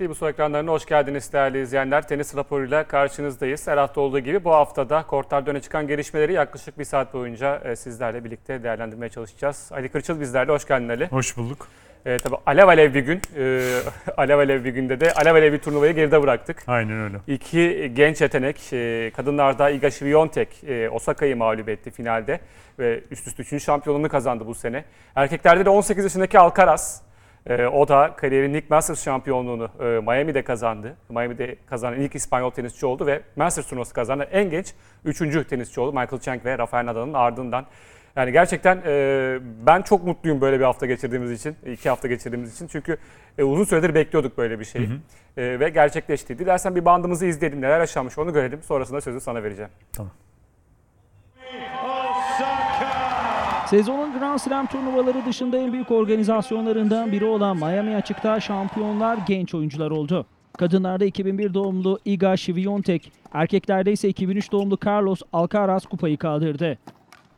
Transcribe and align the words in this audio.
TV 0.00 0.14
Su 0.14 0.28
ekranlarına 0.28 0.70
hoş 0.70 0.86
geldiniz 0.86 1.32
değerli 1.32 1.62
izleyenler. 1.62 2.08
Tenis 2.08 2.36
raporuyla 2.36 2.84
karşınızdayız. 2.84 3.66
Her 3.66 3.76
hafta 3.76 4.00
olduğu 4.00 4.18
gibi 4.18 4.44
bu 4.44 4.50
haftada 4.50 5.02
kortlarda 5.02 5.50
öne 5.50 5.60
çıkan 5.60 5.86
gelişmeleri 5.86 6.32
yaklaşık 6.32 6.78
bir 6.78 6.84
saat 6.84 7.14
boyunca 7.14 7.56
e, 7.64 7.76
sizlerle 7.76 8.24
birlikte 8.24 8.62
değerlendirmeye 8.62 9.08
çalışacağız. 9.10 9.70
Ali 9.72 9.88
Kırçıl 9.88 10.20
bizlerle. 10.20 10.52
Hoş 10.52 10.66
geldin 10.66 10.88
Ali. 10.88 11.06
Hoş 11.06 11.36
bulduk. 11.36 11.68
E, 12.06 12.16
tabii 12.16 12.36
alev 12.46 12.68
alev 12.68 12.94
bir 12.94 13.00
gün. 13.00 13.20
E, 13.36 13.62
alev 14.16 14.38
alev 14.38 14.64
bir 14.64 14.70
günde 14.70 15.00
de 15.00 15.12
alev 15.12 15.34
alev 15.34 15.52
bir 15.52 15.58
turnuvayı 15.58 15.94
geride 15.94 16.22
bıraktık. 16.22 16.62
Aynen 16.66 17.00
öyle. 17.00 17.16
İki 17.26 17.92
genç 17.94 18.20
yetenek, 18.20 18.72
e, 18.72 19.10
kadınlarda 19.16 19.70
Iga 19.70 19.90
Świątek 19.90 20.48
e, 20.68 20.90
Osaka'yı 20.90 21.36
mağlup 21.36 21.68
etti 21.68 21.90
finalde 21.90 22.40
ve 22.78 23.00
üst 23.10 23.26
üste 23.26 23.42
3. 23.42 23.64
şampiyonluğunu 23.64 24.08
kazandı 24.08 24.46
bu 24.46 24.54
sene. 24.54 24.84
Erkeklerde 25.14 25.64
de 25.64 25.70
18 25.70 26.04
yaşındaki 26.04 26.38
Alcaraz, 26.38 27.02
e, 27.46 27.66
o 27.66 27.88
da 27.88 28.16
kariyerinin 28.16 28.54
ilk 28.54 28.70
Masters 28.70 29.04
şampiyonluğunu 29.04 29.68
e, 29.80 29.84
Miami'de 29.84 30.42
kazandı. 30.42 30.96
Miami'de 31.08 31.56
kazanan 31.66 32.00
ilk 32.00 32.14
İspanyol 32.14 32.50
tenisçi 32.50 32.86
oldu 32.86 33.06
ve 33.06 33.22
Masters 33.36 33.66
turnuvası 33.66 33.94
kazanan 33.94 34.26
en 34.32 34.50
genç 34.50 34.74
3. 35.04 35.48
tenisçi 35.48 35.80
oldu. 35.80 35.92
Michael 35.92 36.20
Chang 36.20 36.44
ve 36.44 36.58
Rafael 36.58 36.86
Nadal'ın 36.86 37.14
ardından. 37.14 37.66
Yani 38.16 38.32
gerçekten 38.32 38.82
e, 38.86 39.38
ben 39.66 39.82
çok 39.82 40.04
mutluyum 40.04 40.40
böyle 40.40 40.58
bir 40.58 40.64
hafta 40.64 40.86
geçirdiğimiz 40.86 41.30
için, 41.30 41.56
iki 41.66 41.88
hafta 41.88 42.08
geçirdiğimiz 42.08 42.54
için. 42.54 42.66
Çünkü 42.66 42.96
e, 43.38 43.44
uzun 43.44 43.64
süredir 43.64 43.94
bekliyorduk 43.94 44.38
böyle 44.38 44.60
bir 44.60 44.64
şeyi 44.64 44.88
E, 45.36 45.60
ve 45.60 45.68
gerçekleşti. 45.68 46.38
Dilersen 46.38 46.76
bir 46.76 46.84
bandımızı 46.84 47.26
izleyelim, 47.26 47.60
neler 47.60 47.80
yaşanmış 47.80 48.18
onu 48.18 48.32
görelim. 48.32 48.62
Sonrasında 48.62 49.00
sözü 49.00 49.20
sana 49.20 49.42
vereceğim. 49.42 49.70
Tamam. 49.92 50.12
Sezonun 53.70 54.18
Grand 54.18 54.38
Slam 54.38 54.66
turnuvaları 54.66 55.26
dışında 55.26 55.56
en 55.56 55.72
büyük 55.72 55.90
organizasyonlarından 55.90 57.12
biri 57.12 57.24
olan 57.24 57.56
Miami 57.56 57.96
Açık'ta 57.96 58.40
şampiyonlar 58.40 59.18
genç 59.26 59.54
oyuncular 59.54 59.90
oldu. 59.90 60.26
Kadınlarda 60.58 61.04
2001 61.04 61.54
doğumlu 61.54 61.98
Iga 62.04 62.36
Świątek, 62.36 63.12
erkeklerde 63.32 63.92
ise 63.92 64.08
2003 64.08 64.52
doğumlu 64.52 64.78
Carlos 64.86 65.20
Alcaraz 65.32 65.86
kupayı 65.86 66.16
kaldırdı. 66.16 66.78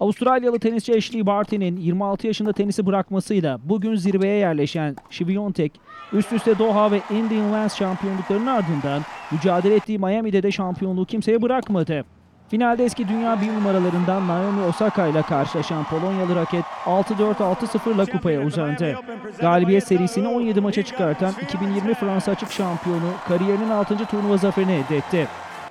Avustralyalı 0.01 0.59
tenisçi 0.59 0.95
Ashley 0.97 1.27
Barty'nin 1.27 1.77
26 1.77 2.27
yaşında 2.27 2.53
tenisi 2.53 2.87
bırakmasıyla 2.87 3.61
bugün 3.65 3.95
zirveye 3.95 4.37
yerleşen 4.37 4.97
Świątek, 5.11 5.71
üst 6.13 6.33
üste 6.33 6.59
Doha 6.59 6.91
ve 6.91 7.01
Indian 7.11 7.45
Wells 7.45 7.75
şampiyonluklarının 7.75 8.47
ardından 8.47 9.03
mücadele 9.33 9.75
ettiği 9.75 9.99
Miami'de 9.99 10.43
de 10.43 10.53
şampiyonluğu 10.53 11.05
kimseye 11.05 11.43
bırakmadı. 11.43 12.05
Finalde 12.53 12.85
eski 12.85 13.09
dünya 13.09 13.41
bir 13.41 13.55
numaralarından 13.55 14.29
Naomi 14.29 14.63
Osaka 14.63 15.07
ile 15.07 15.23
karşılaşan 15.23 15.85
Polonyalı 15.85 16.37
raket 16.37 16.65
6-4-6-0 16.85 17.95
ile 17.95 18.07
kupaya 18.07 18.41
uzandı. 18.47 18.97
Galibiyet 19.41 19.87
serisini 19.87 20.29
17 20.29 20.61
maça 20.61 20.83
çıkartan 20.83 21.33
2020 21.43 21.95
Fransa 21.95 22.33
açık 22.33 22.53
şampiyonu 22.53 23.11
kariyerinin 23.29 23.71
6. 23.71 24.07
turnuva 24.07 24.37
zaferini 24.37 24.73
elde 24.73 24.97
etti. 24.97 25.29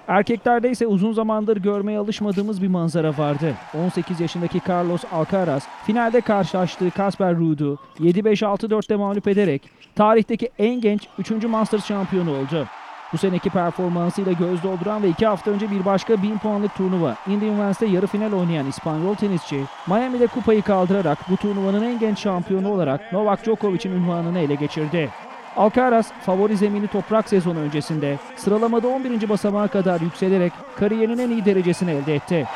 Erkeklerde 0.07 0.69
ise 0.69 0.87
uzun 0.87 1.13
zamandır 1.13 1.57
görmeye 1.57 1.99
alışmadığımız 1.99 2.61
bir 2.61 2.67
manzara 2.67 3.17
vardı. 3.17 3.53
18 3.85 4.19
yaşındaki 4.19 4.61
Carlos 4.69 5.03
Alcaraz 5.11 5.67
finalde 5.85 6.21
karşılaştığı 6.21 6.91
Kasper 6.91 7.35
Ruud'u 7.35 7.77
7-5-6-4'te 7.99 8.95
mağlup 8.95 9.27
ederek 9.27 9.61
tarihteki 9.95 10.49
en 10.59 10.81
genç 10.81 11.07
3. 11.19 11.31
Masters 11.31 11.85
şampiyonu 11.85 12.31
oldu. 12.31 12.67
Bu 13.13 13.17
seneki 13.17 13.49
performansıyla 13.49 14.31
göz 14.31 14.63
dolduran 14.63 15.03
ve 15.03 15.07
iki 15.09 15.25
hafta 15.25 15.51
önce 15.51 15.71
bir 15.71 15.85
başka 15.85 16.23
1000 16.23 16.37
puanlık 16.37 16.75
turnuva 16.75 17.15
Indian 17.27 17.55
Wells'te 17.55 17.85
yarı 17.85 18.07
final 18.07 18.31
oynayan 18.31 18.67
İspanyol 18.67 19.15
tenisçi 19.15 19.63
Miami'de 19.87 20.27
kupayı 20.27 20.61
kaldırarak 20.61 21.17
bu 21.29 21.37
turnuvanın 21.37 21.83
en 21.83 21.99
genç 21.99 22.19
şampiyonu 22.19 22.69
olarak 22.71 23.13
Novak 23.13 23.45
Djokovic'in 23.45 23.91
ünvanını 23.91 24.39
ele 24.39 24.55
geçirdi. 24.55 25.09
Alcaraz 25.57 26.11
favori 26.25 26.57
zemini 26.57 26.87
toprak 26.87 27.29
sezonu 27.29 27.59
öncesinde 27.59 28.17
sıralamada 28.35 28.87
11. 28.87 29.29
basamağa 29.29 29.67
kadar 29.67 30.01
yükselerek 30.01 30.53
kariyerinin 30.75 31.17
en 31.17 31.29
iyi 31.29 31.45
derecesini 31.45 31.91
elde 31.91 32.15
etti. 32.15 32.47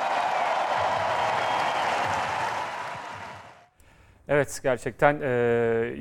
Evet 4.27 4.59
gerçekten 4.63 5.15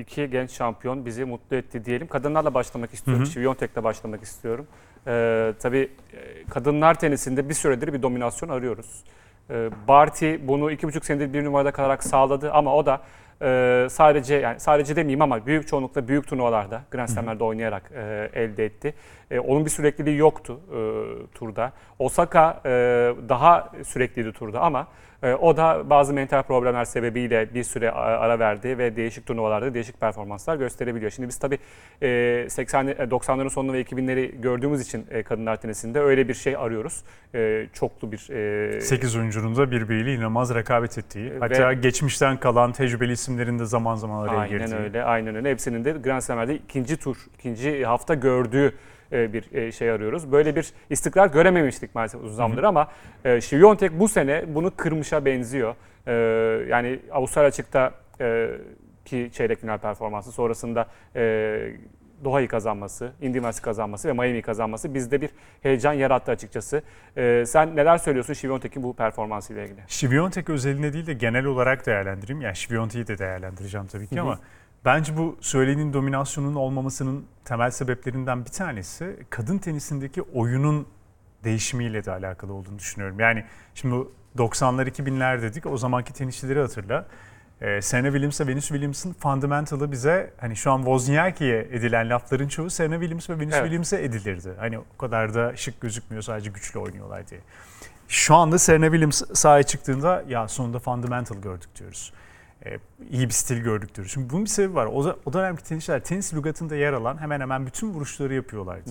iki 0.00 0.30
genç 0.30 0.50
şampiyon 0.50 1.06
bizi 1.06 1.24
mutlu 1.24 1.56
etti 1.56 1.84
diyelim. 1.84 2.06
Kadınlarla 2.06 2.54
başlamak 2.54 2.94
istiyorum. 2.94 3.24
Świątek'le 3.26 3.84
başlamak 3.84 4.22
istiyorum. 4.22 4.66
E, 5.06 5.52
tabii 5.60 5.90
kadınlar 6.50 6.98
tenisinde 6.98 7.48
bir 7.48 7.54
süredir 7.54 7.92
bir 7.92 8.02
dominasyon 8.02 8.48
arıyoruz. 8.48 9.04
E, 9.50 9.70
Barty 9.88 10.34
bunu 10.42 10.70
iki 10.70 10.88
buçuk 10.88 11.04
senedir 11.04 11.32
bir 11.32 11.44
numarada 11.44 11.72
kalarak 11.72 12.04
sağladı 12.04 12.52
ama 12.52 12.74
o 12.74 12.86
da 12.86 13.00
e, 13.42 13.86
sadece 13.90 14.34
yani 14.34 14.60
sadece 14.60 14.96
demeyeyim 14.96 15.22
ama 15.22 15.46
büyük 15.46 15.68
çoğunlukla 15.68 16.08
büyük 16.08 16.26
turnuvalarda 16.28 16.82
Grand 16.90 17.08
Slam'lerde 17.08 17.44
oynayarak 17.44 17.92
e, 17.94 18.30
elde 18.32 18.64
etti. 18.64 18.94
E, 19.30 19.38
onun 19.38 19.64
bir 19.64 19.70
sürekliliği 19.70 20.16
yoktu 20.16 20.60
e, 20.68 20.78
turda. 21.34 21.72
Osaka 21.98 22.60
e, 22.66 22.70
daha 23.28 23.72
sürekliydi 23.84 24.32
turda 24.32 24.60
ama 24.60 24.86
o 25.22 25.56
da 25.56 25.90
bazı 25.90 26.14
mental 26.14 26.42
problemler 26.42 26.84
sebebiyle 26.84 27.54
bir 27.54 27.64
süre 27.64 27.90
ara 27.90 28.38
verdi 28.38 28.78
ve 28.78 28.96
değişik 28.96 29.26
turnuvalarda 29.26 29.74
değişik 29.74 30.00
performanslar 30.00 30.56
gösterebiliyor. 30.56 31.10
Şimdi 31.10 31.28
biz 31.28 31.38
tabii 31.38 31.58
e, 32.02 32.46
80 32.50 32.86
e, 32.86 32.92
90'ların 32.92 33.50
sonunu 33.50 33.72
ve 33.72 33.82
2000'leri 33.82 34.40
gördüğümüz 34.40 34.80
için 34.80 35.06
e, 35.10 35.22
kadınlar 35.22 35.56
tenisinde 35.56 36.00
öyle 36.00 36.28
bir 36.28 36.34
şey 36.34 36.56
arıyoruz. 36.56 37.04
E, 37.34 37.66
çoklu 37.72 38.12
bir 38.12 38.30
e, 38.76 38.80
8 38.80 39.16
oyuncunun 39.16 39.56
da 39.56 39.70
birbiriyle 39.70 40.14
inanılmaz 40.14 40.54
rekabet 40.54 40.98
ettiği. 40.98 41.30
Ve- 41.30 41.38
Hatta 41.40 41.72
geçmişten 41.72 42.36
kalan 42.36 42.72
tecrübeli 42.72 43.12
isimlerin 43.12 43.58
de 43.58 43.64
zaman 43.64 43.94
zaman 43.94 44.28
araya 44.28 44.38
Aynen 44.38 44.58
girdiği. 44.58 44.74
öyle, 44.76 45.04
aynen 45.04 45.34
öyle. 45.34 45.50
Hepsinin 45.50 45.84
de 45.84 45.92
Grand 45.92 46.20
Slam'lerde 46.20 46.54
ikinci 46.54 46.96
tur, 46.96 47.16
ikinci 47.38 47.84
hafta 47.86 48.14
gördüğü 48.14 48.66
e, 48.66 48.72
bir 49.14 49.54
e, 49.54 49.72
şey 49.72 49.90
arıyoruz. 49.90 50.32
Böyle 50.32 50.56
bir 50.56 50.72
istikrar 50.90 51.26
görememiştik 51.26 51.94
maalesef 51.94 52.20
uzun 52.22 52.36
zamandır 52.36 52.62
ama 52.62 52.88
e, 53.24 53.40
Świątek 53.40 54.00
bu 54.00 54.08
sene 54.08 54.44
bunu 54.54 54.76
kırmışa 54.76 55.24
benziyor. 55.24 55.74
E, 56.06 56.12
yani 56.68 57.00
Avustralya 57.12 57.48
açıkta 57.48 57.92
e, 58.20 58.50
ki 59.04 59.30
çeyrek 59.32 59.60
final 59.60 59.78
performansı 59.78 60.32
sonrasında 60.32 60.86
e, 61.16 61.72
Doha'yı 62.24 62.48
kazanması, 62.48 63.12
Wells'i 63.20 63.62
kazanması 63.62 64.08
ve 64.08 64.12
Miami'yi 64.12 64.42
kazanması 64.42 64.94
bizde 64.94 65.20
bir 65.20 65.30
heyecan 65.62 65.92
yarattı 65.92 66.32
açıkçası. 66.32 66.82
E, 67.16 67.44
sen 67.46 67.76
neler 67.76 67.98
söylüyorsun 67.98 68.34
Świątek'in 68.34 68.82
bu 68.82 68.96
performansıyla 68.96 69.62
ilgili? 69.62 69.80
Świątek 69.88 70.50
özelinde 70.50 70.92
değil 70.92 71.06
de 71.06 71.12
genel 71.12 71.44
olarak 71.44 71.86
değerlendireyim. 71.86 72.40
Yani 72.40 72.54
Świątek'i 72.56 73.06
de 73.06 73.18
değerlendireceğim 73.18 73.86
tabii 73.86 74.06
ki 74.06 74.16
Hı 74.16 74.20
hı. 74.20 74.22
ama 74.22 74.38
bence 74.84 75.16
bu 75.16 75.36
söylediğin 75.40 75.92
dominasyonun 75.92 76.54
olmamasının 76.54 77.26
temel 77.44 77.70
sebeplerinden 77.70 78.44
bir 78.44 78.50
tanesi 78.50 79.16
kadın 79.30 79.58
tenisindeki 79.58 80.22
oyunun 80.22 80.86
değişimiyle 81.44 82.04
de 82.04 82.12
alakalı 82.12 82.52
olduğunu 82.52 82.78
düşünüyorum. 82.78 83.20
Yani 83.20 83.44
şimdi 83.74 83.94
bu 83.94 84.12
90'lar 84.38 84.88
2000'ler 84.88 85.42
dedik 85.42 85.66
o 85.66 85.76
zamanki 85.76 86.12
tenisçileri 86.12 86.60
hatırla. 86.60 87.06
Ee, 87.60 87.82
Serena 87.82 88.06
Williams 88.06 88.40
ve 88.40 88.46
Venus 88.46 88.68
Williams'ın 88.68 89.12
fundamental'ı 89.12 89.92
bize 89.92 90.32
hani 90.40 90.56
şu 90.56 90.72
an 90.72 90.78
Wozniacki'ye 90.78 91.60
edilen 91.60 92.10
lafların 92.10 92.48
çoğu 92.48 92.70
Serena 92.70 92.94
Williams 92.94 93.30
ve 93.30 93.34
Venus 93.34 93.54
Evet. 93.54 93.62
Williams'e 93.62 94.04
edilirdi. 94.04 94.52
Hani 94.58 94.78
o 94.78 94.96
kadar 94.98 95.34
da 95.34 95.56
şık 95.56 95.80
gözükmüyor 95.80 96.22
sadece 96.22 96.50
güçlü 96.50 96.78
oynuyorlar 96.78 97.28
diye. 97.28 97.40
Şu 98.08 98.34
anda 98.34 98.58
Serena 98.58 98.84
Williams 98.84 99.22
sahaya 99.34 99.62
çıktığında 99.62 100.24
ya 100.28 100.48
sonunda 100.48 100.78
fundamental 100.78 101.36
gördük 101.36 101.68
diyoruz. 101.78 102.12
Ee, 102.66 102.78
iyi 103.10 103.28
bir 103.28 103.32
stil 103.32 103.58
gördük 103.58 103.94
diyoruz. 103.94 104.12
Şimdi 104.12 104.30
bunun 104.30 104.44
bir 104.44 104.50
sebebi 104.50 104.74
var. 104.74 104.86
O, 104.86 105.16
o 105.24 105.32
dönemki 105.32 105.64
tenisçiler 105.64 106.04
tenis 106.04 106.34
lügatında 106.34 106.76
yer 106.76 106.92
alan 106.92 107.20
hemen 107.20 107.40
hemen 107.40 107.66
bütün 107.66 107.90
vuruşları 107.90 108.34
yapıyorlardı. 108.34 108.90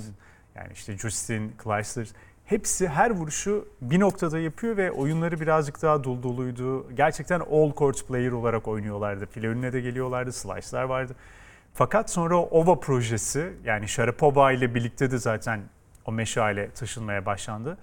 Yani 0.56 0.74
işte 0.74 0.98
Justin, 0.98 1.56
Clijsters 1.64 2.10
hepsi 2.46 2.88
her 2.88 3.12
vuruşu 3.12 3.68
bir 3.82 4.00
noktada 4.00 4.40
yapıyor 4.40 4.78
ve 4.78 4.92
oyunları 4.92 5.40
birazcık 5.40 5.82
daha 5.82 6.04
dolu 6.04 6.24
doluydu. 6.24 6.96
Gerçekten 6.96 7.40
all 7.40 7.74
court 7.76 8.08
player 8.08 8.32
olarak 8.32 8.68
oynuyorlardı. 8.68 9.26
File 9.26 9.48
önüne 9.48 9.74
de 9.74 9.82
geliyorlardı, 9.82 10.32
slice'lar 10.32 10.84
vardı. 10.84 11.16
Fakat 11.74 12.10
sonra 12.10 12.38
OVA 12.38 12.80
projesi 12.80 13.54
yani 13.66 13.88
Sharapova 13.88 14.52
ile 14.52 14.76
birlikte 14.76 15.12
de 15.12 15.18
zaten 15.18 15.62
o 16.06 16.12
meşale 16.12 16.72
taşınmaya 16.72 17.26
başlandı. 17.26 17.78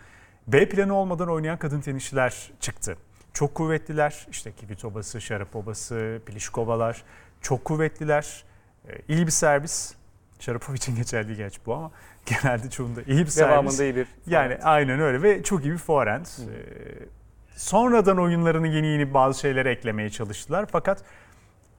B 0.47 0.69
planı 0.69 0.95
olmadan 0.95 1.29
oynayan 1.29 1.59
kadın 1.59 1.81
tenisçiler 1.81 2.51
çıktı. 2.61 2.97
Çok 3.35 3.55
kuvvetliler. 3.55 4.27
İşte 4.31 4.53
Kvitova'sı, 4.53 5.21
Sharapova'sı, 5.21 6.21
Pliškovalar. 6.27 7.05
Çok 7.41 7.65
kuvvetliler. 7.65 8.45
Ee, 8.89 8.93
iyi 9.09 9.27
bir 9.27 9.33
servis. 9.33 9.95
Sharapova 10.41 10.77
için 10.77 10.97
geçerli 10.97 11.37
gerçi 11.37 11.61
bu 11.67 11.75
ama 11.75 11.91
genelde 12.27 12.71
çoğunda 12.71 13.03
iyi 13.03 13.19
bir 13.19 13.27
servis. 13.27 13.37
Devamında 13.37 13.85
iyi 13.85 13.97
bir 13.97 14.07
Yani 14.27 14.59
aynen 14.63 15.01
öyle 15.01 15.23
ve 15.23 15.43
çok 15.43 15.65
iyi 15.65 15.73
bir 15.73 15.79
forehand. 15.79 16.27
Ee, 16.27 17.09
sonradan 17.57 18.19
oyunlarını 18.19 18.69
yeni 18.69 18.87
yeni 18.87 19.15
bazı 19.15 19.41
şeyler 19.41 19.67
eklemeye 19.67 20.11
çalıştılar. 20.11 20.67
Fakat 20.73 21.05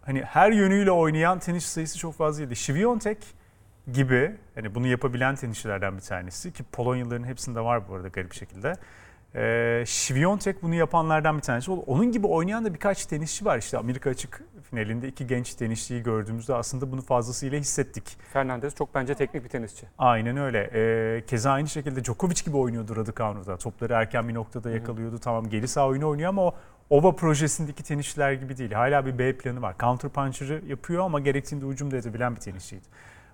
hani 0.01 0.21
her 0.21 0.51
yönüyle 0.51 0.92
oynayan 0.92 1.39
tenis 1.39 1.65
sayısı 1.65 1.98
çok 1.98 2.15
fazlaydı. 2.15 2.53
Świątek 2.56 3.18
gibi 3.94 4.36
hani 4.56 4.75
bunu 4.75 4.88
yapabilen 4.88 5.36
tenisçilerden 5.36 5.98
bir 5.98 6.01
tanesi 6.01 6.53
ki 6.53 6.63
Polonyalıların 6.63 7.24
hepsinde 7.24 7.62
var 7.62 7.89
bu 7.89 7.95
arada 7.95 8.07
garip 8.07 8.31
bir 8.31 8.36
şekilde. 8.36 8.74
Ee, 9.35 9.83
Şiviyontek 9.87 10.63
bunu 10.63 10.75
yapanlardan 10.75 11.37
bir 11.37 11.41
tanesi. 11.41 11.71
Onun 11.71 12.11
gibi 12.11 12.27
oynayan 12.27 12.65
da 12.65 12.73
birkaç 12.73 13.05
tenisçi 13.05 13.45
var. 13.45 13.57
İşte 13.57 13.77
Amerika 13.77 14.09
açık 14.09 14.43
finalinde 14.69 15.07
iki 15.07 15.27
genç 15.27 15.55
tenisçiyi 15.55 16.03
gördüğümüzde 16.03 16.53
aslında 16.53 16.91
bunu 16.91 17.01
fazlasıyla 17.01 17.59
hissettik. 17.59 18.17
Fernandez 18.33 18.75
çok 18.75 18.95
bence 18.95 19.15
teknik 19.15 19.43
bir 19.43 19.49
tenisçi. 19.49 19.85
Aynen 19.97 20.37
öyle. 20.37 20.69
Ee, 20.73 21.25
keza 21.25 21.51
aynı 21.51 21.67
şekilde 21.67 22.03
Djokovic 22.03 22.43
gibi 22.45 22.57
oynuyordu 22.57 22.95
Raducanu'da. 22.95 23.57
Topları 23.57 23.93
erken 23.93 24.29
bir 24.29 24.33
noktada 24.33 24.71
yakalıyordu. 24.71 25.17
Tamam 25.17 25.49
geri 25.49 25.67
sağ 25.67 25.87
oyunu 25.87 26.09
oynuyor 26.09 26.29
ama 26.29 26.41
o 26.41 26.55
OVA 26.89 27.15
projesindeki 27.15 27.83
tenisçiler 27.83 28.33
gibi 28.33 28.57
değil. 28.57 28.71
Hala 28.71 29.05
bir 29.05 29.17
B 29.19 29.37
planı 29.37 29.61
var. 29.61 29.75
Counter 29.79 30.11
puncher'ı 30.11 30.61
yapıyor 30.67 31.03
ama 31.03 31.19
gerektiğinde 31.19 31.65
hücum 31.65 31.91
da 31.91 31.97
edebilen 31.97 32.35
bir 32.35 32.39
tenisçiydi. 32.39 32.85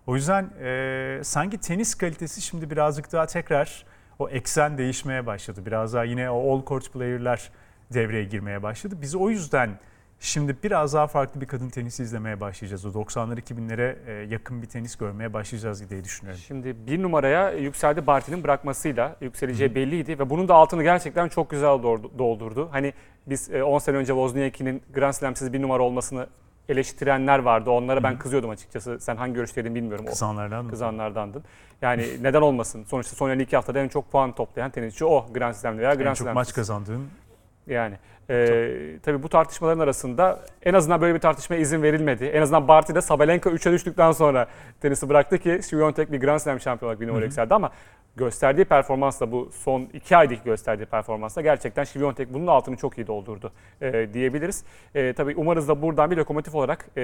O 0.08 0.16
yüzden 0.16 0.50
e, 0.62 1.20
sanki 1.24 1.58
tenis 1.58 1.96
kalitesi 1.96 2.42
şimdi 2.42 2.70
birazcık 2.70 3.12
daha 3.12 3.26
tekrar 3.26 3.86
o 4.20 4.30
eksen 4.30 4.78
değişmeye 4.78 5.26
başladı. 5.26 5.62
Biraz 5.66 5.94
daha 5.94 6.04
yine 6.04 6.30
o 6.30 6.56
all 6.56 6.66
court 6.66 6.94
player'lar 6.94 7.50
devreye 7.94 8.24
girmeye 8.24 8.64
başladı. 8.64 8.96
Biz 9.02 9.16
o 9.16 9.30
yüzden 9.30 9.70
şimdi 10.20 10.56
biraz 10.64 10.94
daha 10.94 11.08
farklı 11.08 11.42
bir 11.42 11.46
kadın 11.46 11.70
tenisi 11.70 12.04
izlemeye 12.04 12.40
başlayacağız. 12.40 12.86
O 12.86 12.90
90'lar 12.90 13.40
2000'lere 13.42 13.96
e, 14.08 14.12
yakın 14.14 14.62
bir 14.62 14.68
tenis 14.68 14.96
görmeye 14.96 15.34
başlayacağız 15.34 15.90
diye 15.90 16.04
düşünüyorum. 16.04 16.42
Şimdi 16.48 16.76
bir 16.88 17.04
numaraya 17.04 17.52
yükseldi 17.52 18.08
Barty'nin 18.08 18.44
bırakmasıyla 18.44 19.16
yükseleceği 19.22 19.76
belliydi 19.76 20.20
ve 20.20 20.30
bunun 20.30 20.48
da 20.48 20.56
altını 20.56 20.84
gerçekten 20.84 21.28
çok 21.28 21.50
güzel 21.50 21.68
doldu- 21.84 22.12
doldurdu. 22.18 22.70
Hani 22.72 22.94
biz 23.28 23.50
e, 23.50 23.64
10 23.64 23.80
sene 23.80 23.98
önce 23.98 24.14
Wozniacki'nin 24.14 24.82
Grand 24.94 25.14
Slam'siz 25.14 25.54
bir 25.54 25.62
numara 25.62 25.84
olmasını 25.84 26.28
eleştirenler 26.70 27.40
vardı. 27.40 27.70
Onlara 27.70 28.04
ben 28.04 28.20
kızıyordum 28.20 28.50
açıkçası. 28.50 29.00
Sen 29.00 29.16
hangi 29.16 29.34
görüşteydin 29.34 29.76
bilmiyorum. 29.76 30.06
O 30.08 30.10
Kızanlardan 30.10 30.66
mı? 30.66 30.72
kızanlardandın. 30.72 31.44
Yani 31.82 32.08
neden 32.22 32.42
olmasın? 32.42 32.84
Sonuçta 32.84 33.16
son 33.16 33.30
52 33.30 33.56
haftada 33.56 33.80
en 33.80 33.88
çok 33.88 34.12
puan 34.12 34.32
toplayan 34.36 34.72
tenisçi 34.72 35.06
o 35.06 35.26
Grand 35.34 35.54
Slam'de 35.54 35.82
veya 35.82 35.92
En 35.92 35.98
Grand 35.98 36.16
çok 36.16 36.26
Slam'siz. 36.26 36.36
maç 36.36 36.54
kazandığın 36.56 37.08
Yani 37.68 37.96
e, 38.30 39.00
tabii 39.04 39.24
bu 39.24 39.30
tartışmaların 39.30 39.80
arasında 39.80 40.46
en 40.64 40.74
azından 40.74 41.02
böyle 41.02 41.16
bir 41.16 41.20
tartışmaya 41.20 41.58
izin 41.60 41.84
verilmedi. 41.84 42.26
En 42.26 42.42
azından 42.42 42.68
Barty'de 42.68 43.02
Sabalenka 43.02 43.50
3'e 43.50 43.72
düştükten 43.72 44.12
sonra 44.12 44.48
tenisi 44.82 45.10
bıraktı 45.10 45.38
ki 45.38 45.50
Świątek 45.50 46.12
bir 46.12 46.20
Grand 46.20 46.40
Slam 46.40 46.60
şampiyonu 46.60 46.90
olarak 46.90 47.02
bir 47.02 47.08
numara 47.08 47.26
yükseldi 47.26 47.54
ama 47.54 47.72
gösterdiği 48.16 48.66
performansla 48.66 49.32
bu 49.32 49.50
son 49.52 49.90
2 49.94 50.18
aydaki 50.18 50.44
gösterdiği 50.44 50.86
performansla 50.86 51.42
gerçekten 51.42 51.84
Świątek 51.84 52.34
bunun 52.34 52.48
altını 52.48 52.76
çok 52.76 52.98
iyi 52.98 53.08
doldurdu 53.08 53.52
e, 53.82 54.14
diyebiliriz. 54.14 54.64
E, 54.96 55.14
tabii 55.14 55.36
umarız 55.36 55.68
da 55.68 55.82
buradan 55.82 56.12
bir 56.12 56.18
lokomotif 56.18 56.56
olarak 56.56 56.90
e, 56.98 57.02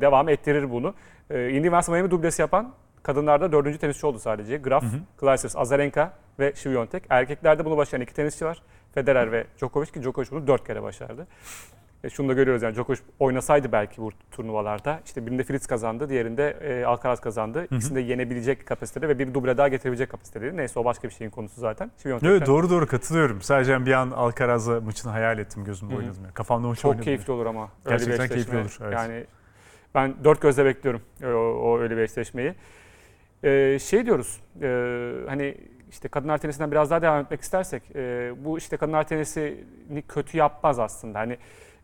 devam 0.00 0.28
ettirir 0.28 0.70
bunu. 0.70 0.94
E, 1.30 1.50
Indy 1.50 1.66
Wells 1.66 1.88
Miami 1.88 2.10
dublesi 2.10 2.42
yapan 2.42 2.74
kadınlarda 3.04 3.52
dördüncü 3.52 3.78
tenisçi 3.78 4.06
oldu 4.06 4.18
sadece. 4.18 4.56
Graf, 4.56 4.82
Hı 4.82 5.26
hı. 5.26 5.58
Azarenka 5.58 6.12
ve 6.38 6.52
Świątek. 6.54 7.02
Erkeklerde 7.10 7.64
bunu 7.64 7.76
başaran 7.76 8.02
iki 8.02 8.14
tenisçi 8.14 8.44
var. 8.44 8.62
Federer 8.94 9.32
ve 9.32 9.44
Djokovic 9.58 9.86
ki 9.86 10.02
Djokovic 10.02 10.30
bunu 10.30 10.46
dört 10.46 10.66
kere 10.66 10.82
başardı. 10.82 11.26
E, 12.04 12.10
şunu 12.10 12.28
da 12.28 12.32
görüyoruz 12.32 12.62
yani 12.62 12.74
Djokovic 12.74 12.98
oynasaydı 13.18 13.72
belki 13.72 14.02
bu 14.02 14.10
turnuvalarda 14.30 15.00
işte 15.04 15.26
birinde 15.26 15.44
Fritz 15.44 15.66
kazandı, 15.66 16.08
diğerinde 16.08 16.50
e, 16.50 16.84
Alcaraz 16.84 17.20
kazandı. 17.20 17.64
İkisini 17.64 17.96
de 17.96 18.00
yenebilecek 18.00 18.66
kapasitede 18.66 19.08
ve 19.08 19.18
bir 19.18 19.34
duble 19.34 19.56
daha 19.56 19.68
getirebilecek 19.68 20.10
kapasitede. 20.10 20.56
Neyse 20.56 20.80
o 20.80 20.84
başka 20.84 21.08
bir 21.08 21.12
şeyin 21.14 21.30
konusu 21.30 21.60
zaten. 21.60 21.90
Evet 22.22 22.46
doğru 22.46 22.70
doğru 22.70 22.86
katılıyorum. 22.86 23.42
Sadece 23.42 23.86
bir 23.86 23.92
an 23.92 24.10
Alcaraz'la 24.10 24.80
maçını 24.80 25.12
hayal 25.12 25.38
ettim 25.38 25.64
gözümde 25.64 25.92
Hı 25.92 25.96
hı. 25.96 26.00
oynadım. 26.00 26.22
Yani. 26.24 26.34
Kafamda 26.34 26.68
maç 26.68 26.78
çok 26.78 26.90
oynadım. 26.90 27.04
keyifli 27.04 27.32
olur 27.32 27.46
ama. 27.46 27.68
Gerçekten 27.88 28.28
keyifli 28.28 28.58
olur, 28.58 28.78
evet. 28.82 28.92
Yani 28.92 29.24
ben 29.94 30.14
dört 30.24 30.40
gözle 30.40 30.64
bekliyorum 30.64 31.02
o, 31.24 31.26
o 31.26 31.78
öyle 31.78 31.96
bir 31.96 32.02
eşleşmeyi. 32.02 32.54
Ee, 33.44 33.78
şey 33.78 34.06
diyoruz 34.06 34.40
e, 34.62 34.66
hani 35.28 35.56
işte 35.90 36.08
kadınlar 36.08 36.38
tenisinden 36.38 36.70
biraz 36.70 36.90
daha 36.90 37.02
devam 37.02 37.20
etmek 37.20 37.40
istersek 37.40 37.82
e, 37.94 38.32
bu 38.44 38.58
işte 38.58 38.76
kadınlar 38.76 39.08
tenisini 39.08 40.02
kötü 40.08 40.38
yapmaz 40.38 40.78
aslında. 40.78 41.18
Hani 41.18 41.38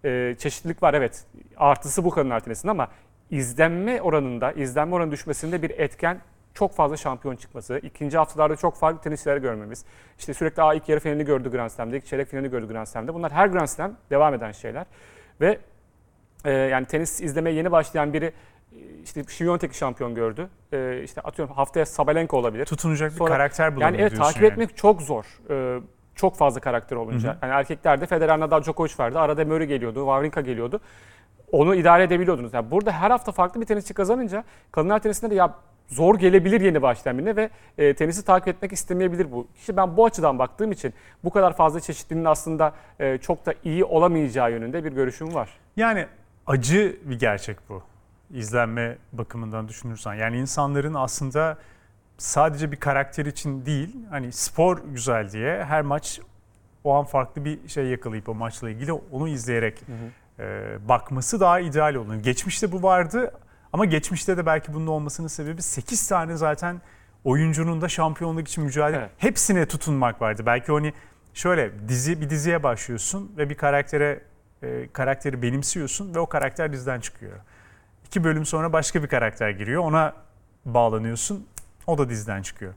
e, 0.04 0.36
çeşitlilik 0.38 0.82
var 0.82 0.94
evet 0.94 1.24
artısı 1.56 2.04
bu 2.04 2.10
kadınlar 2.10 2.40
tenisinin 2.40 2.70
ama 2.70 2.88
izlenme 3.30 4.02
oranında 4.02 4.52
izlenme 4.52 4.94
oranı 4.94 5.10
düşmesinde 5.10 5.62
bir 5.62 5.70
etken 5.70 6.20
çok 6.54 6.74
fazla 6.74 6.96
şampiyon 6.96 7.36
çıkması, 7.36 7.78
ikinci 7.82 8.18
haftalarda 8.18 8.56
çok 8.56 8.76
farklı 8.76 9.00
tenisçiler 9.00 9.36
görmemiz. 9.36 9.84
İşte 10.18 10.34
sürekli 10.34 10.76
ilk 10.76 10.88
yarı 10.88 11.00
finalini 11.00 11.24
gördü 11.24 11.50
Grand 11.50 11.70
Slam'de, 11.70 11.96
ilk 11.96 12.06
çeyrek 12.06 12.28
finalini 12.28 12.50
gördü 12.50 12.68
Grand 12.68 12.86
Slam'de. 12.86 13.14
Bunlar 13.14 13.32
her 13.32 13.46
Grand 13.46 13.66
Slam 13.66 13.96
devam 14.10 14.34
eden 14.34 14.52
şeyler. 14.52 14.86
Ve 15.40 15.58
e, 16.44 16.52
yani 16.52 16.86
tenis 16.86 17.20
izlemeye 17.20 17.56
yeni 17.56 17.72
başlayan 17.72 18.12
biri 18.12 18.32
işte 19.04 19.20
Świątek'i 19.20 19.74
şampiyon 19.74 20.14
gördü. 20.14 20.48
E, 20.72 21.00
işte 21.04 21.20
atıyorum 21.20 21.54
haftaya 21.54 21.86
Sabalenka 21.86 22.36
olabilir. 22.36 22.64
Tutunacak 22.64 23.12
bir 23.12 23.16
Sonra- 23.16 23.30
karakter 23.30 23.64
Yani 23.64 23.76
bulamıyor 23.76 24.00
evet 24.00 24.10
diyorsun 24.10 24.24
takip 24.24 24.42
yani. 24.42 24.52
etmek 24.52 24.76
çok 24.76 25.02
zor. 25.02 25.24
Ee, 25.50 25.80
çok 26.14 26.36
fazla 26.36 26.60
karakter 26.60 26.96
olunca. 26.96 27.28
Hı 27.28 27.32
hı. 27.32 27.38
Yani 27.42 27.52
erkeklerde 27.52 28.06
Federer, 28.06 28.40
Nadal, 28.40 28.62
Djokovic 28.62 28.92
vardı. 28.98 29.18
Arada 29.18 29.44
Murray 29.44 29.66
geliyordu, 29.66 29.98
Wawrinka 29.98 30.40
geliyordu. 30.40 30.80
Onu 31.52 31.74
idare 31.74 32.02
edebiliyordunuz. 32.02 32.54
Yani 32.54 32.70
burada 32.70 32.92
her 32.92 33.10
hafta 33.10 33.32
farklı 33.32 33.60
bir 33.60 33.66
tenisçi 33.66 33.94
kazanınca 33.94 34.44
kadınlar 34.72 34.98
tenisinde 34.98 35.30
de 35.30 35.34
ya 35.34 35.54
zor 35.88 36.18
gelebilir 36.18 36.60
yeni 36.60 36.82
başlayan 36.82 37.18
birine 37.18 37.36
ve 37.36 37.50
e, 37.78 37.94
tenisi 37.94 38.24
takip 38.24 38.48
etmek 38.48 38.72
istemeyebilir 38.72 39.32
bu. 39.32 39.46
İşte 39.56 39.76
ben 39.76 39.96
bu 39.96 40.04
açıdan 40.04 40.38
baktığım 40.38 40.72
için 40.72 40.94
bu 41.24 41.30
kadar 41.30 41.56
fazla 41.56 41.80
çeşitliliğin 41.80 42.24
aslında 42.24 42.72
e, 43.00 43.18
çok 43.18 43.46
da 43.46 43.54
iyi 43.64 43.84
olamayacağı 43.84 44.50
yönünde 44.52 44.84
bir 44.84 44.92
görüşüm 44.92 45.34
var. 45.34 45.48
Yani 45.76 46.06
acı 46.46 46.96
bir 47.04 47.18
gerçek 47.18 47.56
bu. 47.68 47.82
İzlenme 48.30 48.98
bakımından 49.12 49.68
düşünürsen. 49.68 50.14
Yani 50.14 50.38
insanların 50.38 50.94
aslında 50.94 51.58
sadece 52.18 52.72
bir 52.72 52.76
karakter 52.76 53.26
için 53.26 53.66
değil, 53.66 53.96
hani 54.10 54.32
spor 54.32 54.78
güzel 54.84 55.30
diye 55.30 55.64
her 55.64 55.82
maç 55.82 56.20
o 56.84 56.94
an 56.94 57.04
farklı 57.04 57.44
bir 57.44 57.68
şey 57.68 57.86
yakalayıp 57.86 58.28
o 58.28 58.34
maçla 58.34 58.70
ilgili 58.70 58.92
onu 58.92 59.28
izleyerek 59.28 59.82
e, 60.38 60.76
bakması 60.88 61.40
daha 61.40 61.60
ideal 61.60 61.94
olur. 61.94 62.14
Geçmişte 62.14 62.72
bu 62.72 62.82
vardı 62.82 63.32
ama 63.72 63.84
geçmişte 63.84 64.36
de 64.36 64.46
belki 64.46 64.74
bunun 64.74 64.86
olmasının 64.86 65.28
sebebi 65.28 65.62
8 65.62 66.08
tane 66.08 66.36
zaten 66.36 66.80
oyuncunun 67.24 67.80
da 67.80 67.88
şampiyonluk 67.88 68.48
için 68.48 68.64
mücadele 68.64 68.98
Evet. 68.98 69.10
hepsine 69.18 69.66
tutunmak 69.66 70.22
vardı. 70.22 70.42
Belki 70.46 70.72
hani 70.72 70.92
şöyle 71.34 71.88
dizi 71.88 72.20
bir 72.20 72.30
diziye 72.30 72.62
başlıyorsun 72.62 73.32
ve 73.36 73.50
bir 73.50 73.54
karaktere 73.54 74.22
e, 74.62 74.88
karakteri 74.92 75.42
benimsiyorsun 75.42 76.14
ve 76.14 76.18
o 76.18 76.26
karakter 76.26 76.72
diziden 76.72 77.00
çıkıyor. 77.00 77.36
İki 78.10 78.24
bölüm 78.24 78.46
sonra 78.46 78.72
başka 78.72 79.02
bir 79.02 79.08
karakter 79.08 79.50
giriyor. 79.50 79.82
Ona 79.82 80.12
bağlanıyorsun. 80.64 81.46
O 81.86 81.98
da 81.98 82.08
diziden 82.08 82.42
çıkıyor. 82.42 82.72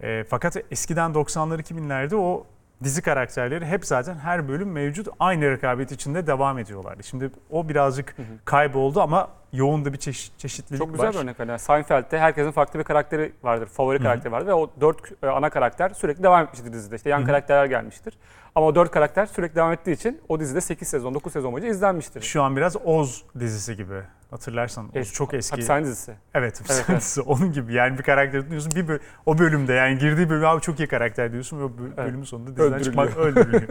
E, 0.00 0.24
fakat 0.24 0.56
eskiden 0.70 1.10
90'lar 1.10 1.62
2000'lerde 1.62 2.14
o 2.14 2.46
dizi 2.82 3.02
karakterleri 3.02 3.66
hep 3.66 3.86
zaten 3.86 4.14
her 4.18 4.48
bölüm 4.48 4.72
mevcut. 4.72 5.08
Aynı 5.20 5.50
rekabet 5.50 5.92
içinde 5.92 6.26
devam 6.26 6.58
ediyorlardı. 6.58 7.02
Şimdi 7.02 7.30
o 7.50 7.68
birazcık 7.68 8.16
kayboldu 8.44 9.00
ama 9.00 9.28
yoğun 9.52 9.84
da 9.84 9.92
bir 9.92 9.98
çeşit, 9.98 10.38
çeşitlilik 10.38 10.82
Çok 10.82 10.92
güzel 10.92 11.06
var. 11.06 11.14
bir 11.14 11.18
örnek. 11.18 11.38
Yani 11.38 11.58
Seinfeld'de 11.58 12.18
herkesin 12.18 12.50
farklı 12.50 12.78
bir 12.78 12.84
karakteri 12.84 13.32
vardır. 13.42 13.66
Favori 13.66 13.98
karakteri 13.98 14.32
vardır 14.32 14.46
ve 14.46 14.54
o 14.54 14.70
dört 14.80 15.12
e, 15.22 15.26
ana 15.26 15.50
karakter 15.50 15.90
sürekli 15.90 16.22
devam 16.22 16.44
etmiştir 16.44 16.72
dizide. 16.72 16.96
İşte 16.96 17.10
yan 17.10 17.18
Hı 17.18 17.22
hı. 17.22 17.26
karakterler 17.26 17.66
gelmiştir. 17.66 18.18
Ama 18.54 18.66
o 18.66 18.74
dört 18.74 18.90
karakter 18.90 19.26
sürekli 19.26 19.54
devam 19.54 19.72
ettiği 19.72 19.92
için 19.92 20.20
o 20.28 20.40
dizide 20.40 20.60
8 20.60 20.88
sezon, 20.88 21.14
9 21.14 21.32
sezon 21.32 21.52
boyunca 21.52 21.70
izlenmiştir. 21.70 22.22
Şu 22.22 22.42
an 22.42 22.56
biraz 22.56 22.76
Oz 22.76 23.24
dizisi 23.38 23.76
gibi. 23.76 24.02
Hatırlarsan 24.34 24.88
Es- 24.94 25.12
çok 25.12 25.34
eski. 25.34 25.50
Hapishane 25.50 25.84
dizisi. 25.86 26.10
Evet, 26.10 26.20
Evet, 26.34 26.60
hapishane 26.60 26.98
dizisi. 26.98 27.20
Onun 27.20 27.52
gibi 27.52 27.74
yani 27.74 27.98
bir 27.98 28.02
karakter 28.02 28.50
diyorsun 28.50 28.72
bir 28.76 28.88
böl- 28.88 28.98
o 29.26 29.38
bölümde 29.38 29.72
yani 29.72 29.98
girdiği 29.98 30.30
bölüm 30.30 30.44
abi 30.44 30.60
çok 30.60 30.80
iyi 30.80 30.88
karakter 30.88 31.32
diyorsun 31.32 31.58
ve 31.60 31.64
o 31.64 31.68
böl- 31.68 31.86
Evet. 31.86 31.98
bölümün 31.98 32.24
sonunda 32.24 32.50
diziden 32.50 32.64
Öldürülüyor. 32.66 32.84
çıkmak 32.84 33.16
öldürülüyor. 33.26 33.62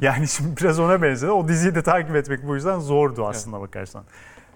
yani 0.00 0.28
şimdi 0.28 0.56
biraz 0.56 0.78
ona 0.78 1.02
benziyor. 1.02 1.32
O 1.34 1.48
diziyi 1.48 1.74
de 1.74 1.82
takip 1.82 2.16
etmek 2.16 2.46
bu 2.46 2.54
yüzden 2.54 2.78
zordu 2.78 3.26
aslında 3.28 3.60
bakarsan. 3.60 4.04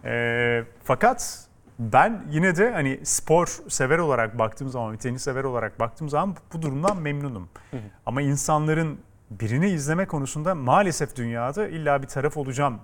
Ee, 0.05 0.65
fakat 0.85 1.47
ben 1.79 2.23
yine 2.31 2.57
de 2.57 2.73
hani 2.73 3.01
spor 3.03 3.47
sever 3.69 3.99
olarak 3.99 4.39
baktığım 4.39 4.69
zaman, 4.69 4.93
bir 4.93 4.99
tenis 4.99 5.23
sever 5.23 5.45
olarak 5.45 5.81
baktığım 5.81 6.09
zaman 6.09 6.37
bu 6.53 6.63
durumdan 6.63 6.97
memnunum. 7.03 7.49
Hı 7.71 7.77
hı. 7.77 7.81
Ama 8.07 8.23
insanların 8.23 8.99
birini 9.31 9.69
izleme 9.69 10.07
konusunda 10.07 10.55
maalesef 10.55 11.17
dünyada 11.17 11.69
illa 11.69 12.03
bir 12.03 12.07
taraf 12.07 12.37
olacağım 12.37 12.79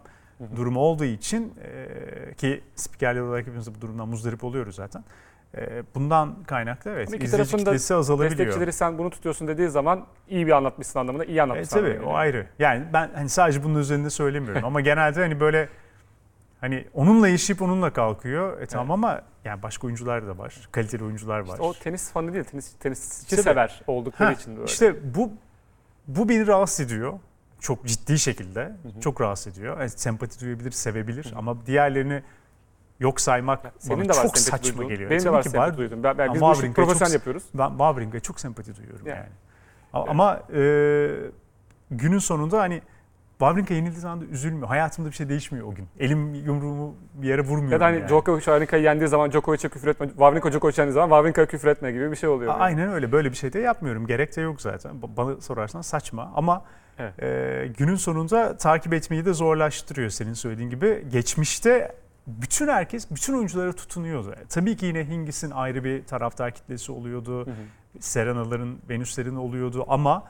durumu 0.57 0.81
olduğu 0.81 1.05
için 1.05 1.55
e, 1.63 2.35
ki 2.35 2.65
spikerler 2.75 3.21
olarak 3.21 3.47
hepimiz 3.47 3.75
bu 3.75 3.81
durumdan 3.81 4.09
muzdarip 4.09 4.45
oluyoruz 4.45 4.75
zaten. 4.75 5.05
E, 5.57 5.83
bundan 5.95 6.43
kaynaklı 6.43 6.91
evet 6.91 7.09
Ama 7.09 7.17
iki 7.17 7.25
izleyici 7.25 7.57
kitlesi 7.57 7.95
azalabiliyor. 7.95 8.39
Destekçileri 8.39 8.73
sen 8.73 8.99
bunu 8.99 9.11
tutuyorsun 9.11 9.49
dediği 9.49 9.69
zaman 9.69 10.07
iyi 10.29 10.47
bir 10.47 10.53
anlatmışsın 10.53 10.99
anlamında 10.99 11.25
iyi 11.25 11.39
E, 11.39 11.43
anlatmışsın 11.43 11.77
tabii 11.77 11.91
anlamına 11.91 12.11
o 12.11 12.15
ayrı. 12.15 12.47
Yani 12.59 12.85
ben 12.93 13.11
hani 13.15 13.29
sadece 13.29 13.65
bunun 13.65 13.79
üzerinde 13.79 14.11
söylemiyorum 14.11 14.65
ama 14.67 14.81
genelde 14.81 15.21
hani 15.21 15.41
böyle 15.41 15.69
hani 16.61 16.85
onunla 16.95 17.29
yaşayıp 17.29 17.63
onunla 17.63 17.93
kalkıyor. 17.93 18.61
E 18.61 18.67
tamam 18.67 18.91
ama 18.91 19.23
yani 19.45 19.63
başka 19.63 19.87
oyuncular 19.87 20.27
da 20.27 20.39
var. 20.39 20.69
Kaliteli 20.73 21.05
oyuncular 21.05 21.41
var. 21.41 21.47
İşte 21.47 21.63
o 21.63 21.75
tenis 21.75 22.13
fanı 22.13 22.33
değil, 22.33 22.45
tenis, 22.45 22.73
tenisçi 22.73 23.37
sever 23.37 23.83
oldukları 23.87 24.31
Heh, 24.31 24.37
için 24.37 24.57
böyle. 24.57 24.67
İşte 24.67 25.15
bu 25.15 25.31
bu 26.07 26.29
beni 26.29 26.47
rahatsız 26.47 26.87
ediyor. 26.87 27.13
Çok 27.63 27.87
ciddi 27.87 28.19
şekilde. 28.19 28.73
Çok 29.01 29.21
rahatsız 29.21 29.53
ediyor. 29.59 29.81
Yani 29.81 29.91
sempati 29.91 30.41
duyabilir, 30.41 30.71
sevebilir 30.71 31.33
ama 31.37 31.67
diğerlerini 31.67 32.23
yok 33.01 33.21
saymak 33.21 33.73
Senin 33.79 33.99
bana 34.01 34.05
de 34.09 34.19
var 34.19 34.23
çok 34.23 34.39
saçma 34.39 34.73
duyduğun. 34.79 34.89
geliyor. 34.89 35.11
Benim 35.11 35.21
de 35.21 35.25
Tabii 35.25 35.35
var 35.35 35.43
ki 35.43 35.51
sempati 35.51 35.77
duydum. 35.79 36.03
Ben, 36.03 36.19
ben, 36.19 36.35
biz 36.35 36.43
Ama 36.43 36.55
bu 36.55 36.59
işi 36.59 36.73
profesyonel 36.73 37.07
çok- 37.07 37.15
yapıyoruz. 37.15 37.43
Ben 37.55 37.69
Wawrinka'ya 37.69 38.21
çok 38.21 38.41
sempati 38.41 38.77
duyuyorum 38.77 39.07
Yani. 39.07 39.17
yani. 39.19 39.29
Ama, 39.93 40.07
ama, 40.11 40.43
e, 40.55 41.11
günün 41.91 42.19
sonunda 42.19 42.59
hani 42.61 42.83
Wawrinka 43.39 43.75
yenildiği 43.75 44.01
zaman 44.01 44.21
da 44.21 44.25
üzülmüyor. 44.25 44.69
Hayatımda 44.69 45.09
bir 45.11 45.15
şey 45.15 45.29
değişmiyor 45.29 45.67
o 45.67 45.75
gün. 45.75 45.89
Elim 45.99 46.35
yumruğumu 46.35 46.95
bir 47.15 47.29
yere 47.29 47.41
vurmuyorum 47.41 47.73
Ya 47.73 47.81
da 47.81 47.85
hani 47.85 47.97
yani. 47.99 48.09
Djokovic 48.09 48.39
Wawrinka'yı 48.41 48.83
yendiği 48.83 49.09
zaman 49.09 49.31
Djokovic'e 49.33 49.69
küfür 49.69 49.89
etme, 49.89 50.09
Wawrinka 50.09 50.53
Djokovic'e 50.53 50.83
yendiği 50.83 50.95
zaman 50.95 51.09
Wawrinka'ya 51.09 51.47
küfür 51.47 51.69
etme 51.69 51.93
gibi 51.93 52.11
bir 52.11 52.17
şey 52.17 52.29
oluyor. 52.29 52.53
A- 52.53 52.57
Aynen 52.57 52.93
öyle. 52.93 53.13
Böyle 53.13 53.31
bir 53.31 53.37
şey 53.37 53.53
de 53.53 53.59
yapmıyorum. 53.59 54.07
Gerek 54.07 54.37
de 54.37 54.41
yok 54.41 54.61
zaten. 54.61 54.93
Ba- 55.03 55.17
Bana 55.17 55.41
sorarsan 55.41 55.81
saçma 55.81 56.33
ama 56.35 56.65
Evet. 56.99 57.23
e, 57.23 57.67
günün 57.79 57.97
sonunda 57.97 58.57
takip 58.57 58.95
etmeyi 58.95 59.25
de 59.25 59.33
zorlaştırıyor 59.33 60.11
senin 60.11 60.33
söylediğin 60.35 60.71
gibi. 60.71 61.05
Geçmişte 61.13 61.95
bütün 62.27 62.69
herkes, 62.69 63.11
bütün 63.11 63.35
oyunculara 63.35 63.73
tutunuyordu. 63.73 64.35
Tabii 64.49 64.77
ki 64.77 64.87
yine 64.87 65.09
Hingis'in 65.09 65.51
ayrı 65.51 65.85
bir 65.85 66.05
taraftar 66.05 66.51
kitlesi 66.51 66.93
oluyordu. 66.93 67.47
Hı 67.47 67.51
hı. 67.51 67.55
Serena'ların, 68.01 68.79
Venüs'lerin 68.89 69.37
oluyordu 69.37 69.85
ama 69.89 70.25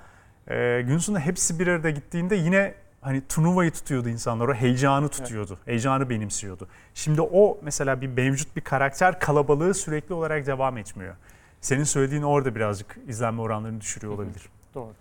e, 0.51 0.83
gün 0.87 0.99
sonunda 0.99 1.21
hepsi 1.25 1.59
bir 1.59 1.67
arada 1.67 1.91
gittiğinde 1.91 2.37
yine 2.37 2.75
hani 3.03 3.23
turnuvayı 3.29 3.71
tutuyordu 3.71 4.09
insanlar. 4.09 4.49
O 4.49 4.55
heyecanı 4.55 5.09
tutuyordu. 5.09 5.59
Heyecanı 5.65 6.11
benimsiyordu. 6.11 6.69
Şimdi 6.95 7.21
o 7.21 7.59
mesela 7.63 8.01
bir 8.01 8.07
mevcut 8.07 8.57
bir 8.57 8.61
karakter 8.61 9.21
kalabalığı 9.21 9.75
sürekli 9.75 10.15
olarak 10.15 10.47
devam 10.47 10.79
etmiyor. 10.79 11.15
Senin 11.61 11.85
söylediğin 11.85 12.23
orada 12.23 12.55
birazcık 12.55 12.99
izlenme 13.09 13.43
oranlarını 13.43 13.81
düşürüyor 13.81 14.13
olabilir. 14.13 14.43
Doğru. 14.75 14.93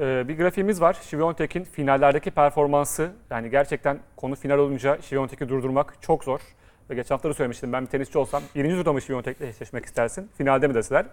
Ee, 0.00 0.28
bir 0.28 0.36
grafiğimiz 0.36 0.80
var. 0.80 0.96
Şiviyontek'in 1.02 1.64
finallerdeki 1.64 2.30
performansı. 2.30 3.12
Yani 3.30 3.50
gerçekten 3.50 3.98
konu 4.16 4.34
final 4.36 4.58
olunca 4.58 5.00
Şiviyontek'i 5.00 5.48
durdurmak 5.48 5.94
çok 6.00 6.24
zor. 6.24 6.40
Ve 6.90 6.94
geçen 6.94 7.14
hafta 7.14 7.28
da 7.28 7.34
söylemiştim 7.34 7.72
ben 7.72 7.82
bir 7.82 7.90
tenisçi 7.90 8.18
olsam 8.18 8.42
birinci 8.54 8.76
turda 8.76 8.92
mı 8.92 9.02
Şiviyontek'le 9.02 9.40
eşleşmek 9.40 9.84
istersin? 9.84 10.30
Finalde 10.38 10.68
mi 10.68 10.74
deseler? 10.74 11.06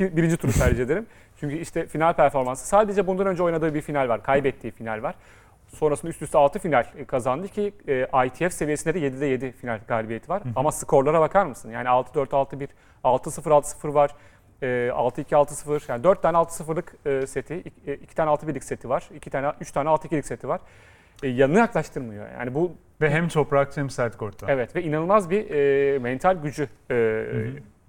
Birinci 0.00 0.36
turu 0.36 0.52
tercih 0.52 0.84
ederim. 0.84 1.06
Çünkü 1.40 1.56
işte 1.56 1.86
final 1.86 2.12
performansı. 2.12 2.66
Sadece 2.66 3.06
bundan 3.06 3.26
önce 3.26 3.42
oynadığı 3.42 3.74
bir 3.74 3.80
final 3.80 4.08
var. 4.08 4.22
Kaybettiği 4.22 4.72
final 4.72 5.02
var. 5.02 5.14
Sonrasında 5.68 6.10
üst 6.10 6.22
üste 6.22 6.38
6 6.38 6.58
final 6.58 6.84
e, 6.98 7.04
kazandı 7.04 7.48
ki 7.48 7.72
e, 7.88 8.26
ITF 8.26 8.52
seviyesinde 8.52 8.94
de 8.94 8.98
7'de 8.98 9.26
7 9.26 9.52
final 9.52 9.80
galibiyeti 9.88 10.28
var. 10.28 10.42
Ama 10.56 10.72
skorlara 10.72 11.20
bakar 11.20 11.46
mısın? 11.46 11.70
Yani 11.70 11.88
6-4, 11.88 12.26
6-1, 12.28 12.68
6-0, 13.04 13.50
6-0 13.50 13.94
var. 13.94 14.10
E, 14.62 14.66
6-2, 14.66 15.22
6-0 15.24 15.90
yani 15.92 16.04
4 16.04 16.22
tane 16.22 16.36
6-0'lık 16.36 16.94
e, 17.06 17.26
seti, 17.26 17.56
2 18.02 18.14
tane 18.14 18.30
6-1'lik 18.30 18.64
seti 18.64 18.88
var. 18.88 19.08
2 19.14 19.30
tane 19.30 19.52
3 19.60 19.72
tane 19.72 19.88
6-2'lik 19.88 20.26
seti 20.26 20.48
var. 20.48 20.60
E, 21.22 21.28
yanına 21.28 21.58
yaklaştırmıyor. 21.58 22.26
Yani 22.38 22.54
bu 22.54 22.72
Ve 23.00 23.10
hem 23.10 23.28
toprakta 23.28 23.80
hem 23.80 23.90
sert 23.90 24.16
kortta. 24.16 24.46
evet 24.52 24.76
ve 24.76 24.82
inanılmaz 24.82 25.30
bir 25.30 25.50
e, 25.50 25.98
mental 25.98 26.34
gücü 26.42 26.68
e, 26.90 26.94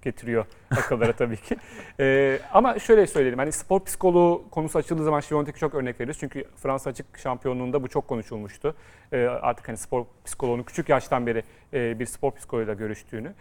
getiriyor 0.02 0.46
akıllara 0.70 1.12
tabii 1.12 1.36
ki. 1.36 1.56
E, 2.00 2.38
ama 2.52 2.78
şöyle 2.78 3.06
söyleyelim 3.06 3.38
hani 3.38 3.52
spor 3.52 3.84
psikoloğu 3.84 4.44
konusu 4.50 4.78
açıldığı 4.78 5.04
zaman 5.04 5.20
Şiviyontek'e 5.20 5.58
çok 5.58 5.74
örnek 5.74 6.00
veririz. 6.00 6.18
Çünkü 6.18 6.44
Fransa 6.56 6.90
açık 6.90 7.18
şampiyonluğunda 7.18 7.82
bu 7.82 7.88
çok 7.88 8.08
konuşulmuştu. 8.08 8.74
E, 9.12 9.24
artık 9.26 9.68
hani 9.68 9.76
spor 9.76 10.04
psikoloğunun 10.24 10.62
küçük 10.62 10.88
yaştan 10.88 11.26
beri 11.26 11.44
e, 11.72 11.98
bir 11.98 12.06
spor 12.06 12.32
psikoloğuyla 12.32 12.74
görüştüğünü. 12.74 13.34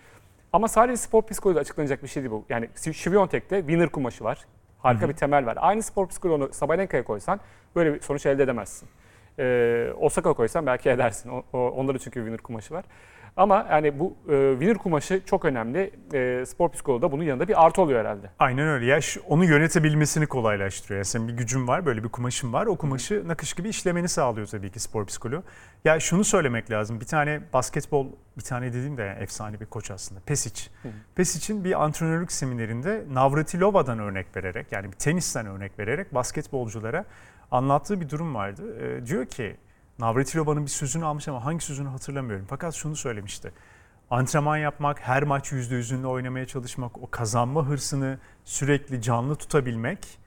Ama 0.53 0.67
sadece 0.67 0.97
spor 0.97 1.27
psikoloğuyla 1.27 1.61
açıklanacak 1.61 2.03
bir 2.03 2.07
şey 2.07 2.23
değil 2.23 2.31
bu. 2.31 2.45
Yani 2.49 2.69
Şiviyontek'te 2.93 3.59
winner 3.59 3.89
kumaşı 3.89 4.23
var. 4.23 4.45
Harika 4.79 5.09
bir 5.09 5.13
temel 5.13 5.45
var. 5.45 5.57
Aynı 5.61 5.83
spor 5.83 6.07
psikoloğunu 6.07 6.53
Sabalenka'ya 6.53 7.03
koysan 7.03 7.39
böyle 7.75 7.93
bir 7.93 8.01
sonuç 8.01 8.25
elde 8.25 8.43
edemezsin. 8.43 8.89
Ee, 9.39 9.89
Osaka 9.99 10.33
koysan 10.33 10.65
belki 10.65 10.89
edersin. 10.89 11.29
O, 11.29 11.43
o, 11.53 11.69
onların 11.69 11.97
çünkü 11.97 12.19
winner 12.19 12.37
kumaşı 12.37 12.73
var. 12.73 12.85
Ama 13.37 13.67
yani 13.71 13.99
bu 13.99 14.15
e, 14.29 14.51
winner 14.51 14.77
kumaşı 14.77 15.21
çok 15.25 15.45
önemli. 15.45 15.91
E, 16.13 16.45
spor 16.45 16.71
psikoloğu 16.71 17.01
da 17.01 17.11
bunun 17.11 17.23
yanında 17.23 17.47
bir 17.47 17.65
artı 17.65 17.81
oluyor 17.81 17.99
herhalde. 17.99 18.29
Aynen 18.39 18.67
öyle. 18.67 18.85
Ya 18.85 18.99
onu 19.27 19.45
yönetebilmesini 19.45 20.27
kolaylaştırıyor. 20.27 20.97
Yani 20.97 21.05
senin 21.05 21.27
bir 21.27 21.33
gücün 21.33 21.67
var, 21.67 21.85
böyle 21.85 22.03
bir 22.03 22.09
kumaşın 22.09 22.53
var. 22.53 22.65
O 22.65 22.75
kumaşı 22.75 23.27
nakış 23.27 23.53
gibi 23.53 23.69
işlemeni 23.69 24.07
sağlıyor 24.07 24.47
tabii 24.47 24.71
ki 24.71 24.79
spor 24.79 25.05
psikoloğu. 25.05 25.43
Ya 25.85 25.99
şunu 25.99 26.23
söylemek 26.23 26.71
lazım. 26.71 26.99
Bir 26.99 27.05
tane 27.05 27.41
basketbol, 27.53 28.07
bir 28.37 28.43
tane 28.43 28.73
dediğim 28.73 28.97
de 28.97 29.01
yani 29.01 29.23
efsane 29.23 29.59
bir 29.59 29.65
koç 29.65 29.91
aslında. 29.91 30.21
Pesic. 30.25 30.69
Pesic'in 31.15 31.63
bir 31.63 31.83
antrenörlük 31.83 32.31
seminerinde 32.31 33.03
Navratilova'dan 33.11 33.99
örnek 33.99 34.37
vererek, 34.37 34.71
yani 34.71 34.91
bir 34.91 34.97
tenisten 34.97 35.45
örnek 35.45 35.79
vererek 35.79 36.13
basketbolculara 36.13 37.05
anlattığı 37.51 38.01
bir 38.01 38.09
durum 38.09 38.35
vardı. 38.35 38.77
Ee, 38.81 39.05
diyor 39.05 39.25
ki 39.25 39.55
Navratilova'nın 39.99 40.65
bir 40.65 40.71
sözünü 40.71 41.05
almış 41.05 41.27
ama 41.27 41.45
hangi 41.45 41.65
sözünü 41.65 41.87
hatırlamıyorum. 41.87 42.45
Fakat 42.49 42.73
şunu 42.73 42.95
söylemişti. 42.95 43.51
Antrenman 44.09 44.57
yapmak, 44.57 44.99
her 44.99 45.23
maç 45.23 45.51
yüzde 45.51 45.75
yüzünde 45.75 46.07
oynamaya 46.07 46.47
çalışmak, 46.47 46.97
o 46.97 47.09
kazanma 47.11 47.65
hırsını 47.65 48.19
sürekli 48.45 49.01
canlı 49.01 49.35
tutabilmek, 49.35 50.19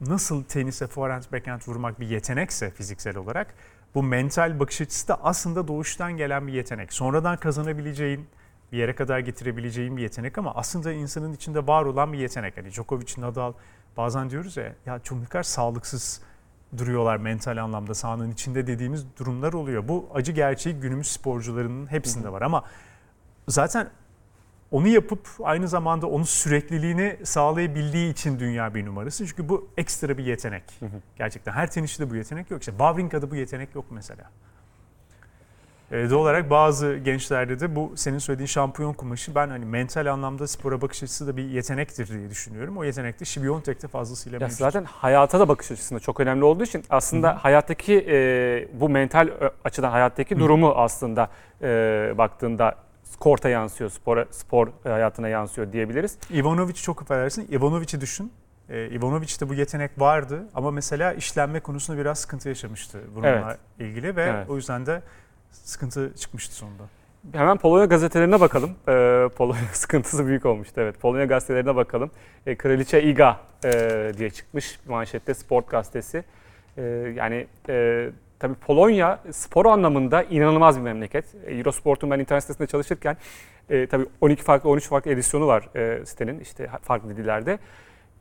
nasıl 0.00 0.44
tenise 0.44 0.86
forehand 0.86 1.22
backhand 1.32 1.60
vurmak 1.66 2.00
bir 2.00 2.06
yetenekse 2.06 2.70
fiziksel 2.70 3.16
olarak, 3.16 3.54
bu 3.94 4.02
mental 4.02 4.60
bakış 4.60 4.80
açısı 4.80 5.08
da 5.08 5.24
aslında 5.24 5.68
doğuştan 5.68 6.16
gelen 6.16 6.46
bir 6.46 6.52
yetenek. 6.52 6.92
Sonradan 6.92 7.36
kazanabileceğin, 7.36 8.26
bir 8.72 8.78
yere 8.78 8.94
kadar 8.94 9.18
getirebileceğin 9.18 9.96
bir 9.96 10.02
yetenek 10.02 10.38
ama 10.38 10.54
aslında 10.54 10.92
insanın 10.92 11.32
içinde 11.32 11.66
var 11.66 11.84
olan 11.84 12.12
bir 12.12 12.18
yetenek. 12.18 12.56
Hani 12.56 12.70
Djokovic, 12.70 13.14
Nadal 13.18 13.52
bazen 13.96 14.30
diyoruz 14.30 14.56
ya, 14.56 14.74
ya 14.86 15.00
kadar 15.28 15.42
sağlıksız 15.42 16.22
duruyorlar 16.78 17.16
mental 17.16 17.62
anlamda 17.62 17.94
sahanın 17.94 18.30
içinde 18.30 18.66
dediğimiz 18.66 19.04
durumlar 19.18 19.52
oluyor. 19.52 19.88
Bu 19.88 20.08
acı 20.14 20.32
gerçeği 20.32 20.76
günümüz 20.76 21.06
sporcularının 21.06 21.86
hepsinde 21.86 22.32
var 22.32 22.42
ama 22.42 22.64
zaten 23.48 23.90
onu 24.70 24.88
yapıp 24.88 25.28
aynı 25.42 25.68
zamanda 25.68 26.06
onun 26.06 26.24
sürekliliğini 26.24 27.16
sağlayabildiği 27.24 28.12
için 28.12 28.38
dünya 28.38 28.74
bir 28.74 28.86
numarası. 28.86 29.26
Çünkü 29.26 29.48
bu 29.48 29.68
ekstra 29.76 30.18
bir 30.18 30.24
yetenek. 30.24 30.62
Gerçekten 31.16 31.52
her 31.52 31.70
tenisçide 31.70 32.10
bu 32.10 32.16
yetenek 32.16 32.50
yok. 32.50 32.60
İşte 32.62 32.72
Wawrinka'da 32.72 33.30
bu 33.30 33.36
yetenek 33.36 33.74
yok 33.74 33.84
mesela. 33.90 34.30
Ee, 35.90 36.10
doğal 36.10 36.20
olarak 36.20 36.50
bazı 36.50 36.96
gençlerde 36.96 37.60
de 37.60 37.76
bu 37.76 37.92
senin 37.96 38.18
söylediğin 38.18 38.46
şampiyon 38.46 38.92
kumaşı 38.92 39.34
ben 39.34 39.48
hani 39.48 39.64
mental 39.64 40.06
anlamda 40.12 40.46
spora 40.46 40.80
bakış 40.80 41.02
açısı 41.02 41.26
da 41.26 41.36
bir 41.36 41.44
yetenektir 41.44 42.08
diye 42.08 42.30
düşünüyorum. 42.30 42.76
O 42.78 42.84
yetenek 42.84 43.20
de 43.20 43.24
Şibiyontek'te 43.24 43.88
fazlasıyla 43.88 44.36
Ya 44.36 44.40
mevcut. 44.40 44.58
zaten 44.58 44.84
hayata 44.84 45.40
da 45.40 45.48
bakış 45.48 45.70
açısında 45.70 46.00
çok 46.00 46.20
önemli 46.20 46.44
olduğu 46.44 46.64
için 46.64 46.84
aslında 46.90 47.36
hayattaki 47.44 48.06
e, 48.08 48.68
bu 48.80 48.88
mental 48.88 49.28
ö- 49.40 49.50
açıdan 49.64 49.90
hayattaki 49.90 50.38
durumu 50.38 50.68
aslında 50.76 51.28
e, 51.62 51.66
baktığında 52.18 52.74
korta 53.20 53.48
yansıyor, 53.48 53.90
spor 53.90 54.26
spor 54.30 54.68
hayatına 54.84 55.28
yansıyor 55.28 55.72
diyebiliriz. 55.72 56.18
Ivanovic 56.32 56.74
çok 56.74 57.02
affedersin. 57.02 57.48
Ivanovic'i 57.52 58.00
düşün. 58.00 58.32
Ee, 58.68 58.88
Ivanovic'te 58.90 59.48
bu 59.48 59.54
yetenek 59.54 59.90
vardı 60.00 60.42
ama 60.54 60.70
mesela 60.70 61.12
işlenme 61.12 61.60
konusunda 61.60 62.00
biraz 62.00 62.18
sıkıntı 62.18 62.48
yaşamıştı 62.48 62.98
bununla 63.14 63.28
Evet. 63.28 63.58
ilgili 63.78 64.16
ve 64.16 64.22
Evet. 64.22 64.50
o 64.50 64.56
yüzden 64.56 64.86
de 64.86 65.02
sıkıntı 65.52 66.12
çıkmıştı 66.16 66.54
sonunda. 66.54 66.82
Hemen 67.32 67.56
Polonya 67.56 67.84
gazetelerine 67.84 68.40
bakalım. 68.40 68.70
Ee, 68.88 69.28
Polonya 69.36 69.62
sıkıntısı 69.72 70.26
büyük 70.26 70.46
olmuştu 70.46 70.80
evet. 70.80 71.00
Polonya 71.00 71.24
gazetelerine 71.24 71.76
bakalım. 71.76 72.10
Ee, 72.46 72.54
Kraliçe 72.54 73.02
Iga 73.02 73.40
e, 73.64 74.12
diye 74.18 74.30
çıkmış 74.30 74.78
manşette 74.88 75.34
Sport 75.34 75.70
gazetesi. 75.70 76.24
Ee, 76.76 76.82
yani 77.16 77.46
e, 77.68 78.08
tabii 78.38 78.54
Polonya 78.54 79.20
spor 79.30 79.66
anlamında 79.66 80.22
inanılmaz 80.22 80.76
bir 80.76 80.82
memleket. 80.82 81.24
E, 81.46 81.54
Eurosport'un 81.54 82.10
ben 82.10 82.18
internet 82.18 82.42
sitesinde 82.42 82.66
çalışırken 82.66 83.16
e, 83.70 83.86
tabii 83.86 84.06
12 84.20 84.42
farklı 84.42 84.70
13 84.70 84.88
farklı 84.88 85.10
edisyonu 85.10 85.46
var 85.46 85.68
e, 85.76 86.06
sitenin 86.06 86.40
işte 86.40 86.70
farklı 86.82 87.16
dillerde. 87.16 87.58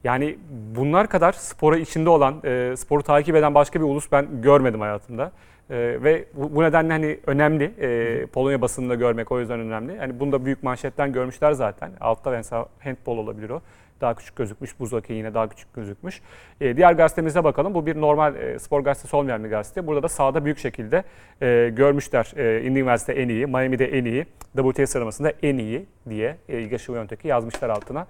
Yani 0.04 0.38
bunlar 0.76 1.08
kadar 1.08 1.32
spora 1.32 1.78
içinde 1.78 2.10
olan, 2.10 2.42
e, 2.44 2.74
sporu 2.78 3.04
takip 3.04 3.36
eden 3.36 3.56
başka 3.56 3.80
bir 3.80 3.86
ulus 3.86 4.12
ben 4.12 4.42
görmedim 4.42 4.82
hayatımda. 4.82 5.32
E, 5.70 6.04
ve 6.04 6.26
bu, 6.34 6.64
nedenle 6.64 6.94
hani 6.94 7.20
önemli. 7.28 7.64
E, 7.80 8.26
Polonya 8.26 8.62
basınında 8.62 8.96
görmek 8.96 9.32
o 9.32 9.40
yüzden 9.40 9.60
önemli. 9.60 9.98
Hani 9.98 10.20
bunu 10.20 10.32
da 10.32 10.46
büyük 10.46 10.64
manşetten 10.64 11.14
görmüşler 11.14 11.52
zaten. 11.52 11.92
Altta 12.00 12.30
mesela 12.32 12.66
handball 12.80 13.18
olabilir 13.18 13.50
o. 13.50 13.62
Daha 14.02 14.16
küçük 14.16 14.36
gözükmüş. 14.36 14.80
Buz 14.80 14.92
hokeyi 14.92 15.18
yine 15.18 15.34
daha 15.34 15.50
küçük 15.50 15.74
gözükmüş. 15.74 16.22
E, 16.62 16.78
diğer 16.78 16.94
gazetemize 16.94 17.44
bakalım. 17.44 17.74
Bu 17.74 17.86
bir 17.86 18.02
normal 18.02 18.36
e, 18.36 18.60
spor 18.60 18.82
gazetesi 18.82 19.16
olmayan 19.16 19.44
bir 19.44 19.50
gazete. 19.50 19.88
Burada 19.88 20.04
da 20.04 20.10
sahada 20.10 20.46
büyük 20.46 20.58
şekilde 20.58 21.04
e, 21.42 21.70
görmüşler. 21.76 22.34
E, 22.36 22.68
Üniversite 22.68 23.14
en 23.14 23.30
iyi, 23.30 23.46
Miami'de 23.48 23.98
en 23.98 24.06
iyi, 24.06 24.26
WTA 24.56 24.88
sıralamasında 24.88 25.34
en 25.44 25.58
iyi 25.58 25.86
diye 26.10 26.36
e, 26.50 26.62
Iga 26.62 26.78
Świątek'i 26.78 27.28
yazmışlar 27.28 27.70
altına. 27.70 28.08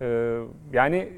E, 0.00 0.36
yani 0.72 1.08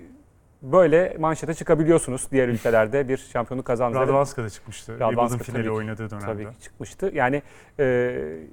böyle 0.62 1.16
manşete 1.18 1.54
çıkabiliyorsunuz 1.54 2.28
diğer 2.30 2.48
ülkelerde 2.48 3.08
bir 3.08 3.16
şampiyonluk 3.16 3.66
kazandığınızda. 3.66 4.06
Radwanska'da 4.06 4.50
çıkmıştı. 4.50 4.92
Wimbledon 4.98 5.38
finali 5.38 5.62
tabii 5.62 5.70
oynadığı 5.70 6.10
dönemde. 6.10 6.26
Tabii 6.26 6.44
ki 6.44 6.60
çıkmıştı. 6.60 7.10
Yani 7.14 7.42
e, 7.78 7.84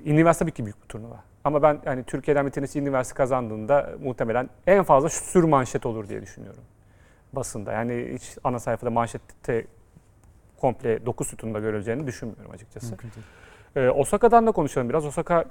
üniversite 0.06 0.46
tabii 0.46 0.52
ki 0.52 0.66
büyük 0.66 0.84
bir 0.84 0.88
turnuva. 0.88 1.24
Ama 1.44 1.62
ben 1.62 1.82
hani 1.86 2.04
Türkiye'den 2.04 2.46
bir 2.46 2.52
tenisçi 2.52 2.80
üniversite 2.80 3.16
kazandığında 3.16 3.90
muhtemelen 4.04 4.50
en 4.68 4.84
fazla 4.84 5.10
sür 5.10 5.44
manşet 5.44 5.86
olur 5.86 6.10
diye 6.10 6.22
düşünüyorum. 6.22 6.64
Basında. 7.34 7.72
Yani 7.72 8.12
hiç 8.14 8.38
ana 8.44 8.60
sayfada 8.60 8.90
manşette 8.90 9.66
komple 10.58 11.06
9 11.06 11.28
sütunda 11.28 11.60
görüleceğini 11.60 12.08
düşünmüyorum 12.08 12.52
açıkçası. 12.52 12.88
Mümkün 12.88 13.10
değil. 13.12 13.26
Ee, 13.76 13.90
Osaka'dan 13.90 14.48
da 14.48 14.52
konuşalım 14.52 14.90
biraz. 14.90 15.06
Osaka 15.06 15.46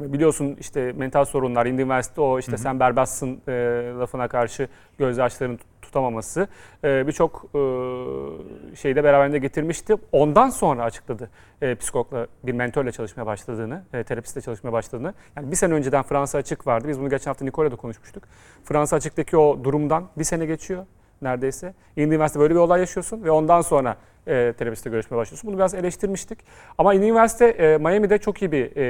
biliyorsun 0.00 0.56
işte 0.60 0.92
mental 0.92 1.24
sorunlar, 1.24 1.66
Üniversite 1.66 2.20
o 2.20 2.38
işte 2.38 2.52
Hı 2.52 2.56
hı. 2.56 2.60
sen 2.60 2.80
berbatsın 2.80 3.40
e, 3.48 3.52
lafına 3.98 4.28
karşı 4.28 4.68
gözyaşlarını 4.98 5.56
tut- 5.56 5.74
tutamaması 5.82 6.48
e, 6.84 7.06
birçok 7.06 7.44
e, 7.44 7.60
şeyi 8.76 8.96
de 8.96 9.04
beraberinde 9.04 9.38
getirmişti. 9.38 9.94
Ondan 10.12 10.50
sonra 10.50 10.82
açıkladı 10.82 11.30
e, 11.62 11.74
psikologla 11.74 12.26
bir 12.42 12.52
mentorla 12.52 12.92
çalışmaya 12.92 13.26
başladığını, 13.26 13.82
e, 13.92 14.04
terapistle 14.04 14.40
çalışmaya 14.40 14.72
başladığını. 14.72 15.14
Yani 15.36 15.50
bir 15.50 15.56
sene 15.56 15.74
önceden 15.74 16.02
Fransa 16.02 16.38
açık 16.38 16.66
vardı. 16.66 16.88
Biz 16.88 17.00
bunu 17.00 17.10
geçen 17.10 17.30
hafta 17.30 17.44
Nicole'da 17.44 17.76
konuşmuştuk. 17.76 18.22
Fransa 18.64 18.96
açıktaki 18.96 19.36
o 19.36 19.64
durumdan 19.64 20.08
bir 20.18 20.24
sene 20.24 20.46
geçiyor 20.46 20.86
neredeyse. 21.22 21.74
Indiana 21.96 22.14
Üniversite 22.14 22.40
böyle 22.40 22.54
bir 22.54 22.58
olay 22.58 22.80
yaşıyorsun 22.80 23.24
ve 23.24 23.30
ondan 23.30 23.60
sonra 23.60 23.96
e, 24.26 24.52
terapistle 24.58 24.90
görüşmeye 24.90 25.16
başlıyorsun. 25.16 25.48
Bunu 25.48 25.56
biraz 25.56 25.74
eleştirmiştik. 25.74 26.38
Ama 26.78 26.94
Indiana 26.94 27.10
Üniversite 27.10 27.46
e, 27.46 27.78
Miami'de 27.78 28.18
çok 28.18 28.42
iyi 28.42 28.52
bir 28.52 28.76
e, 28.76 28.82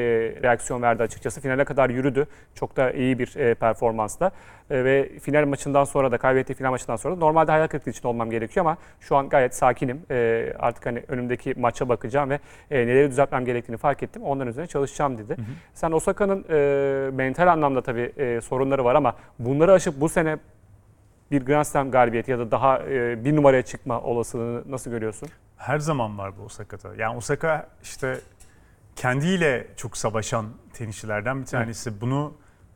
reaksiyon 0.42 0.82
verdi 0.82 1.02
açıkçası. 1.02 1.40
Finale 1.40 1.64
kadar 1.64 1.90
yürüdü. 1.90 2.26
Çok 2.54 2.76
da 2.76 2.92
iyi 2.92 3.18
bir 3.18 3.36
e, 3.36 3.54
performansla. 3.54 4.30
E, 4.70 4.84
ve 4.84 5.18
final 5.18 5.46
maçından 5.46 5.84
sonra 5.84 6.12
da 6.12 6.18
kaybettiği 6.18 6.56
final 6.56 6.70
maçından 6.70 6.96
sonra 6.96 7.16
da 7.16 7.18
normalde 7.18 7.50
hayal 7.50 7.66
kırıklığı 7.66 7.90
için 7.90 8.08
olmam 8.08 8.30
gerekiyor 8.30 8.66
ama 8.66 8.76
şu 9.00 9.16
an 9.16 9.28
gayet 9.28 9.54
sakinim. 9.54 10.02
E, 10.10 10.52
artık 10.58 10.86
hani 10.86 11.02
önümdeki 11.08 11.54
maça 11.56 11.88
bakacağım 11.88 12.30
ve 12.30 12.38
e, 12.70 12.86
neleri 12.86 13.10
düzeltmem 13.10 13.44
gerektiğini 13.44 13.76
fark 13.76 14.02
ettim. 14.02 14.22
Onların 14.22 14.50
üzerine 14.50 14.68
çalışacağım 14.68 15.18
dedi. 15.18 15.36
Sen 15.74 15.92
Osaka'nın 15.92 16.44
e, 16.50 17.10
mental 17.10 17.46
anlamda 17.46 17.82
tabii 17.82 18.12
e, 18.16 18.40
sorunları 18.40 18.84
var 18.84 18.94
ama 18.94 19.16
bunları 19.38 19.72
aşıp 19.72 20.00
bu 20.00 20.08
sene 20.08 20.38
bir 21.30 21.46
Grand 21.46 21.64
Slam 21.64 21.90
galibiyeti 21.90 22.30
ya 22.30 22.38
da 22.38 22.50
daha 22.50 22.78
e, 22.78 23.24
bir 23.24 23.36
numaraya 23.36 23.62
çıkma 23.62 24.00
olasılığını 24.00 24.72
nasıl 24.72 24.90
görüyorsun? 24.90 25.28
Her 25.56 25.78
zaman 25.78 26.18
var 26.18 26.38
bu 26.38 26.42
Osaka'da. 26.42 26.94
Yani 26.94 27.16
Osaka 27.16 27.68
işte 27.82 28.20
kendiyle 28.96 29.66
çok 29.76 29.96
savaşan 29.96 30.46
tenisçilerden 30.72 31.40
bir 31.40 31.46
tanesi. 31.46 32.00
Bunu 32.00 32.34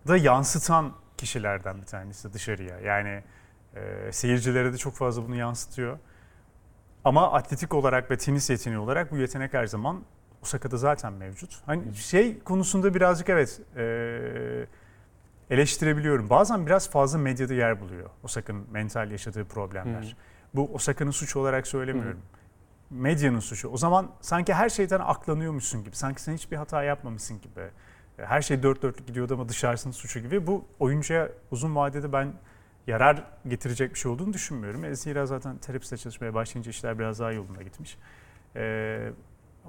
da 0.09 0.17
yansıtan 0.17 0.93
kişilerden 1.17 1.81
bir 1.81 1.87
tanesi 1.87 2.33
dışarıya. 2.33 2.81
Yani 2.81 3.23
e, 3.77 4.13
seyircilere 4.13 4.73
de 4.73 4.77
çok 4.77 4.95
fazla 4.95 5.27
bunu 5.27 5.37
yansıtıyor. 5.37 5.99
Ama 7.05 7.33
atletik 7.33 7.75
olarak 7.75 8.11
ve 8.11 8.19
tenis 8.19 8.51
yeteneği 8.51 8.79
olarak 8.79 9.13
bu 9.13 9.17
yetenek 9.17 9.55
her 9.55 9.67
zaman 9.67 10.03
Osaka'da 10.43 10.77
zaten 10.77 11.13
mevcut. 11.13 11.63
Hani 11.67 11.95
şey 11.95 12.39
konusunda 12.39 12.95
birazcık 12.95 13.29
evet 13.29 13.61
e, 13.77 13.87
eleştirebiliyorum. 15.51 16.31
Bazen 16.31 16.67
biraz 16.67 16.91
fazla 16.91 17.19
medyada 17.19 17.55
yer 17.55 17.81
buluyor 17.81 18.11
Osaka'nın 18.23 18.67
mental 18.71 19.11
yaşadığı 19.11 19.45
problemler. 19.45 20.03
Hı. 20.03 20.17
Bu 20.55 20.75
Osaka'nın 20.75 21.11
suçu 21.11 21.41
olarak 21.41 21.67
söylemiyorum. 21.67 22.21
Medyanın 22.91 23.41
suçu. 23.41 23.69
O 23.69 23.77
zaman 23.77 24.11
sanki 24.21 24.55
her 24.55 24.69
şeyden 24.69 25.01
aklanıyormuşsun 25.01 25.85
gibi. 25.85 25.97
Sanki 25.97 26.23
sen 26.23 26.35
hiçbir 26.35 26.57
hata 26.57 26.83
yapmamışsın 26.83 27.41
gibi. 27.41 27.61
Her 28.17 28.43
şey 28.43 28.63
dört 28.63 28.83
dörtlük 28.83 29.07
gidiyordu 29.07 29.35
ama 29.35 29.49
dışarısının 29.49 29.93
suçu 29.93 30.21
gibi. 30.21 30.47
Bu 30.47 30.65
oyuncuya 30.79 31.29
uzun 31.51 31.77
vadede 31.77 32.13
ben 32.13 32.33
yarar 32.87 33.25
getirecek 33.49 33.95
bir 33.95 33.99
şey 33.99 34.13
olduğunu 34.13 34.33
düşünmüyorum. 34.33 34.85
E, 34.85 34.95
Zira 34.95 35.27
zaten 35.27 35.59
terapiste 35.59 35.97
çalışmaya 35.97 36.35
başlayınca 36.35 36.71
işler 36.71 36.99
biraz 36.99 37.21
daha 37.21 37.33
yolunda 37.33 37.63
gitmiş. 37.63 37.99
Ee, 38.57 39.13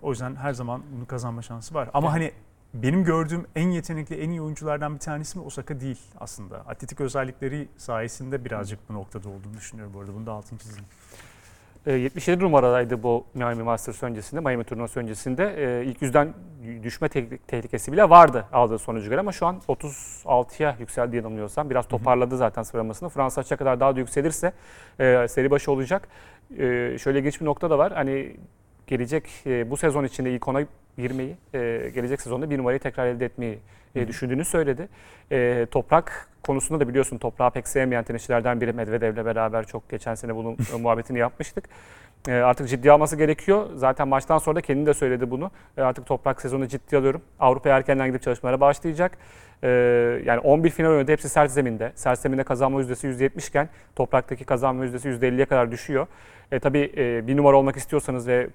o 0.02 0.10
yüzden 0.10 0.36
her 0.36 0.54
zaman 0.54 0.84
bunu 0.96 1.08
kazanma 1.08 1.42
şansı 1.42 1.74
var. 1.74 1.90
Ama 1.94 2.14
hani 2.14 2.32
benim 2.74 3.04
gördüğüm 3.04 3.46
en 3.56 3.70
yetenekli, 3.70 4.16
en 4.16 4.30
iyi 4.30 4.42
oyunculardan 4.42 4.94
bir 4.96 5.00
tanesi 5.00 5.40
mi 5.40 5.46
Osaka 5.46 5.80
değil 5.80 6.00
aslında. 6.20 6.58
Atletik 6.58 7.02
özellikleri 7.02 7.68
sayesinde 7.78 8.46
birazcık 8.46 8.90
bu 8.90 8.94
noktada 8.94 9.30
olduğunu 9.30 9.58
düşünüyorum 9.58 9.94
bu 9.94 10.00
arada. 10.00 10.14
Bunu 10.14 10.26
da 10.26 10.32
altını 10.32 10.60
çizeyim. 10.60 10.86
E, 11.86 11.94
77 11.94 12.44
numaradaydı 12.44 13.04
bu 13.04 13.26
Miami 13.34 13.64
Masters 13.64 14.04
öncesinde, 14.04 14.42
Miami 14.42 14.64
turnuvası 14.64 15.00
öncesinde. 15.00 15.56
E, 15.58 15.86
ilk 15.86 16.02
yüzden 16.02 16.34
düşme 16.84 17.10
te- 17.10 17.38
tehlikesi 17.38 17.92
bile 17.92 18.10
vardı 18.10 18.46
aldığı 18.54 18.80
sonucu 18.80 19.10
göre 19.10 19.20
ama 19.20 19.32
şu 19.32 19.46
an 19.46 19.62
36'ya 19.68 20.76
yükseldi 20.80 21.16
yanılmıyorsam. 21.16 21.70
Biraz 21.70 21.88
toparladı 21.88 22.38
zaten 22.38 22.64
sıralamasını. 22.64 23.10
Fransa 23.10 23.42
açığa 23.42 23.58
kadar 23.58 23.80
daha 23.80 23.96
da 23.96 24.00
yükselirse 24.00 24.54
e, 25.00 25.28
seri 25.30 25.52
başı 25.52 25.72
olacak. 25.72 26.08
E, 26.58 26.98
şöyle 27.00 27.20
ilginç 27.20 27.42
bir 27.42 27.46
nokta 27.46 27.70
da 27.70 27.78
var. 27.78 27.94
Hani 27.94 28.36
gelecek 28.90 29.30
e, 29.46 29.70
bu 29.70 29.78
sezon 29.78 30.04
içinde 30.04 30.32
ilk 30.32 30.48
ona 30.48 30.62
girmeyi, 30.98 31.36
e, 31.54 31.92
gelecek 31.96 32.22
sezonda 32.22 32.50
bir 32.50 32.58
numarayı 32.58 32.80
tekrar 32.80 33.08
elde 33.08 33.26
etmeyi 33.26 33.60
e, 33.96 34.08
düşündüğünü 34.08 34.46
söyledi. 34.46 34.90
E, 35.32 35.68
toprak 35.72 36.30
konusunda 36.44 36.80
da 36.80 36.90
biliyorsun 36.90 37.18
toprağı 37.18 37.52
pek 37.52 37.68
sevmeyen 37.68 38.04
tenisçilerden 38.04 38.62
biri 38.62 38.74
Medvedev'le 38.74 39.26
beraber 39.26 39.68
çok 39.68 39.90
geçen 39.90 40.16
sene 40.16 40.36
bunun 40.36 40.58
e, 40.74 40.78
muhabbetini 40.82 41.20
yapmıştık. 41.20 41.70
E, 42.28 42.34
artık 42.34 42.70
ciddi 42.70 42.92
alması 42.92 43.16
gerekiyor. 43.16 43.70
Zaten 43.76 44.08
maçtan 44.08 44.38
sonra 44.38 44.56
da 44.56 44.62
kendi 44.62 44.86
de 44.86 44.94
söyledi 44.94 45.32
bunu. 45.32 45.52
E, 45.78 45.82
artık 45.82 46.06
toprak 46.06 46.42
sezonu 46.42 46.68
ciddi 46.68 46.98
alıyorum. 46.98 47.22
Avrupa'ya 47.40 47.78
erkenden 47.78 48.08
gidip 48.08 48.22
çalışmalara 48.22 48.60
başlayacak. 48.60 49.18
E, 49.64 49.70
yani 50.26 50.40
11 50.40 50.70
final 50.70 50.90
oynadı. 50.90 51.12
Hepsi 51.12 51.30
sert 51.30 51.52
zeminde. 51.52 51.92
Sert 51.96 52.20
zeminde 52.20 52.44
kazanma 52.44 52.80
yüzdesi 52.80 53.08
%70 53.08 53.50
iken 53.50 53.70
topraktaki 53.96 54.46
kazanma 54.46 54.84
yüzdesi 54.84 55.10
%50'ye 55.10 55.46
kadar 55.46 55.72
düşüyor. 55.72 56.08
E, 56.52 56.60
tabii 56.60 56.92
e, 56.98 57.28
bir 57.28 57.38
numara 57.38 57.58
olmak 57.58 57.76
istiyorsanız 57.76 58.28
ve 58.28 58.48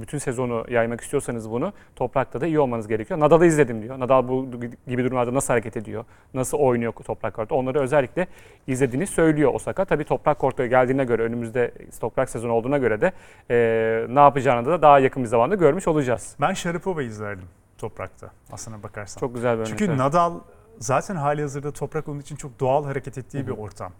bütün 0.00 0.18
sezonu 0.18 0.64
yaymak 0.68 1.00
istiyorsanız 1.00 1.50
bunu 1.50 1.72
toprakta 1.96 2.40
da 2.40 2.46
iyi 2.46 2.60
olmanız 2.60 2.88
gerekiyor. 2.88 3.20
Nadal'ı 3.20 3.46
izledim 3.46 3.82
diyor. 3.82 4.00
Nadal 4.00 4.28
bu 4.28 4.50
gibi 4.88 5.04
durumlarda 5.04 5.34
nasıl 5.34 5.52
hareket 5.52 5.76
ediyor, 5.76 6.04
nasıl 6.34 6.58
oynuyor 6.58 6.92
toprak 6.92 7.34
kortta 7.34 7.54
onları 7.54 7.80
özellikle 7.80 8.26
izlediğini 8.66 9.06
söylüyor 9.06 9.54
Osaka. 9.54 9.84
Tabii 9.84 10.04
toprak 10.04 10.38
kortaya 10.38 10.66
geldiğine 10.66 11.04
göre 11.04 11.22
önümüzde 11.22 11.72
toprak 12.00 12.30
sezonu 12.30 12.52
olduğuna 12.52 12.78
göre 12.78 13.00
de 13.00 13.12
e, 13.50 14.06
ne 14.14 14.20
yapacağını 14.20 14.66
da 14.66 14.82
daha 14.82 14.98
yakın 14.98 15.22
bir 15.22 15.28
zamanda 15.28 15.54
görmüş 15.54 15.88
olacağız. 15.88 16.36
Ben 16.40 16.52
Sharapova'yı 16.52 17.08
izlerdim 17.08 17.61
toprakta 17.82 18.30
aslına 18.52 18.82
bakarsan. 18.82 19.20
Çok 19.20 19.34
güzel 19.34 19.52
bir 19.52 19.58
örnek. 19.58 19.68
Çünkü 19.68 19.84
evet. 19.84 19.98
Nadal 19.98 20.40
zaten 20.78 21.16
hali 21.16 21.42
hazırda 21.42 21.72
toprak 21.72 22.08
onun 22.08 22.20
için 22.20 22.36
çok 22.36 22.60
doğal 22.60 22.84
hareket 22.84 23.18
ettiği 23.18 23.46
bir 23.46 23.52
ortam. 23.52 23.92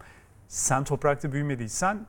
Sen 0.47 0.83
toprakta 0.83 1.31
büyümediysen 1.31 2.05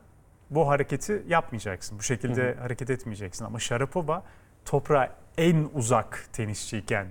bu 0.49 0.67
hareketi 0.67 1.23
yapmayacaksın. 1.27 1.99
Bu 1.99 2.03
şekilde 2.03 2.55
hareket 2.55 2.89
etmeyeceksin. 2.89 3.45
Ama 3.45 3.59
Sharapova 3.59 4.23
toprağa 4.65 5.09
en 5.37 5.69
uzak 5.73 6.29
tenisçiyken 6.33 7.07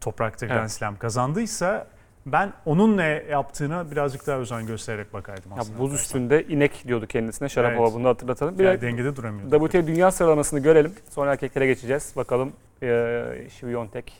toprakta 0.00 0.46
Grand 0.46 0.58
Evet. 0.58 0.70
Slam 0.70 0.98
kazandıysa 0.98 1.86
ben 2.26 2.52
onun 2.66 2.96
ne 2.96 3.22
yaptığına 3.30 3.90
birazcık 3.90 4.26
daha 4.26 4.38
özen 4.38 4.66
göstererek 4.66 5.12
bakardım 5.12 5.50
Ya 5.50 5.56
aslında. 5.58 5.78
buz 5.78 5.94
üstünde 5.94 6.44
inek 6.46 6.84
diyordu 6.88 7.06
kendisine 7.06 7.48
Sharapova 7.48 7.84
Evet. 7.86 7.94
bunu 7.94 8.08
hatırlatalım. 8.08 8.58
Bir 8.58 8.64
Yani 8.64 8.80
de 8.80 8.86
dengede 8.86 9.16
duramıyordu. 9.16 9.58
WTA 9.66 9.86
dünya 9.86 10.10
sıralamasını 10.10 10.60
görelim. 10.60 10.92
Sonra 11.10 11.32
erkeklere 11.32 11.66
geçeceğiz. 11.66 12.12
Bakalım 12.16 12.52
e, 12.82 13.22
Şiviyontek 13.50 14.12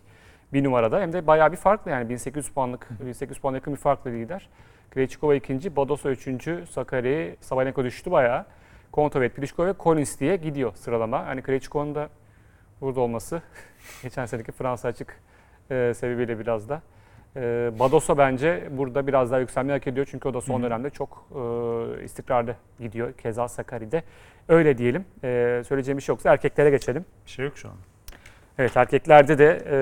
bir 0.53 0.65
numarada 0.65 1.01
hem 1.01 1.13
de 1.13 1.27
bayağı 1.27 1.53
bir 1.53 1.57
farklı 1.57 1.91
yani 1.91 2.09
1800 2.09 2.49
puanlık 2.49 2.89
1800 3.07 3.39
puan 3.41 3.55
yakın 3.55 3.73
bir 3.73 3.79
farklı 3.79 4.11
lider. 4.11 4.49
Krejcikova 4.91 5.35
ikinci, 5.35 5.77
Badosa 5.77 6.11
üçüncü, 6.11 6.65
Sakari, 6.71 7.37
Sabalenka 7.41 7.85
düştü 7.85 8.11
bayağı. 8.11 8.45
Kontovet, 8.93 9.37
Pliskova 9.37 9.67
ve 9.67 9.75
Collins 9.81 10.21
diye 10.21 10.37
gidiyor 10.37 10.73
sıralama. 10.75 11.27
Hani 11.27 11.43
Krejcikova'nın 11.43 11.95
da 11.95 12.09
burada 12.81 13.01
olması 13.01 13.43
geçen 14.03 14.27
seneki 14.27 14.53
Fransa 14.53 14.89
açık 14.89 15.21
e, 15.71 15.93
sebebiyle 15.95 16.39
biraz 16.39 16.69
da. 16.69 16.83
E, 17.37 17.71
Badosa 17.79 18.19
bence 18.19 18.69
burada 18.71 19.07
biraz 19.07 19.31
daha 19.31 19.41
yükselmeyi 19.41 19.79
hak 19.79 19.87
ediyor. 19.87 20.09
Çünkü 20.11 20.29
o 20.29 20.35
da 20.35 20.41
son 20.41 20.55
Hı 20.55 20.59
hı. 20.59 20.63
dönemde 20.63 20.91
çok 20.91 21.27
e, 21.31 22.05
istikrarlı 22.05 22.57
gidiyor. 22.81 23.13
Keza 23.13 23.49
Sakari'de. 23.49 24.03
Öyle 24.49 24.79
diyelim. 24.79 25.05
E, 25.25 25.63
söyleyeceğim 25.69 25.99
bir 25.99 26.03
şey 26.03 26.13
yoksa 26.13 26.33
erkeklere 26.33 26.71
geçelim. 26.71 27.05
Bir 27.27 27.31
şey 27.31 27.45
yok 27.45 27.59
şu 27.59 27.69
an. 27.69 27.75
Evet 28.59 28.77
erkeklerde 28.77 29.39
de 29.39 29.63
e, 29.71 29.77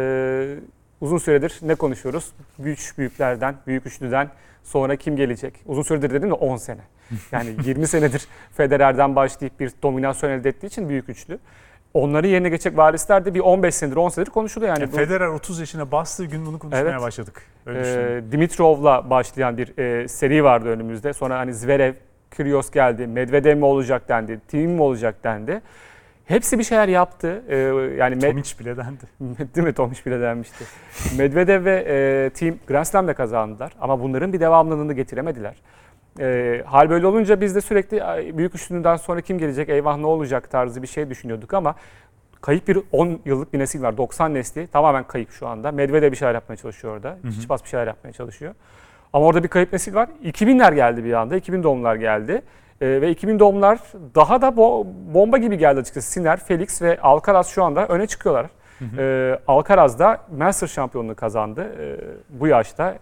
uzun 1.01 1.19
süredir 1.19 1.59
ne 1.63 1.75
konuşuyoruz? 1.75 2.33
Güç 2.59 2.99
büyüklerden, 2.99 3.55
büyük 3.67 3.87
üçlüden 3.87 4.29
sonra 4.65 4.97
kim 4.97 5.17
gelecek? 5.17 5.55
Uzun 5.67 5.83
süredir 5.83 6.11
dedim 6.11 6.31
de 6.31 6.35
10 6.35 6.57
sene. 6.57 6.81
Yani 7.33 7.51
20 7.65 7.87
senedir 7.87 8.29
Federer'den 8.57 9.17
başlayıp 9.17 9.61
bir 9.61 9.73
dominasyon 9.83 10.31
elde 10.31 10.49
ettiği 10.49 10.67
için 10.67 10.89
büyük 10.89 11.09
üçlü. 11.09 11.39
Onları 11.94 12.27
yerine 12.27 12.48
geçecek 12.48 12.77
varisler 12.77 13.24
de 13.24 13.35
bir 13.35 13.40
15 13.40 13.74
senedir, 13.74 13.96
10 13.96 14.09
senedir 14.09 14.31
konuşuluyor. 14.31 14.77
Yani 14.79 14.92
bu, 14.92 14.96
Federer 14.96 15.27
30 15.27 15.61
yaşına 15.61 15.92
bastığı 15.92 16.24
gün 16.24 16.46
bunu 16.46 16.59
konuşmaya 16.59 16.90
Evet. 16.90 17.01
başladık. 17.01 17.42
Öyle 17.66 18.16
e. 18.16 18.33
Dimitrov'la 18.33 19.11
başlayan 19.11 19.59
bir 19.59 19.79
e, 19.79 20.09
seri 20.09 20.44
vardı 20.44 20.68
önümüzde. 20.68 21.12
Sonra 21.12 21.38
hani 21.38 21.55
Zverev, 21.55 21.94
Kyrgios 22.31 22.70
geldi, 22.70 23.07
Medvedev 23.07 23.57
mi 23.57 23.64
olacak 23.64 24.09
dendi, 24.09 24.40
Tim 24.48 24.70
mi 24.70 24.83
olacak 24.83 25.24
dendi. 25.24 25.61
Hepsi 26.27 26.59
bir 26.59 26.64
şeyler 26.64 26.88
yaptı. 26.88 27.42
E, 27.48 27.57
yani 27.98 28.18
Tomic 28.18 28.59
bile 28.61 28.77
dendi. 28.77 29.05
Değil 29.55 29.66
mi? 29.66 29.72
Tomiş 29.72 30.07
bile 30.07 30.20
denmişti. 30.20 30.64
Medvedev 31.18 31.64
ve 31.64 31.85
e, 31.88 32.31
Team 32.31 32.55
Grand 32.68 32.85
Slam'de 32.85 33.14
kazandılar 33.14 33.72
ama 33.81 34.01
bunların 34.01 34.33
bir 34.33 34.40
devamlılığını 34.40 34.92
getiremediler. 34.92 35.55
E, 36.21 36.63
hal 36.67 36.91
böyle 36.91 37.07
olunca 37.07 37.41
biz 37.41 37.55
de 37.55 37.61
sürekli 37.61 38.05
"Ay, 38.05 38.39
büyük 38.39 38.55
üçlüden 38.55 38.97
sonra 38.97 39.21
kim 39.21 39.39
gelecek, 39.39 39.69
eyvah 39.69 39.97
ne 39.99 40.07
olacak 40.07 40.51
tarzı 40.51 40.83
bir 40.83 40.87
şey 40.87 41.11
düşünüyorduk 41.11 41.55
ama 41.55 41.75
kayıp 42.41 42.69
bir 42.69 42.79
10 42.93 43.19
yıllık 43.25 43.53
bir 43.53 43.59
nesil 43.59 43.83
var. 43.83 43.97
90 43.97 44.35
nesli 44.35 44.67
tamamen 44.67 45.05
kayıp 45.05 45.31
şu 45.31 45.47
anda. 45.49 45.73
Medvedev 45.73 46.13
bir 46.13 46.17
şeyler 46.17 46.35
yapmaya 46.35 46.57
çalışıyor 46.57 46.95
orada. 46.97 47.17
hı. 47.23 47.33
Çiçipas 47.33 47.65
bir 47.65 47.69
şeyler 47.69 47.87
yapmaya 47.87 48.13
çalışıyor. 48.13 48.55
Ama 49.13 49.27
orada 49.27 49.43
bir 49.43 49.49
kayıp 49.49 49.73
nesil 49.73 49.95
var. 49.95 50.09
2000'ler 50.25 50.75
geldi 50.75 51.05
bir 51.05 51.13
anda. 51.13 51.37
2000 51.37 51.63
doğumlar 51.63 51.95
geldi. 51.97 52.43
E, 52.81 52.87
ve 53.01 53.11
2000 53.11 53.39
doğumlar 53.39 53.79
daha 54.15 54.43
da 54.43 54.47
bo- 54.49 54.87
bomba 55.15 55.39
gibi 55.39 55.59
geldi 55.59 55.81
açıkçası. 55.81 56.11
Siner, 56.11 56.41
Felix 56.41 56.83
ve 56.83 57.01
Alcaraz 57.01 57.49
şu 57.49 57.65
anda 57.65 57.87
öne 57.87 58.07
çıkıyorlar. 58.07 58.47
Ee, 58.99 59.39
Alcaraz 59.49 59.99
da 59.99 60.19
Masters 60.39 60.73
şampiyonluğu 60.73 61.15
kazandı. 61.15 61.67
Ee, 61.81 61.97
bu 62.31 62.47
yaşta 62.47 62.95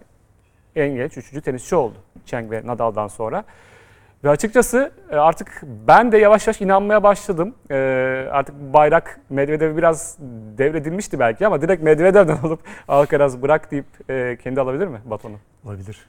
en 0.77 0.95
genç 0.95 1.17
üçüncü 1.17 1.41
tenisçi 1.41 1.75
oldu. 1.75 1.95
Cheng 2.25 2.51
ve 2.51 2.61
Nadal'dan 2.65 3.07
sonra. 3.07 3.43
Ve 4.23 4.29
açıkçası 4.29 4.91
e, 5.11 5.15
artık 5.15 5.61
ben 5.87 6.11
de 6.11 6.17
yavaş 6.17 6.47
yavaş 6.47 6.61
inanmaya 6.61 7.03
başladım. 7.03 7.55
E, 7.71 7.75
artık 8.31 8.55
bayrak 8.55 9.19
Medvedev'e 9.29 9.77
biraz 9.77 10.17
devredilmişti 10.57 11.19
belki 11.19 11.47
ama 11.47 11.61
direkt 11.61 11.83
Medvedev'den 11.83 12.37
alıp 12.43 12.59
Alcaraz 12.87 13.41
bırak 13.41 13.71
deyip 13.71 14.09
e, 14.09 14.37
kendi 14.43 14.61
alabilir 14.61 14.87
mi 14.87 15.01
batonu? 15.05 15.35
Olabilir. 15.65 16.05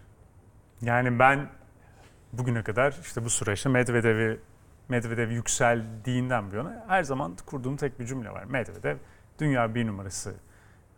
Yani 0.83 1.19
ben 1.19 1.47
bugüne 2.33 2.63
kadar 2.63 2.97
işte 3.03 3.25
bu 3.25 3.31
süreçte 3.31 3.69
Medvedev'i 3.69 4.39
Medvedev 4.89 5.31
yükseldiğinden 5.31 6.51
bu 6.51 6.57
yana 6.57 6.85
her 6.89 7.03
zaman 7.03 7.37
kurduğum 7.47 7.77
tek 7.77 8.01
bir 8.01 8.07
cümle 8.07 8.31
var. 8.31 8.45
Medvedev 8.45 8.97
dünya 9.39 9.75
bir 9.75 9.87
numarası 9.87 10.35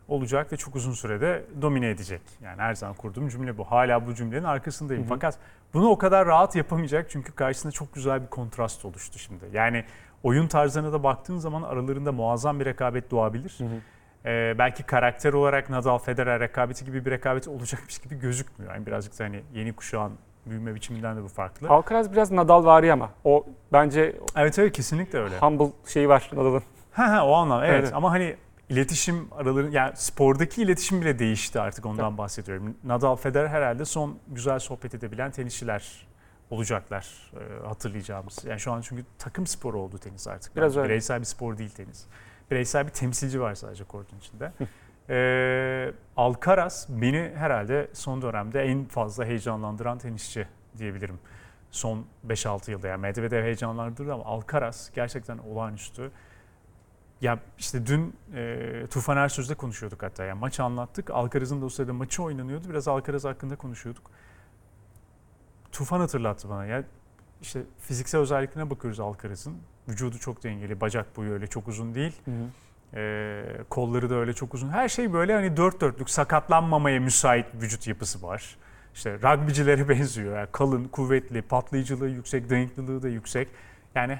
olacak 0.07 0.53
ve 0.53 0.57
çok 0.57 0.75
uzun 0.75 0.91
sürede 0.91 1.45
domine 1.61 1.89
edecek. 1.89 2.21
Yani 2.43 2.61
her 2.61 2.73
zaman 2.73 2.95
kurduğum 2.95 3.29
cümle 3.29 3.57
bu. 3.57 3.63
Hala 3.63 4.07
bu 4.07 4.15
cümlenin 4.15 4.43
arkasındayım. 4.43 5.03
Hı 5.03 5.05
hı. 5.05 5.09
Fakat 5.09 5.37
bunu 5.73 5.89
o 5.89 5.97
kadar 5.97 6.27
rahat 6.27 6.55
yapamayacak 6.55 7.09
çünkü 7.09 7.31
karşısında 7.31 7.71
çok 7.71 7.93
güzel 7.93 8.21
bir 8.21 8.27
kontrast 8.27 8.85
oluştu 8.85 9.19
şimdi. 9.19 9.45
Yani 9.53 9.85
oyun 10.23 10.47
tarzlarına 10.47 10.93
da 10.93 11.03
baktığın 11.03 11.37
zaman 11.37 11.61
aralarında 11.61 12.11
muazzam 12.11 12.59
bir 12.59 12.65
rekabet 12.65 13.11
doğabilir. 13.11 13.57
Ee, 14.25 14.55
belki 14.57 14.83
karakter 14.83 15.33
olarak 15.33 15.69
Nadal 15.69 15.97
Federer 15.97 16.39
rekabeti 16.39 16.85
gibi 16.85 17.05
bir 17.05 17.11
rekabet 17.11 17.47
olacakmış 17.47 17.99
gibi 17.99 18.19
gözükmüyor. 18.19 18.73
Yani 18.73 18.85
birazcık 18.85 19.19
da 19.19 19.23
hani 19.23 19.43
yeni 19.53 19.73
kuşağın 19.73 20.13
büyüme 20.45 20.75
biçiminden 20.75 21.17
de 21.17 21.23
bu 21.23 21.27
farklı. 21.27 21.69
Alcaraz 21.69 22.11
biraz 22.11 22.31
Nadal 22.31 22.65
vari 22.65 22.93
ama 22.93 23.09
o 23.23 23.45
bence 23.73 24.15
Evet 24.35 24.59
evet 24.59 24.73
kesinlikle 24.73 25.19
öyle. 25.19 25.39
humble 25.39 25.71
şeyi 25.87 26.09
var 26.09 26.29
Nadal'ın. 26.33 26.63
Ha 26.91 27.11
ha 27.11 27.25
o 27.25 27.33
anlam 27.33 27.63
evet. 27.63 27.79
Evet. 27.79 27.93
ama 27.93 28.11
hani 28.11 28.35
iletişim 28.71 29.27
araları 29.31 29.71
yani 29.71 29.91
spordaki 29.95 30.61
iletişim 30.61 31.01
bile 31.01 31.19
değişti 31.19 31.59
artık 31.59 31.85
ondan 31.85 32.17
bahsediyorum. 32.17 32.75
Nadal 32.83 33.15
Federer 33.15 33.47
herhalde 33.47 33.85
son 33.85 34.17
güzel 34.27 34.59
sohbet 34.59 34.95
edebilen 34.95 35.31
tenisçiler 35.31 36.07
olacaklar 36.49 37.31
e, 37.33 37.67
hatırlayacağımız. 37.67 38.45
Yani 38.45 38.59
şu 38.59 38.71
an 38.71 38.81
çünkü 38.81 39.05
takım 39.19 39.47
sporu 39.47 39.79
oldu 39.79 39.97
tenis 39.97 40.27
artık. 40.27 40.55
Biraz 40.55 40.77
öyle. 40.77 40.89
Bireysel 40.89 41.19
bir 41.19 41.25
spor 41.25 41.57
değil 41.57 41.69
tenis. 41.69 42.05
Bireysel 42.51 42.87
bir 42.87 42.91
temsilci 42.91 43.41
var 43.41 43.55
sadece 43.55 43.83
kortun 43.83 44.17
içinde. 44.17 44.51
Ee, 45.09 45.93
Alcaraz 46.17 46.87
beni 46.89 47.31
herhalde 47.35 47.87
son 47.93 48.21
dönemde 48.21 48.61
en 48.61 48.85
fazla 48.85 49.25
heyecanlandıran 49.25 49.97
tenisçi 49.97 50.47
diyebilirim. 50.77 51.19
Son 51.71 52.05
5-6 52.27 52.71
yılda 52.71 52.87
yani 52.87 53.01
Medvedev 53.01 53.43
heyecanlandırdı 53.43 54.13
ama 54.13 54.25
Alcaraz 54.25 54.91
gerçekten 54.95 55.37
olağanüstü. 55.37 56.11
Ya 57.21 57.39
işte 57.59 57.85
dün 57.85 58.15
e, 58.35 58.87
Tufan 58.89 59.17
Ersöz'le 59.17 59.55
konuşuyorduk 59.55 60.03
hatta. 60.03 60.23
Yani 60.23 60.39
maçı 60.39 60.63
anlattık. 60.63 61.09
Alcaraz'ın 61.09 61.61
da 61.61 61.65
o 61.65 61.69
sırada 61.69 61.93
maçı 61.93 62.23
oynanıyordu. 62.23 62.69
Biraz 62.69 62.87
Alcaraz 62.87 63.25
hakkında 63.25 63.55
konuşuyorduk. 63.55 64.11
Tufan 65.71 65.99
hatırlattı 65.99 66.49
bana. 66.49 66.65
Ya 66.65 66.83
işte 67.41 67.61
fiziksel 67.79 68.21
özelliklerine 68.21 68.69
bakıyoruz 68.69 68.99
Alcaraz'ın. 68.99 69.57
Vücudu 69.89 70.17
çok 70.17 70.43
dengeli. 70.43 70.81
Bacak 70.81 71.17
boyu 71.17 71.31
öyle 71.31 71.47
çok 71.47 71.67
uzun 71.67 71.95
değil. 71.95 72.21
Ee, 72.93 73.43
kolları 73.69 74.09
da 74.09 74.15
öyle 74.15 74.33
çok 74.33 74.53
uzun. 74.53 74.69
Her 74.69 74.89
şey 74.89 75.13
böyle 75.13 75.33
hani 75.33 75.57
dört 75.57 75.81
dörtlük 75.81 76.09
sakatlanmamaya 76.09 76.99
müsait 76.99 77.45
vücut 77.61 77.87
yapısı 77.87 78.23
var. 78.23 78.57
İşte 78.93 79.13
rugbycilere 79.13 79.89
benziyor. 79.89 80.37
Yani 80.37 80.47
kalın, 80.51 80.85
kuvvetli, 80.85 81.41
patlayıcılığı 81.41 82.09
yüksek, 82.09 82.49
dayanıklılığı 82.49 83.03
da 83.03 83.07
yüksek. 83.07 83.47
Yani 83.95 84.19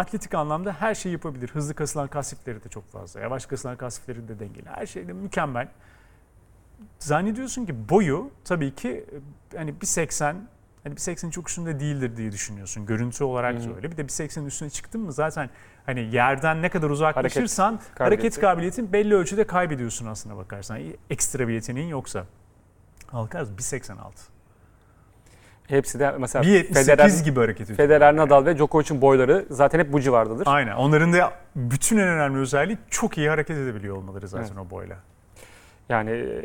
atletik 0.00 0.34
anlamda 0.34 0.72
her 0.72 0.94
şeyi 0.94 1.12
yapabilir. 1.12 1.48
Hızlı 1.48 1.74
kasılan 1.74 2.08
kasifleri 2.08 2.64
de 2.64 2.68
çok 2.68 2.90
fazla. 2.92 3.20
Yavaş 3.20 3.46
kasılan 3.46 3.76
kasifleri 3.76 4.28
de 4.28 4.38
dengeli. 4.38 4.68
Her 4.68 4.86
şeyde 4.86 5.12
mükemmel. 5.12 5.68
Zannediyorsun 6.98 7.66
ki 7.66 7.88
boyu 7.88 8.30
tabii 8.44 8.74
ki 8.74 9.06
e, 9.52 9.56
hani 9.56 9.70
1.80 9.70 10.34
hani 10.84 10.94
1.80'in 10.94 11.30
çok 11.30 11.48
üstünde 11.48 11.80
değildir 11.80 12.16
diye 12.16 12.32
düşünüyorsun. 12.32 12.86
Görüntü 12.86 13.24
olarak 13.24 13.56
da 13.56 13.64
Hı 13.64 13.70
hı. 13.70 13.76
öyle. 13.76 13.92
Bir 13.92 13.96
de 13.96 14.02
1.80'in 14.02 14.46
üstüne 14.46 14.70
çıktın 14.70 15.00
mı 15.00 15.12
zaten 15.12 15.50
hani 15.86 16.14
yerden 16.14 16.62
ne 16.62 16.68
kadar 16.68 16.90
uzaklaşırsan 16.90 17.72
hareket, 17.72 17.94
kabiliyeti. 17.94 18.40
kabiliyetin 18.40 18.92
belli 18.92 19.14
ölçüde 19.14 19.46
kaybediyorsun 19.46 20.06
aslına 20.06 20.36
bakarsan. 20.36 20.80
Ekstra 21.10 21.48
bir 21.48 21.52
yeteneğin 21.52 21.88
yoksa. 21.88 22.26
Alcaraz 23.12 23.50
1.86. 23.50 23.96
Hepsi 25.70 26.00
de 26.00 26.14
mesela 26.18 26.44
1.78 26.44 26.74
Federer, 26.74 27.24
gibi 27.24 27.40
hareket 27.40 27.70
ediyor. 27.70 27.76
Federer, 27.76 28.16
Nadal 28.16 28.46
ve 28.46 28.56
Djokovic'in 28.56 29.00
boyları 29.00 29.46
zaten 29.50 29.78
hep 29.78 29.92
bu 29.92 30.00
civardadır. 30.00 30.46
Aynen. 30.46 30.76
Onların 30.76 31.12
da 31.12 31.32
bütün 31.56 31.96
en 31.96 32.08
önemli 32.08 32.38
özelliği 32.38 32.78
çok 32.90 33.18
iyi 33.18 33.28
hareket 33.28 33.56
edebiliyor 33.56 33.96
olmaları 33.96 34.28
zaten 34.28 34.56
o 34.56 34.70
boyla. 34.70 34.96
Yani 35.88 36.10
e, 36.10 36.42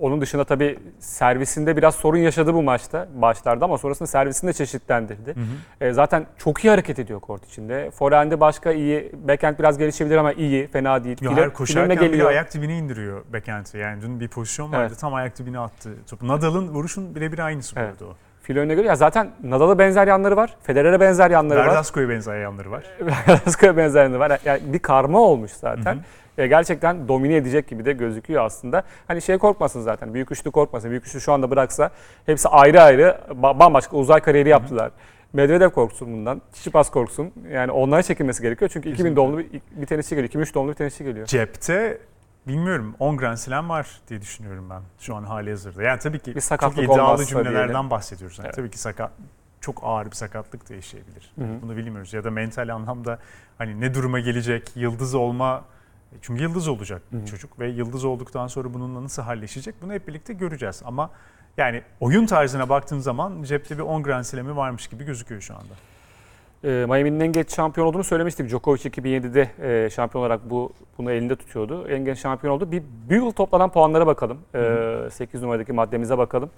onun 0.00 0.20
dışında 0.20 0.44
tabii 0.44 0.78
servisinde 0.98 1.76
biraz 1.76 1.94
sorun 1.94 2.18
yaşadı 2.18 2.54
bu 2.54 2.62
maçta 2.62 3.08
başlarda 3.14 3.64
ama 3.64 3.78
sonrasında 3.78 4.06
servisinde 4.06 4.52
çeşitlendirdi. 4.52 5.34
E, 5.80 5.92
zaten 5.92 6.26
çok 6.38 6.64
iyi 6.64 6.70
hareket 6.70 6.98
ediyor 6.98 7.20
kort 7.20 7.46
içinde. 7.46 7.90
Forehand'i 7.90 8.40
başka 8.40 8.72
iyi, 8.72 9.12
backhand 9.28 9.58
biraz 9.58 9.78
gelişebilir 9.78 10.16
ama 10.16 10.32
iyi, 10.32 10.66
fena 10.66 11.04
değil. 11.04 11.18
Ya 11.22 11.30
filerine 11.30 11.52
koşarken 11.52 11.96
bile 11.96 12.06
geliyor. 12.06 12.28
ayak 12.28 12.54
dibine 12.54 12.78
indiriyor 12.78 13.24
backhand'i. 13.32 13.78
Yani 13.78 14.02
dün 14.02 14.20
bir 14.20 14.28
pozisyon 14.28 14.72
vardı 14.72 14.86
Evet. 14.88 15.00
tam 15.00 15.14
ayak 15.14 15.38
dibine 15.38 15.58
attı 15.58 15.90
topu. 16.10 16.28
Nadal'ın 16.28 16.68
vuruşun 16.68 17.14
birebir 17.14 17.38
aynısı 17.38 17.74
Evet. 17.78 17.88
evet. 17.90 18.02
o. 18.02 18.16
Önüne 18.48 18.74
geliyor. 18.74 18.84
Ya 18.90 18.96
zaten 18.96 19.30
Nadal'a 19.42 19.78
benzer 19.78 20.06
yanları 20.06 20.36
var. 20.36 20.56
Federer'e 20.62 21.00
benzer 21.00 21.30
yanları 21.30 21.58
var. 21.58 21.66
Verdasco'ya 21.66 22.08
benzer 22.08 22.40
yanları 22.40 22.70
var. 22.70 22.84
Verdasco'ya 23.00 23.76
benzer 23.76 24.02
yanları 24.02 24.20
var. 24.20 24.40
Yani 24.44 24.60
bir 24.64 24.78
karma 24.78 25.20
olmuş 25.20 25.50
zaten. 25.52 25.94
Hı 25.94 25.98
hı. 25.98 26.42
E, 26.42 26.46
gerçekten 26.46 27.08
domine 27.08 27.36
edecek 27.36 27.68
gibi 27.68 27.84
de 27.84 27.92
gözüküyor 27.92 28.44
aslında. 28.44 28.82
Hani 29.08 29.22
şey 29.22 29.38
korkmasın 29.38 29.80
zaten. 29.80 30.14
Büyük 30.14 30.32
üçlü 30.32 30.50
korkmasın. 30.50 30.90
Büyük 30.90 31.06
üçlü 31.06 31.20
şu 31.20 31.32
anda 31.32 31.50
bıraksa 31.50 31.90
hepsi 32.26 32.48
ayrı 32.48 32.82
ayrı 32.82 33.18
ba- 33.30 33.58
bambaşka 33.58 33.96
uzay 33.96 34.20
kariyeri 34.20 34.48
yaptılar. 34.48 34.90
Medvedev 35.32 35.70
korksun 35.70 36.12
bundan. 36.12 36.42
Tsitsipas 36.52 36.90
korksun. 36.90 37.32
Yani 37.52 37.72
onlara 37.72 38.02
çekilmesi 38.02 38.42
gerekiyor. 38.42 38.70
Çünkü 38.74 38.88
2000 38.88 38.96
Kesinlikle. 38.96 39.16
doğumlu 39.16 39.38
bir, 39.38 39.46
bir 39.80 39.86
tenisçi 39.86 40.10
geliyor. 40.14 40.28
2003 40.28 40.54
doğumlu 40.54 40.70
bir 40.70 40.76
tenisçi 40.76 41.04
geliyor. 41.04 41.26
Cepte 41.26 41.98
bilmiyorum 42.46 42.94
10 42.98 43.16
Grand 43.16 43.36
Slam 43.36 43.68
var 43.68 44.00
diye 44.08 44.20
düşünüyorum 44.22 44.70
ben 44.70 44.82
şu 44.98 45.16
an 45.16 45.22
hali 45.24 45.50
hazırda. 45.50 45.82
Yani 45.82 45.98
tabii 45.98 46.18
ki 46.18 46.34
Bir 46.34 46.40
çok 46.40 46.78
iddialı 46.78 47.26
cümlelerden 47.26 47.68
diyelim. 47.68 47.90
bahsediyoruz. 47.90 48.38
Yani 48.38 48.46
Evet. 48.46 48.56
Tabii 48.56 48.70
ki 48.70 48.78
sakat 48.78 49.10
çok 49.60 49.80
ağır 49.84 50.06
bir 50.06 50.16
sakatlık 50.16 50.70
da 50.70 50.74
yaşayabilir. 50.74 51.32
Hı 51.38 51.44
hı. 51.44 51.62
Bunu 51.62 51.76
bilmiyoruz. 51.76 52.12
Ya 52.12 52.24
da 52.24 52.30
mental 52.30 52.68
anlamda 52.74 53.18
hani 53.58 53.80
ne 53.80 53.94
duruma 53.94 54.20
gelecek, 54.20 54.76
yıldız 54.76 55.14
olma 55.14 55.64
çünkü 56.22 56.42
yıldız 56.42 56.68
olacak 56.68 57.02
Hı 57.10 57.16
hı. 57.16 57.26
çocuk 57.26 57.58
ve 57.60 57.68
yıldız 57.68 58.04
olduktan 58.04 58.46
sonra 58.46 58.74
bununla 58.74 59.04
nasıl 59.04 59.22
halleşecek 59.22 59.74
bunu 59.82 59.92
hep 59.92 60.08
birlikte 60.08 60.32
göreceğiz. 60.32 60.82
Ama 60.84 61.10
yani 61.56 61.82
oyun 62.00 62.26
tarzına 62.26 62.68
baktığın 62.68 62.98
zaman 62.98 63.42
cepte 63.42 63.78
bir 63.78 63.82
10 63.82 64.02
Grand 64.02 64.24
Slam'i 64.24 64.56
varmış 64.56 64.88
gibi 64.88 65.04
gözüküyor 65.04 65.40
şu 65.40 65.54
anda. 65.54 65.74
E, 66.64 66.68
Miami'nin 66.68 67.20
en 67.20 67.32
geç 67.32 67.54
şampiyon 67.54 67.86
olduğunu 67.86 68.04
söylemiştik. 68.04 68.48
Djokovic 68.48 68.80
2007'de 68.80 69.50
e, 69.62 69.90
şampiyon 69.90 70.22
olarak 70.22 70.50
bu 70.50 70.72
bunu 70.98 71.12
elinde 71.12 71.36
tutuyordu. 71.36 71.88
En 71.88 72.04
genç 72.04 72.18
şampiyon 72.18 72.54
oldu. 72.54 72.72
Bir, 72.72 72.82
yıl 73.10 73.32
toplanan 73.32 73.70
puanlara 73.70 74.06
bakalım. 74.06 74.38
E, 74.54 75.10
8 75.10 75.42
numaradaki 75.42 75.72
maddemize 75.72 76.18
bakalım. 76.18 76.50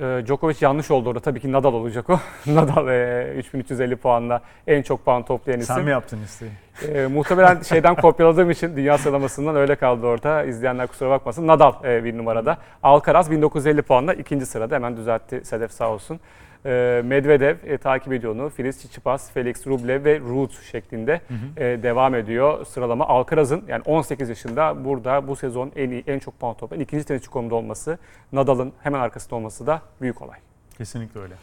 E, 0.00 0.22
Djokovic 0.26 0.56
yanlış 0.60 0.90
oldu 0.90 1.08
orada. 1.08 1.20
Tabii 1.20 1.40
ki 1.40 1.52
Nadal 1.52 1.74
olacak 1.74 2.10
o. 2.10 2.20
Nadal 2.46 2.88
e, 2.88 3.34
3350 3.36 3.96
puanla 3.96 4.40
en 4.66 4.82
çok 4.82 5.04
puan 5.04 5.22
toplayan 5.22 5.60
isim. 5.60 5.74
Sen 5.74 5.84
mi 5.84 5.90
yaptın 5.90 6.18
listeyi? 6.22 6.50
E, 6.88 7.06
muhtemelen 7.06 7.62
şeyden 7.62 7.94
kopyaladığım 7.94 8.50
için 8.50 8.76
dünya 8.76 8.98
sıralamasından 8.98 9.56
öyle 9.56 9.76
kaldı 9.76 10.06
orada. 10.06 10.44
İzleyenler 10.44 10.86
kusura 10.86 11.10
bakmasın. 11.10 11.46
Nadal 11.46 11.84
e, 11.84 12.04
bir 12.04 12.18
numarada. 12.18 12.58
Alcaraz 12.82 13.30
1950 13.30 13.82
puanla 13.82 14.14
ikinci 14.14 14.46
sırada. 14.46 14.74
Hemen 14.74 14.96
düzeltti 14.96 15.40
Sedef 15.44 15.72
sağ 15.72 15.90
olsun. 15.90 16.20
E, 16.66 17.02
Medvedev 17.04 17.56
e, 17.64 17.78
takip 17.78 18.12
ediyor 18.12 18.34
onu. 18.34 18.50
Filiz 18.50 18.76
Tsitsipas, 18.76 19.32
Felix 19.32 19.66
Rublev 19.66 20.04
ve 20.04 20.20
Ruud 20.20 20.50
şeklinde 20.72 21.20
e, 21.56 21.82
devam 21.82 22.14
ediyor 22.14 22.66
sıralama. 22.66 23.06
Alcaraz'ın 23.06 23.64
yani 23.68 23.82
18 23.86 24.28
yaşında 24.28 24.84
burada 24.84 25.28
bu 25.28 25.36
sezon 25.36 25.72
en 25.76 25.90
iyi, 25.90 26.04
en 26.06 26.18
çok 26.18 26.40
puan 26.40 26.54
toplayan 26.54 26.80
ikinci 26.82 27.04
tenisçi 27.04 27.30
konumda 27.30 27.54
olması, 27.54 27.98
Nadal'ın 28.32 28.72
hemen 28.82 29.00
arkasında 29.00 29.34
olması 29.34 29.66
da 29.66 29.82
büyük 30.00 30.22
olay. 30.22 30.38
Kesinlikle 30.78 31.20
öyle. 31.20 31.34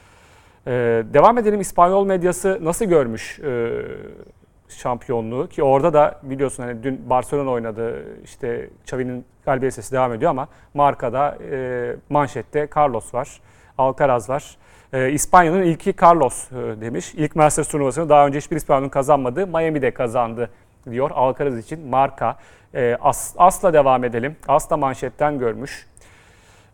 Ee, 0.68 1.04
devam 1.14 1.38
edelim 1.38 1.62
İspanyol 1.62 2.06
medyası 2.06 2.60
nasıl 2.62 2.86
görmüş 2.86 3.40
e, 3.40 3.72
şampiyonluğu 4.70 5.48
ki 5.48 5.64
orada 5.64 5.94
da 5.94 6.20
biliyorsun 6.24 6.64
hani 6.64 6.84
dün 6.84 7.10
Barcelona 7.10 7.50
oynadı 7.50 8.06
işte 8.24 8.70
Xavi'nin 8.84 9.26
galibiyet 9.46 9.74
sesi 9.74 9.92
devam 9.92 10.14
ediyor 10.14 10.32
ama 10.32 10.48
markada 10.74 11.38
e, 11.52 11.96
manşette 12.10 12.68
Carlos 12.78 13.14
var, 13.14 13.42
Alcaraz 13.78 14.30
var. 14.30 14.58
E, 14.94 15.12
İspanya'nın 15.12 15.62
ilki 15.62 15.94
Carlos 16.02 16.52
e, 16.52 16.82
demiş. 16.82 17.14
İlk 17.14 17.36
Masters 17.36 17.68
turnuvasını 17.68 18.10
daha 18.10 18.28
önce 18.28 18.38
hiçbir 18.38 18.56
İspanyol'un 18.56 18.90
kazanmadığı 18.90 19.48
Miami'de 19.48 19.92
kazandı 19.92 20.50
diyor 20.92 21.12
Alcaraz 21.12 21.58
için 21.58 21.88
marka. 21.88 22.38
E, 22.74 22.98
As, 23.02 23.36
As'la 23.38 23.74
devam 23.74 24.04
edelim. 24.04 24.36
As 24.48 24.70
da 24.70 24.78
manşetten 24.78 25.40
görmüş. 25.40 25.90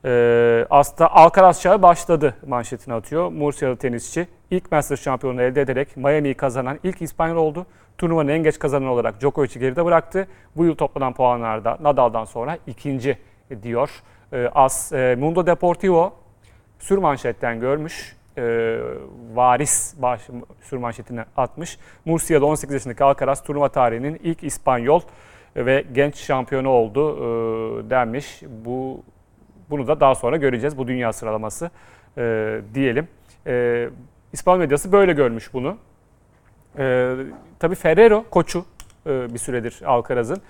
Ee, 0.06 0.66
As'ta 0.70 1.08
Alcaraz 1.08 1.62
çağı 1.62 1.82
başladı 1.82 2.36
manşetini 2.48 2.94
atıyor. 2.94 3.32
Murcia'lı 3.32 3.76
tenisçi 3.76 4.28
ilk 4.52 4.72
Masters 4.72 5.04
şampiyonluğu 5.04 5.42
elde 5.42 5.62
ederek 5.62 5.98
Miami'yi 5.98 6.34
kazanan 6.34 6.80
ilk 6.84 7.02
İspanyol 7.02 7.38
oldu. 7.38 7.66
Turnuvanın 7.98 8.30
en 8.30 8.44
geç 8.44 8.60
kazananı 8.60 8.92
olarak 8.92 9.22
Djokovic'i 9.22 9.60
geride 9.60 9.86
bıraktı. 9.86 10.28
Bu 10.56 10.66
yıl 10.66 10.76
toplanan 10.76 11.14
puanlarda 11.14 11.78
Nadal'dan 11.82 12.26
sonra 12.26 12.58
ikinci 12.68 13.18
diyor. 13.64 13.90
As, 14.56 14.92
e, 14.94 15.16
Mundo 15.20 15.46
Deportivo 15.46 16.14
sür 16.80 16.98
manşetten 16.98 17.60
görmüş. 17.60 18.16
E, 18.38 18.78
varis 19.34 19.96
baş, 19.98 20.22
sür 20.62 20.78
manşetine 20.78 21.26
atmış. 21.38 21.78
Murcia'da 22.06 22.46
18 22.46 22.74
yaşındaki 22.74 23.04
Alcaraz 23.04 23.44
turnuva 23.44 23.70
tarihinin 23.70 24.20
ilk 24.24 24.44
İspanyol 24.44 25.02
ve 25.56 25.86
genç 25.94 26.16
şampiyonu 26.16 26.70
oldu 26.70 27.18
e, 27.18 27.90
denmiş. 27.90 28.42
Bu 28.66 29.04
bunu 29.70 29.88
da 29.88 30.00
daha 30.00 30.16
sonra 30.16 30.38
göreceğiz. 30.38 30.78
Bu 30.78 30.88
dünya 30.88 31.14
sıralaması 31.14 31.72
e, 32.18 32.58
diyelim. 32.74 33.08
E, 33.48 33.90
İspanyol 34.34 34.60
medyası 34.60 34.92
böyle 34.92 35.14
görmüş 35.14 35.54
bunu. 35.54 35.78
E, 36.78 37.16
tabii 37.60 37.76
Ferrero 37.76 38.26
koçu 38.30 38.66
e, 39.08 39.34
bir 39.34 39.40
süredir 39.40 39.82
Alcaraz'ın. 39.86 40.42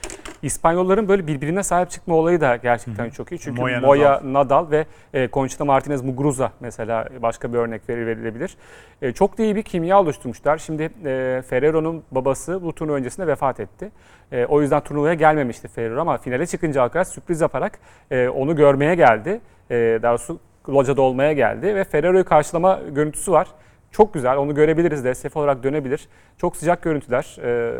İspanyolların 0.45 1.07
böyle 1.07 1.27
birbirine 1.27 1.63
sahip 1.63 1.89
çıkma 1.89 2.15
olayı 2.15 2.41
da 2.41 2.55
gerçekten 2.55 3.09
çok 3.09 3.31
iyi. 3.31 3.39
Çünkü 3.39 3.61
Moya 3.61 3.79
Moya, 3.79 4.11
Nadal. 4.11 4.33
Nadal. 4.33 4.71
ve 4.71 4.85
e, 5.13 5.29
Conchita 5.33 5.65
Martinez 5.65 6.01
Muguruza 6.01 6.51
mesela 6.59 7.07
başka 7.21 7.53
bir 7.53 7.57
örnek 7.57 7.89
veri- 7.89 8.05
verilebilir. 8.07 8.57
E, 9.01 9.11
çok 9.11 9.37
da 9.37 9.43
iyi 9.43 9.55
bir 9.55 9.63
kimya 9.63 9.99
oluşturmuşlar. 10.01 10.57
Şimdi 10.57 10.83
e, 11.05 11.41
Ferrero'nun 11.49 12.03
babası 12.11 12.63
bu 12.63 12.75
turnuva 12.75 12.95
öncesinde 12.95 13.27
vefat 13.27 13.59
etti. 13.59 13.91
E, 14.31 14.45
o 14.45 14.61
yüzden 14.61 14.81
turnuvaya 14.81 15.13
gelmemişti 15.13 15.67
Ferrero 15.67 16.01
ama 16.01 16.17
finale 16.17 16.45
çıkınca 16.45 16.81
Alcaraz 16.81 17.07
sürpriz 17.07 17.41
yaparak 17.41 17.79
e, 18.11 18.27
onu 18.27 18.55
görmeye 18.55 18.95
geldi. 18.95 19.41
E, 19.71 19.75
daha 20.03 20.11
doğrusu 20.11 20.39
locada 20.69 21.01
olmaya 21.01 21.33
geldi 21.33 21.75
ve 21.75 21.83
Ferrero'yu 21.83 22.25
karşılama 22.25 22.79
görüntüsü 22.91 23.31
var. 23.31 23.47
Çok 23.91 24.13
güzel, 24.13 24.37
onu 24.37 24.55
görebiliriz 24.55 25.05
DSF 25.05 25.37
olarak 25.37 25.63
dönebilir. 25.63 26.07
Çok 26.37 26.55
sıcak 26.57 26.81
görüntüler. 26.81 27.37
E, 27.43 27.73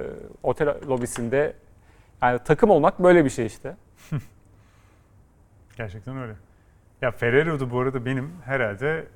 otel 0.43 0.67
lobisinde 0.89 1.54
yani 2.21 2.39
takım 2.45 2.69
olmak 2.69 2.99
böyle 3.04 3.25
bir 3.25 3.30
şey 3.30 3.45
işte. 3.45 3.78
Gerçekten 5.78 6.17
öyle. 6.17 6.34
Ya 7.01 7.12
Ferrero'da 7.12 7.71
bu 7.71 7.80
arada 7.80 8.06
benim 8.06 8.32
herhalde 8.45 9.08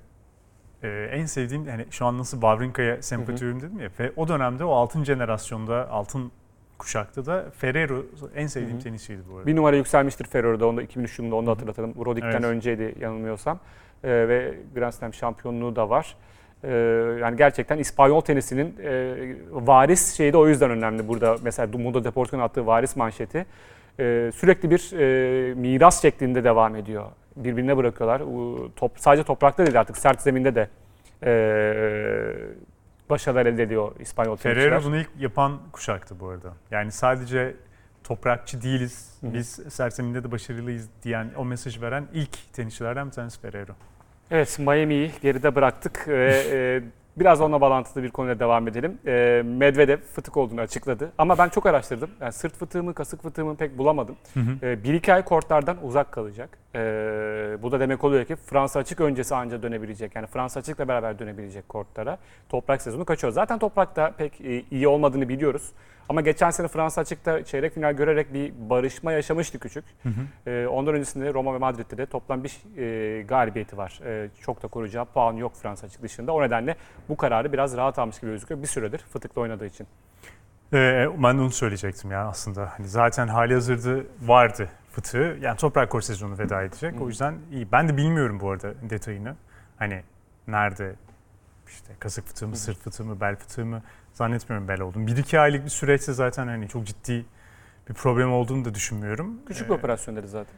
e, 0.84 1.10
en 1.12 1.26
sevdiğim 1.26 1.68
hani 1.68 1.86
şu 1.92 2.06
an 2.06 2.18
nasıl 2.18 2.38
Wawrinka'ya 2.38 3.02
sempati 3.02 3.42
duyuyorum 3.42 3.62
dedim 3.62 3.80
ya. 3.80 4.12
O 4.16 4.28
dönemde 4.28 4.64
o 4.64 4.72
altın 4.72 5.04
jenerasyonda 5.04 5.90
altın 5.90 6.32
kuşakta 6.78 7.26
da 7.26 7.46
Ferrero 7.58 8.06
en 8.36 8.48
sevdiğim 8.48 8.76
Hı 8.76 8.80
hı. 8.80 8.84
tenisçiydi 8.84 9.22
bu 9.32 9.36
arada. 9.36 9.48
Bir 9.48 9.56
numara 9.56 9.76
yükselmiştir 9.76 10.26
Ferrero'da. 10.26 10.68
Onu 10.68 10.78
da 10.78 10.82
2003 10.82 11.20
yılında 11.20 11.36
onu 11.36 11.48
da 11.48 11.52
hatırlatalım. 11.52 12.06
Rodik'ten 12.06 12.32
Evet. 12.32 12.44
önceydi 12.44 12.96
yanılmıyorsam. 13.00 13.60
E, 14.04 14.28
ve 14.28 14.60
Grand 14.76 14.92
Slam 14.94 15.14
şampiyonluğu 15.14 15.76
da 15.76 15.90
var. 15.90 16.16
E, 16.64 16.72
yani 17.22 17.38
gerçekten 17.38 17.78
İspanyol 17.78 18.22
tenisinin 18.22 18.76
e, 18.84 19.16
varis 19.52 20.18
şeyi 20.18 20.34
de 20.34 20.38
o 20.38 20.48
yüzden 20.48 20.72
önemli 20.72 21.08
burada. 21.08 21.36
Mesela 21.44 21.78
Mundo 21.78 22.04
Deportivo'nun 22.04 22.44
attığı 22.44 22.66
varis 22.66 22.96
manşeti 22.96 23.46
e, 24.00 24.32
sürekli 24.36 24.72
bir 24.72 24.92
e, 25.00 25.54
miras 25.54 26.02
şeklinde 26.02 26.44
devam 26.44 26.76
ediyor. 26.76 27.06
Birbirine 27.36 27.78
bırakıyorlar. 27.78 28.22
Top, 28.76 28.92
sadece 28.96 29.24
toprakta 29.24 29.66
değil 29.66 29.80
artık 29.80 29.98
sert 29.98 30.22
zeminde 30.22 30.56
de 30.56 30.70
e, 31.24 31.32
başarılar 33.10 33.46
elde 33.46 33.64
ediyor 33.64 33.92
İspanyol 34.00 34.36
tenisçiler. 34.36 34.70
Ferrero 34.70 34.84
bunu 34.84 34.98
ilk 34.98 35.10
yapan 35.20 35.60
kuşaktı 35.72 36.16
bu 36.20 36.28
arada. 36.28 36.54
Yani 36.72 36.92
sadece 36.92 37.56
toprakçı 38.04 38.62
değiliz, 38.62 39.20
biz 39.24 39.60
serseminde 39.70 40.24
de 40.24 40.32
başarılıyız 40.32 40.90
diyen 41.04 41.32
o 41.38 41.46
mesajı 41.46 41.82
veren 41.82 42.08
ilk 42.14 42.54
tenisçilerden 42.54 43.08
bir 43.08 43.12
tanesi 43.12 43.42
Ferrero. 43.42 43.74
Evet, 44.32 44.60
Miami'yi 44.60 45.12
geride 45.22 45.56
bıraktık 45.56 46.08
ve 46.08 46.44
e, 46.52 46.82
biraz 47.18 47.42
onunla 47.42 47.62
bağlantılı 47.62 48.04
bir 48.04 48.10
konuyla 48.10 48.40
devam 48.40 48.68
edelim. 48.68 48.98
E, 49.08 49.42
Medvedev 49.46 49.98
fıtık 49.98 50.38
olduğunu 50.38 50.62
açıkladı. 50.62 51.12
Ama 51.18 51.38
ben 51.38 51.50
çok 51.50 51.66
araştırdım. 51.66 52.10
Yani 52.22 52.34
sırt 52.34 52.54
fıtığı 52.54 52.84
mı, 52.84 52.94
kasık 52.94 53.24
fıtığı 53.24 53.46
mı 53.46 53.56
pek 53.56 53.78
bulamadım. 53.78 54.16
E, 54.62 54.84
bir 54.84 54.94
iki 54.94 55.14
ay 55.14 55.24
kortlardan 55.24 55.78
uzak 55.84 56.12
kalacak. 56.12 56.58
E, 56.76 56.80
bu 57.62 57.72
da 57.72 57.80
demek 57.80 58.04
oluyor 58.04 58.26
ki 58.26 58.36
Fransa 58.36 58.80
açık 58.80 59.02
öncesi 59.02 59.36
anca 59.36 59.64
dönebilecek. 59.64 60.16
Yani 60.16 60.28
Fransa 60.28 60.60
açıkla 60.60 60.88
beraber 60.88 61.20
dönebilecek 61.20 61.70
kortlara. 61.70 62.18
Toprak 62.50 62.82
sezonu 62.82 63.06
kaçıyor. 63.06 63.34
Zaten 63.34 63.60
toprakta 63.60 64.12
pek 64.12 64.42
e, 64.42 64.64
iyi 64.72 64.88
olmadığını 64.88 65.30
biliyoruz. 65.30 65.72
Ama 66.10 66.22
geçen 66.22 66.50
sene 66.50 66.68
Fransa 66.68 67.02
açıkta 67.02 67.44
çeyrek 67.44 67.74
final 67.74 67.94
görerek 67.94 68.34
bir 68.34 68.54
barışma 68.70 69.12
yaşamıştı 69.12 69.60
küçük. 69.60 69.86
Ee, 70.48 70.68
ondan 70.68 70.96
öncesinde 70.96 71.34
Roma 71.34 71.54
ve 71.54 71.58
Madrid'de 71.58 71.98
de 71.98 72.06
toplam 72.06 72.44
bir 72.44 72.78
e, 72.78 73.22
galibiyeti 73.22 73.78
var. 73.78 74.02
E, 74.06 74.30
çok 74.42 74.64
da 74.64 74.68
koruyacağı 74.68 75.06
puan 75.06 75.34
yok 75.34 75.56
Fransa 75.56 75.88
açık 75.88 76.04
dışında. 76.04 76.34
O 76.34 76.42
nedenle 76.42 76.76
bu 77.10 77.18
kararı 77.18 77.54
biraz 77.54 77.78
rahat 77.78 78.00
almış 78.00 78.20
gibi 78.20 78.32
gözüküyor 78.32 78.62
bir 78.62 78.68
süredir 78.68 79.00
fıtıkla 79.00 79.42
oynadığı 79.42 79.66
için. 79.66 79.88
Ee, 80.74 81.08
ben 81.24 81.38
de 81.38 81.42
onu 81.42 81.52
söyleyecektim 81.52 82.12
ya 82.12 82.28
aslında. 82.28 82.74
Hani 82.78 82.88
zaten 82.88 83.28
hali 83.28 83.54
hazırda 83.54 84.04
vardı 84.22 84.70
fıtığı. 84.92 85.38
Yani 85.42 85.58
toprak 85.58 85.90
kor 85.90 86.02
sezonu 86.02 86.38
veda 86.40 86.62
edecek. 86.64 87.02
O 87.02 87.08
yüzden 87.08 87.36
iyi. 87.52 87.72
Ben 87.72 87.90
de 87.90 87.98
bilmiyorum 87.98 88.40
bu 88.40 88.52
arada 88.52 88.74
detayını. 88.90 89.36
Hani 89.80 90.04
nerede 90.48 90.96
işte 91.68 91.94
kasık 92.00 92.28
fıtığı 92.28 92.48
mı, 92.48 92.56
sırt 92.56 92.78
fıtığı 92.78 93.06
mı, 93.06 93.22
bel 93.22 93.36
fıtığı 93.36 93.66
mı 93.66 93.82
zannetmiyorum 94.14 94.68
bel 94.68 94.82
olduğunu. 94.82 95.08
Bir 95.08 95.18
iki 95.18 95.40
aylık 95.40 95.66
bir 95.66 95.70
süreçse 95.70 96.14
zaten 96.14 96.48
hani 96.48 96.68
çok 96.68 96.86
ciddi 96.86 97.26
bir 97.90 97.94
problem 97.94 98.32
olduğunu 98.34 98.66
da 98.66 98.74
düşünmüyorum. 98.74 99.40
Küçük 99.46 99.66
Ee, 99.66 99.70
bir 99.70 99.74
operasyon 99.76 100.16
dedi 100.16 100.28
zaten. 100.28 100.56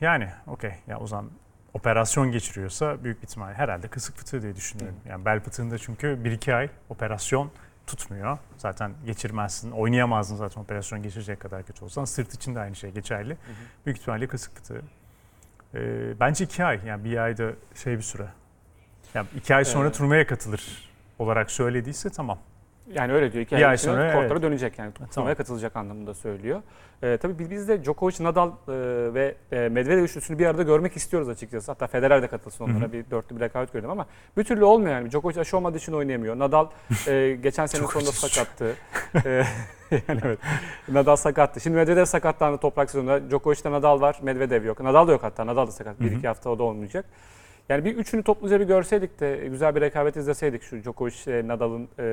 Yani 0.00 0.28
okey. 0.46 0.72
Ya 0.86 0.98
o 0.98 1.06
zaman 1.06 1.30
operasyon 1.74 2.32
geçiriyorsa 2.32 3.04
büyük 3.04 3.24
ihtimal 3.24 3.52
herhalde 3.54 3.88
kasık 3.88 4.16
fıtığı 4.16 4.42
diye 4.42 4.56
düşünüyorum. 4.56 4.96
Yani 5.08 5.24
bel 5.24 5.40
fıtığında 5.40 5.78
çünkü 5.78 6.06
1-2 6.06 6.54
ay 6.54 6.68
operasyon 6.88 7.50
tutmuyor. 7.86 8.38
Zaten 8.56 8.92
geçirmezsin. 9.06 9.70
Oynayamazdın 9.70 10.36
zaten 10.36 10.60
operasyon 10.60 11.02
geçirecek 11.02 11.40
kadar 11.40 11.62
kötü 11.62 11.84
olsan. 11.84 12.04
Sırt 12.04 12.34
için 12.34 12.54
de 12.54 12.60
aynı 12.60 12.76
şey 12.76 12.90
geçerli. 12.90 13.36
Büyük 13.86 13.98
ihtimalle 13.98 14.26
kasık 14.26 14.56
fıtığı. 14.56 14.82
Ee, 15.74 16.20
bence 16.20 16.44
2 16.44 16.64
ay. 16.64 16.80
Yani 16.86 17.04
bir 17.04 17.16
ayda 17.16 17.52
şey 17.74 17.96
bir 17.96 18.02
süre. 18.02 18.26
Yani 19.14 19.26
2 19.36 19.54
ay 19.54 19.64
sonra 19.64 19.86
Evet. 19.86 19.96
turnuvaya 19.96 20.26
katılır 20.26 20.90
olarak 21.18 21.50
söylediyse 21.50 22.10
tamam. 22.10 22.38
Yani 22.94 23.12
öyle 23.12 23.32
diyor. 23.32 23.44
İki 23.44 23.56
Bir 23.56 23.68
ay 23.68 23.78
sonra, 23.78 24.12
kortlara 24.12 24.32
evet. 24.32 24.42
dönecek 24.42 24.78
yani. 24.78 24.92
Turnuvaya 25.14 25.34
katılacak 25.34 25.76
anlamında 25.76 26.14
söylüyor. 26.14 26.62
Ee, 27.02 27.16
tabii 27.22 27.50
biz- 27.50 27.68
de 27.68 27.84
Djokovic, 27.84 28.24
Nadal 28.24 28.48
e, 28.48 28.52
ve 29.14 29.34
e, 29.52 29.68
Medvedev 29.68 30.02
üçlüsünü 30.02 30.38
bir 30.38 30.46
arada 30.46 30.62
görmek 30.62 30.96
istiyoruz 30.96 31.28
açıkçası. 31.28 31.72
Hatta 31.72 31.86
Federer 31.86 32.22
de 32.22 32.28
katılsın 32.28 32.64
onlara 32.64 32.80
Hı 32.84 32.88
hı. 32.88 32.92
bir 32.92 33.10
dörtlü 33.10 33.36
bir 33.36 33.40
rekabet 33.40 33.72
gördüm 33.72 33.90
ama 33.90 34.06
bir 34.36 34.44
türlü 34.44 34.64
olmuyor 34.64 34.94
yani. 34.94 35.10
Djokovic 35.10 35.40
aşı 35.40 35.56
olmadığı 35.56 35.76
için 35.76 35.92
oynayamıyor. 35.92 36.38
Nadal 36.38 36.66
e, 37.08 37.38
geçen 37.42 37.66
sene 37.66 37.86
sonunda 37.86 38.12
sakattı. 38.12 38.74
E, 39.24 39.28
yani 40.08 40.20
evet. 40.24 40.38
Nadal 40.88 41.16
sakattı. 41.16 41.60
Şimdi 41.60 41.76
Medvedev 41.76 42.04
sakatlandı 42.04 42.58
toprak 42.58 42.90
sezonunda. 42.90 43.30
Djokovic'te 43.30 43.70
Nadal 43.72 44.00
var, 44.00 44.18
Medvedev 44.22 44.64
yok. 44.64 44.80
Nadal 44.80 45.08
da 45.08 45.12
yok 45.12 45.22
hatta. 45.22 45.46
Nadal 45.46 45.66
da 45.66 45.70
sakat. 45.70 46.00
Hı 46.00 46.04
Bir 46.04 46.12
iki 46.12 46.28
hafta 46.28 46.50
o 46.50 46.58
da 46.58 46.62
olmayacak. 46.62 47.04
Yani 47.70 47.84
bir 47.84 47.96
üçünü 47.96 48.22
topluca 48.22 48.60
bir 48.60 48.64
görseydik 48.64 49.20
de 49.20 49.46
güzel 49.50 49.74
bir 49.74 49.80
rekabet 49.80 50.16
izleseydik 50.16 50.62
şu 50.62 50.82
Djokovic, 50.82 51.14
e, 51.26 51.48
Nadal'ın 51.48 51.88
e, 51.98 52.04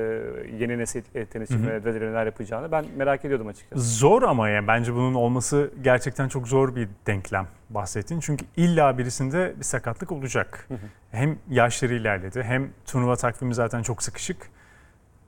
yeni 0.58 0.78
nesil 0.78 1.02
e, 1.14 1.26
tenisçi 1.26 1.54
Hı 1.54 1.58
hı. 1.58 1.66
Medvedev'in 1.66 2.06
neler 2.06 2.26
yapacağını 2.26 2.72
ben 2.72 2.84
merak 2.96 3.24
ediyordum 3.24 3.46
açıkçası. 3.46 3.82
Zor 3.82 4.22
ama 4.22 4.48
yani 4.48 4.66
bence 4.66 4.94
bunun 4.94 5.14
olması 5.14 5.70
gerçekten 5.82 6.28
çok 6.28 6.48
zor 6.48 6.76
bir 6.76 6.88
denklem 7.06 7.46
bahsettiğin. 7.70 8.20
Çünkü 8.20 8.44
illa 8.56 8.98
birisinde 8.98 9.54
bir 9.58 9.64
sakatlık 9.64 10.12
olacak. 10.12 10.64
Hı 10.68 10.74
hı. 10.74 10.78
Hem 11.10 11.38
yaşları 11.50 11.94
ilerledi 11.94 12.42
hem 12.42 12.70
turnuva 12.86 13.16
takvimi 13.16 13.54
zaten 13.54 13.82
çok 13.82 14.02
sıkışık. 14.02 14.50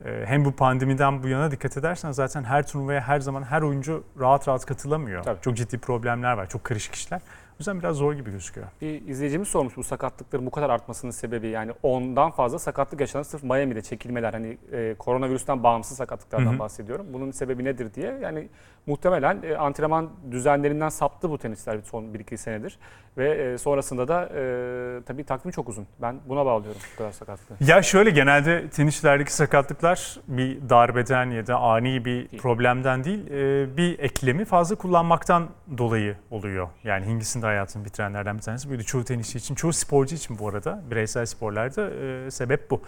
Ee, 0.05 0.25
Hem 0.27 0.45
bu 0.45 0.53
pandemiden 0.53 1.23
bu 1.23 1.29
yana 1.29 1.51
dikkat 1.51 1.77
edersen 1.77 2.12
zaten 2.12 2.45
her 2.45 2.66
turnuvaya 2.66 3.01
her 3.01 3.21
zaman 3.21 3.43
her 3.43 3.62
oyuncu 3.62 4.05
rahat 4.21 4.49
rahat 4.49 4.66
katılamıyor. 4.66 5.23
Tabii. 5.23 5.40
Çok 5.40 5.57
ciddi 5.57 5.79
problemler 5.79 6.33
var, 6.33 6.49
çok 6.49 6.64
karışık 6.64 6.95
işler. 6.95 7.21
Yüzden 7.61 7.79
biraz 7.79 7.96
zor 7.96 8.12
gibi 8.12 8.31
gözüküyor. 8.31 8.66
Bir 8.81 9.09
izleyicimiz 9.09 9.49
sormuş 9.49 9.77
bu 9.77 9.85
sakatlıkların 9.85 10.46
bu 10.46 10.51
kadar 10.51 10.70
artmasının 10.70 11.11
sebebi 11.11 11.49
yani 11.49 11.73
ondan 11.83 12.31
fazla 12.31 12.59
sakatlık 12.59 13.01
yaşanan 13.01 13.23
sırf 13.23 13.42
Miami'de 13.42 13.83
çekilmeler 13.83 14.33
hani 14.33 14.59
e, 14.73 14.94
koronavirüsten 14.99 15.62
bağımsız 15.62 15.96
sakatlıklardan 15.96 16.51
Hı 16.51 16.55
hı. 16.55 16.59
bahsediyorum. 16.59 17.07
Bunun 17.12 17.31
sebebi 17.31 17.64
nedir 17.64 17.94
diye 17.94 18.18
yani 18.23 18.49
muhtemelen 18.87 19.42
e, 19.42 19.57
antrenman 19.57 20.11
düzenlerinden 20.31 20.88
saptı 20.88 21.31
bu 21.31 21.38
tenisçiler 21.38 21.79
son 21.85 22.05
1-2 22.05 22.37
senedir 22.37 22.79
ve 23.18 23.53
e, 23.53 23.59
sonrasında 23.59 24.09
da 24.09 24.25
e, 24.25 25.03
tabii 25.07 25.25
takvim 25.25 25.53
çok 25.53 25.68
uzun. 25.68 25.87
Ben 26.03 26.16
buna 26.29 26.46
bağlıyorum 26.46 26.81
bu 26.94 26.99
kadar 26.99 27.12
sakatlığı. 27.12 27.57
Ya 27.61 27.83
şöyle 27.83 28.11
genelde 28.11 28.68
tenisçilerdeki 28.68 29.33
sakatlıklar 29.33 30.16
bir 30.29 30.68
darbeden 30.68 31.31
ya 31.31 31.46
da 31.46 31.57
ani 31.57 32.05
bir 32.05 32.31
Değil. 32.31 32.42
problemden 32.42 33.05
değil, 33.05 33.27
e, 33.31 33.77
bir 33.77 33.99
eklemi 33.99 34.44
fazla 34.44 34.77
kullanmaktan 34.77 35.49
dolayı 35.79 36.16
oluyor. 36.31 36.68
Yani 36.85 37.07
Hingis'in 37.07 37.42
hayatını 37.51 37.85
bitirenlerden 37.85 38.37
bir 38.37 38.43
tanesi. 38.43 38.71
Böyle 38.71 38.83
çoğu 38.83 39.05
tenisçi 39.05 39.39
için, 39.39 39.55
çoğu 39.55 39.73
sporcu 39.73 40.15
için 40.15 40.39
bu 40.39 40.49
arada 40.49 40.83
bireysel 40.91 41.27
sporlarda 41.27 41.91
e, 41.91 42.31
sebep 42.31 42.71
bu. 42.71 42.83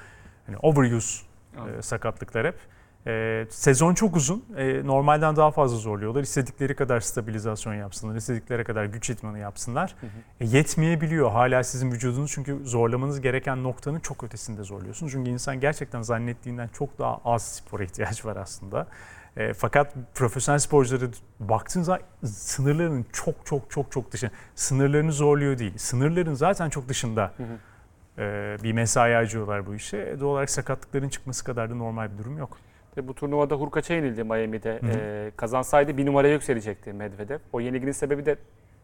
Hani 0.47 0.57
overuse 0.57 1.25
Anladım. 1.59 1.79
e, 1.79 1.83
sakatlıklar 1.83 2.47
hep. 2.47 2.59
E, 3.07 3.47
sezon 3.51 3.95
çok 3.95 4.17
uzun. 4.17 4.45
E, 4.57 4.87
normalden 4.87 5.37
daha 5.37 5.51
fazla 5.51 5.77
zorluyorlar. 5.77 6.23
İstedikleri 6.23 6.77
kadar 6.77 7.01
stabilizasyon 7.01 7.75
yapsınlar, 7.75 8.17
istedikleri 8.17 8.65
kadar 8.65 8.85
güç 8.85 9.11
idmanı 9.11 9.39
yapsınlar. 9.39 9.95
Hı 10.01 10.07
hı. 10.07 10.11
E, 10.41 10.47
yetmeyebiliyor 10.57 11.31
hala 11.31 11.65
sizin 11.65 11.93
vücudunuz 11.93 12.31
çünkü 12.35 12.59
zorlamanız 12.65 13.21
gereken 13.21 13.63
noktanın 13.63 14.01
çok 14.01 14.25
ötesinde 14.25 14.63
zorluyorsunuz. 14.63 15.13
Çünkü 15.13 15.31
insan 15.31 15.61
gerçekten 15.61 16.03
zannettiğinden 16.03 16.69
çok 16.69 16.99
daha 16.99 17.21
az 17.25 17.43
spora 17.43 17.85
ihtiyaç 17.85 18.25
var 18.25 18.37
aslında. 18.37 18.87
E, 19.37 19.53
fakat 19.55 19.95
profesyonel 20.15 20.59
sporculara 20.59 21.11
baktığın 21.41 21.83
zaman 21.83 22.01
sınırların 22.25 23.07
çok 23.13 23.35
çok 23.47 23.71
çok 23.71 23.93
çok 23.93 24.13
dışında. 24.13 24.31
Sınırlarını 24.55 25.13
zorluyor 25.13 25.59
değil. 25.59 25.79
Sınırların 25.79 26.35
zaten 26.35 26.69
çok 26.69 26.89
dışında 26.89 27.33
Hı 27.37 27.43
hı. 27.43 28.23
e, 28.23 28.57
bir 28.63 28.73
mesai 28.73 29.13
harcıyorlar 29.15 29.67
bu 29.67 29.75
işe. 29.75 29.97
E, 29.99 30.21
Doğal 30.21 30.31
olarak 30.31 30.51
sakatlıkların 30.51 31.09
çıkması 31.09 31.45
kadar 31.45 31.71
da 31.71 31.75
normal 31.75 32.13
bir 32.13 32.19
durum 32.19 32.39
yok. 32.39 32.59
Ve 32.97 33.09
bu 33.09 33.15
turnuvada 33.15 33.55
Hurkaç'a 33.55 33.95
yenildi 33.95 34.25
Miami'de. 34.25 34.81
Hı 34.83 34.87
hı. 34.87 34.91
Ee, 34.91 35.31
kazansaydı 35.37 35.97
bir 35.97 36.07
numaraya 36.07 36.33
yükselecekti 36.33 36.93
Medvedev. 36.93 37.39
O 37.53 37.61
yenilginin 37.61 37.93
sebebi 37.93 38.27
de 38.27 38.37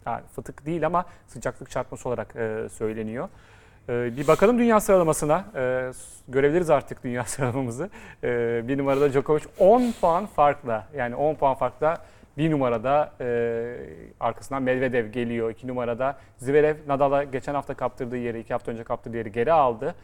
yani 0.06 0.22
fıtık 0.36 0.66
değil 0.66 0.86
ama 0.86 1.04
sıcaklık 1.26 1.70
çarpması 1.70 2.08
olarak 2.08 2.36
e, 2.36 2.68
söyleniyor. 2.72 3.28
Ee, 3.88 4.16
bir 4.16 4.26
bakalım 4.26 4.58
dünya 4.58 4.80
sıralamasına. 4.80 5.44
Ee, 5.56 5.90
görebiliriz 6.28 6.70
artık 6.70 7.04
dünya 7.04 7.24
sıralamamızı. 7.26 7.90
Ee, 8.24 8.62
bir 8.68 8.78
numarada 8.78 9.12
Djokovic 9.12 9.42
10 9.58 9.92
puan 10.00 10.26
farkla 10.26 10.86
yani 10.96 11.14
10 11.14 11.34
puan 11.34 11.54
farkla 11.54 11.96
bir 12.38 12.50
numarada 12.50 13.12
e, 13.20 13.76
arkasından 14.20 14.62
Medvedev 14.62 15.06
geliyor. 15.06 15.50
İki 15.50 15.68
numarada 15.68 16.18
Zverev 16.38 16.76
Nadal'a 16.88 17.24
geçen 17.24 17.54
hafta 17.54 17.74
kaptırdığı 17.74 18.16
yeri, 18.16 18.40
iki 18.40 18.52
hafta 18.52 18.72
önce 18.72 18.84
kaptırdığı 18.84 19.16
yeri 19.16 19.32
geri 19.32 19.52
aldı. 19.52 19.94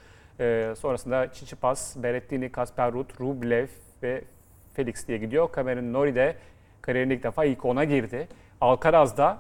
Sonrasında 0.77 1.31
Tsitsipas, 1.31 1.97
Berrettini, 2.03 2.53
Kasper 2.53 2.92
Ruud, 2.92 3.11
Rublev 3.20 3.66
ve 4.03 4.25
Felix 4.75 5.09
diye 5.09 5.18
gidiyor. 5.18 5.49
Cameron 5.57 5.92
Norrie 5.92 6.14
de 6.14 6.37
kariyerinde 6.83 7.14
ilk 7.14 7.23
defa 7.23 7.44
ilk 7.44 7.59
10'a 7.59 7.85
girdi. 7.85 8.29
Alcaraz 8.61 9.16
da 9.16 9.38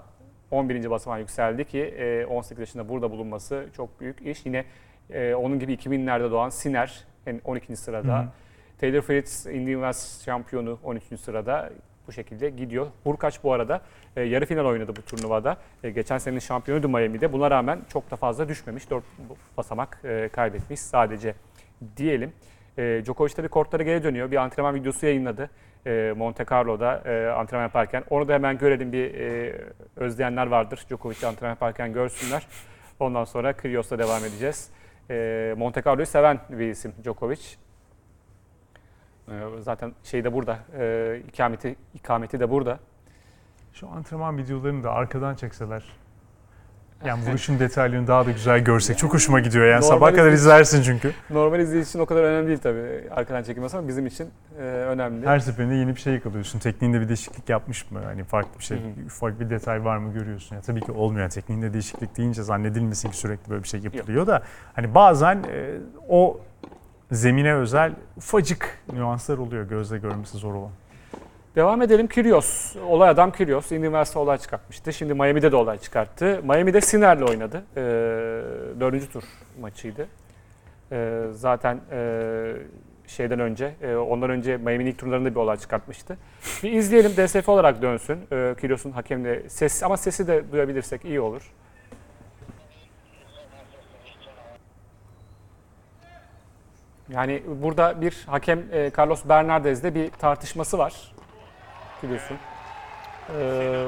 11. 0.54 0.90
basamağa 0.90 1.18
yükseldi 1.18 1.64
ki 1.64 1.80
e, 1.80 2.26
18 2.26 2.60
yaşında 2.60 2.88
burada 2.88 3.10
bulunması 3.10 3.66
çok 3.76 4.00
büyük 4.00 4.22
iş. 4.22 4.46
Yine 4.46 4.64
e, 5.10 5.34
onun 5.34 5.58
gibi 5.58 5.74
2000'lerde 5.74 6.30
doğan 6.30 6.48
Sinner 6.48 7.04
en 7.26 7.40
12. 7.44 7.76
sırada. 7.76 8.18
Hı 8.18 8.22
hı. 8.22 8.28
Taylor 8.80 9.00
Fritz 9.00 9.46
Indian 9.46 9.74
Wells 9.74 10.24
şampiyonu 10.24 10.78
13. 10.84 11.20
sırada 11.20 11.70
bu 12.06 12.12
şekilde 12.12 12.50
gidiyor. 12.50 12.86
Hurkaç 13.04 13.44
bu 13.44 13.52
arada 13.52 13.80
e, 14.16 14.22
yarı 14.22 14.46
final 14.46 14.64
oynadı 14.64 14.92
bu 14.96 15.02
turnuvada. 15.02 15.56
E, 15.84 15.90
geçen 15.90 16.18
senenin 16.18 16.40
şampiyonuydu 16.40 16.88
Miami'de. 16.88 17.32
Buna 17.32 17.50
rağmen 17.50 17.80
çok 17.92 18.10
da 18.10 18.16
fazla 18.16 18.48
düşmemiş. 18.48 18.90
4 18.90 19.04
basamak 19.56 20.00
e, 20.04 20.28
kaybetmiş 20.32 20.80
sadece 20.80 21.34
diyelim. 21.96 22.32
E, 22.78 23.02
Djokovic 23.04 23.34
tabii 23.34 23.48
kortlara 23.48 23.82
geri 23.82 24.02
dönüyor. 24.02 24.30
Bir 24.30 24.36
antrenman 24.36 24.74
videosu 24.74 25.06
yayınladı. 25.06 25.50
E, 25.86 26.14
Monte 26.16 26.44
Carlo'da 26.50 27.02
e, 27.04 27.30
antrenman 27.30 27.64
yaparken. 27.64 28.04
Onu 28.10 28.28
da 28.28 28.32
hemen 28.32 28.58
görelim 28.58 28.92
bir 28.92 29.14
e, 29.14 29.54
özleyenler 29.96 30.46
vardır. 30.46 30.86
Djokovic'i 30.88 31.26
antrenman 31.26 31.50
yaparken 31.50 31.92
görsünler. 31.92 32.46
Ondan 33.00 33.24
sonra 33.24 33.52
Kyrgios'la 33.52 33.98
devam 33.98 34.24
edeceğiz. 34.24 34.70
E, 35.10 35.54
Monte 35.56 35.82
Carlo'yu 35.82 36.06
seven 36.06 36.40
bir 36.50 36.68
isim 36.68 36.92
Djokovic. 37.04 37.40
Zaten 39.58 39.92
şey 40.04 40.24
de 40.24 40.32
burada. 40.32 40.58
E, 40.78 41.22
ikameti, 41.28 41.76
ikameti 41.94 42.40
de 42.40 42.50
burada. 42.50 42.78
Şu 43.72 43.88
antrenman 43.88 44.38
videolarını 44.38 44.84
da 44.84 44.92
arkadan 44.92 45.34
çekseler. 45.34 46.03
Yani 47.04 47.26
vuruşun 47.26 47.58
detaylarını 47.58 48.06
daha 48.06 48.26
da 48.26 48.30
güzel 48.30 48.60
görsek. 48.60 48.98
Çok 48.98 49.14
hoşuma 49.14 49.40
gidiyor 49.40 49.66
yani. 49.66 49.80
Normal 49.80 49.96
Sabah 49.96 50.14
kadar 50.14 50.32
izlersin 50.32 50.82
çünkü. 50.82 51.12
Normal 51.30 51.60
izleyici 51.60 51.88
için 51.88 51.98
o 51.98 52.06
kadar 52.06 52.24
önemli 52.24 52.48
değil 52.48 52.58
tabii 52.58 53.10
arkadan 53.10 53.42
çekilmesi 53.42 53.76
ama 53.76 53.88
bizim 53.88 54.06
için 54.06 54.28
e, 54.58 54.62
önemli. 54.62 55.26
Her 55.26 55.38
seferinde 55.38 55.74
yeni 55.74 55.96
bir 55.96 56.00
şey 56.00 56.14
yakalıyorsun. 56.14 56.58
Tekniğinde 56.58 57.00
bir 57.00 57.08
değişiklik 57.08 57.48
yapmış 57.48 57.90
mı? 57.90 58.00
Hani 58.04 58.24
farklı 58.24 58.58
bir 58.58 58.64
şey, 58.64 58.78
Hı 58.78 58.82
hı. 58.82 59.06
ufak 59.06 59.40
bir 59.40 59.50
detay 59.50 59.84
var 59.84 59.96
mı 59.96 60.12
görüyorsun. 60.12 60.56
Ya 60.56 60.62
tabii 60.62 60.80
ki 60.80 60.92
olmuyor. 60.92 61.30
Tekniğinde 61.30 61.72
değişiklik 61.72 62.16
deyince 62.16 62.42
zannedilmesin 62.42 63.10
ki 63.10 63.16
sürekli 63.16 63.50
böyle 63.50 63.62
bir 63.62 63.68
şey 63.68 63.80
yapılıyor 63.80 64.26
da. 64.26 64.42
Hani 64.74 64.94
bazen 64.94 65.36
e, 65.36 65.70
o 66.08 66.40
zemine 67.12 67.54
özel 67.54 67.92
ufacık 68.16 68.78
nüanslar 68.92 69.38
oluyor 69.38 69.68
gözle 69.68 69.98
görmesi 69.98 70.38
zor 70.38 70.54
olan. 70.54 70.70
Devam 71.56 71.82
edelim 71.82 72.06
Kyrgios. 72.06 72.76
Olay 72.76 73.08
adam 73.08 73.32
Kyrgios. 73.32 73.68
Wells'ta 73.68 74.20
olay 74.20 74.38
çıkartmıştı. 74.38 74.92
Şimdi 74.92 75.14
Miami'de 75.14 75.52
de 75.52 75.56
olay 75.56 75.78
çıkarttı. 75.78 76.40
Miami'de 76.44 76.80
Sinner'le 76.80 77.22
oynadı. 77.22 77.64
Ee, 77.76 77.80
dördüncü 78.80 79.08
tur 79.08 79.24
maçıydı. 79.60 80.08
Ee, 80.92 81.22
zaten 81.32 81.80
e, 81.90 82.52
şeyden 83.06 83.40
önce, 83.40 83.74
e, 83.82 83.96
ondan 83.96 84.30
önce 84.30 84.56
Miami'nin 84.56 84.90
ilk 84.90 84.98
turlarında 84.98 85.30
bir 85.30 85.36
olay 85.36 85.56
çıkartmıştı. 85.56 86.16
Bir 86.62 86.72
izleyelim 86.72 87.10
DSF 87.10 87.48
olarak 87.48 87.82
dönsün. 87.82 88.18
Ee, 88.32 88.54
Kyrgios'un 88.60 88.90
hakemle 88.92 89.48
ses 89.48 89.82
ama 89.82 89.96
sesi 89.96 90.26
de 90.26 90.52
duyabilirsek 90.52 91.04
iyi 91.04 91.20
olur. 91.20 91.52
Yani 97.08 97.42
burada 97.62 98.00
bir 98.00 98.24
hakem 98.26 98.62
e, 98.72 98.90
Carlos 98.98 99.24
Bernardes'le 99.28 99.94
bir 99.94 100.10
tartışması 100.10 100.78
var 100.78 101.13
biliyorsun. 102.04 102.36
Ee, 103.30 103.84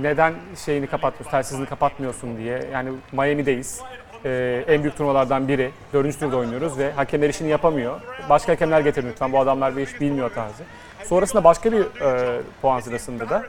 neden 0.00 0.34
şeyini 0.64 0.86
kapatmıyorsun, 0.86 1.30
telsizini 1.30 1.66
kapatmıyorsun 1.66 2.38
diye. 2.38 2.64
Yani 2.72 2.90
Miami'deyiz. 3.12 3.80
Ee, 4.24 4.64
en 4.68 4.82
büyük 4.82 4.96
turnuvalardan 4.96 5.48
biri. 5.48 5.70
Dördüncü 5.92 6.18
turda 6.18 6.36
oynuyoruz 6.36 6.78
ve 6.78 6.92
hakemler 6.92 7.28
işini 7.28 7.48
yapamıyor. 7.48 8.00
Başka 8.28 8.52
hakemler 8.52 8.80
getirin 8.80 9.08
lütfen. 9.08 9.32
Bu 9.32 9.38
adamlar 9.38 9.76
bir 9.76 9.82
iş 9.82 10.00
bilmiyor 10.00 10.30
tarzı. 10.34 10.62
Sonrasında 11.04 11.44
başka 11.44 11.72
bir 11.72 11.80
e, 11.80 12.40
puan 12.62 12.80
sırasında 12.80 13.28
da 13.28 13.42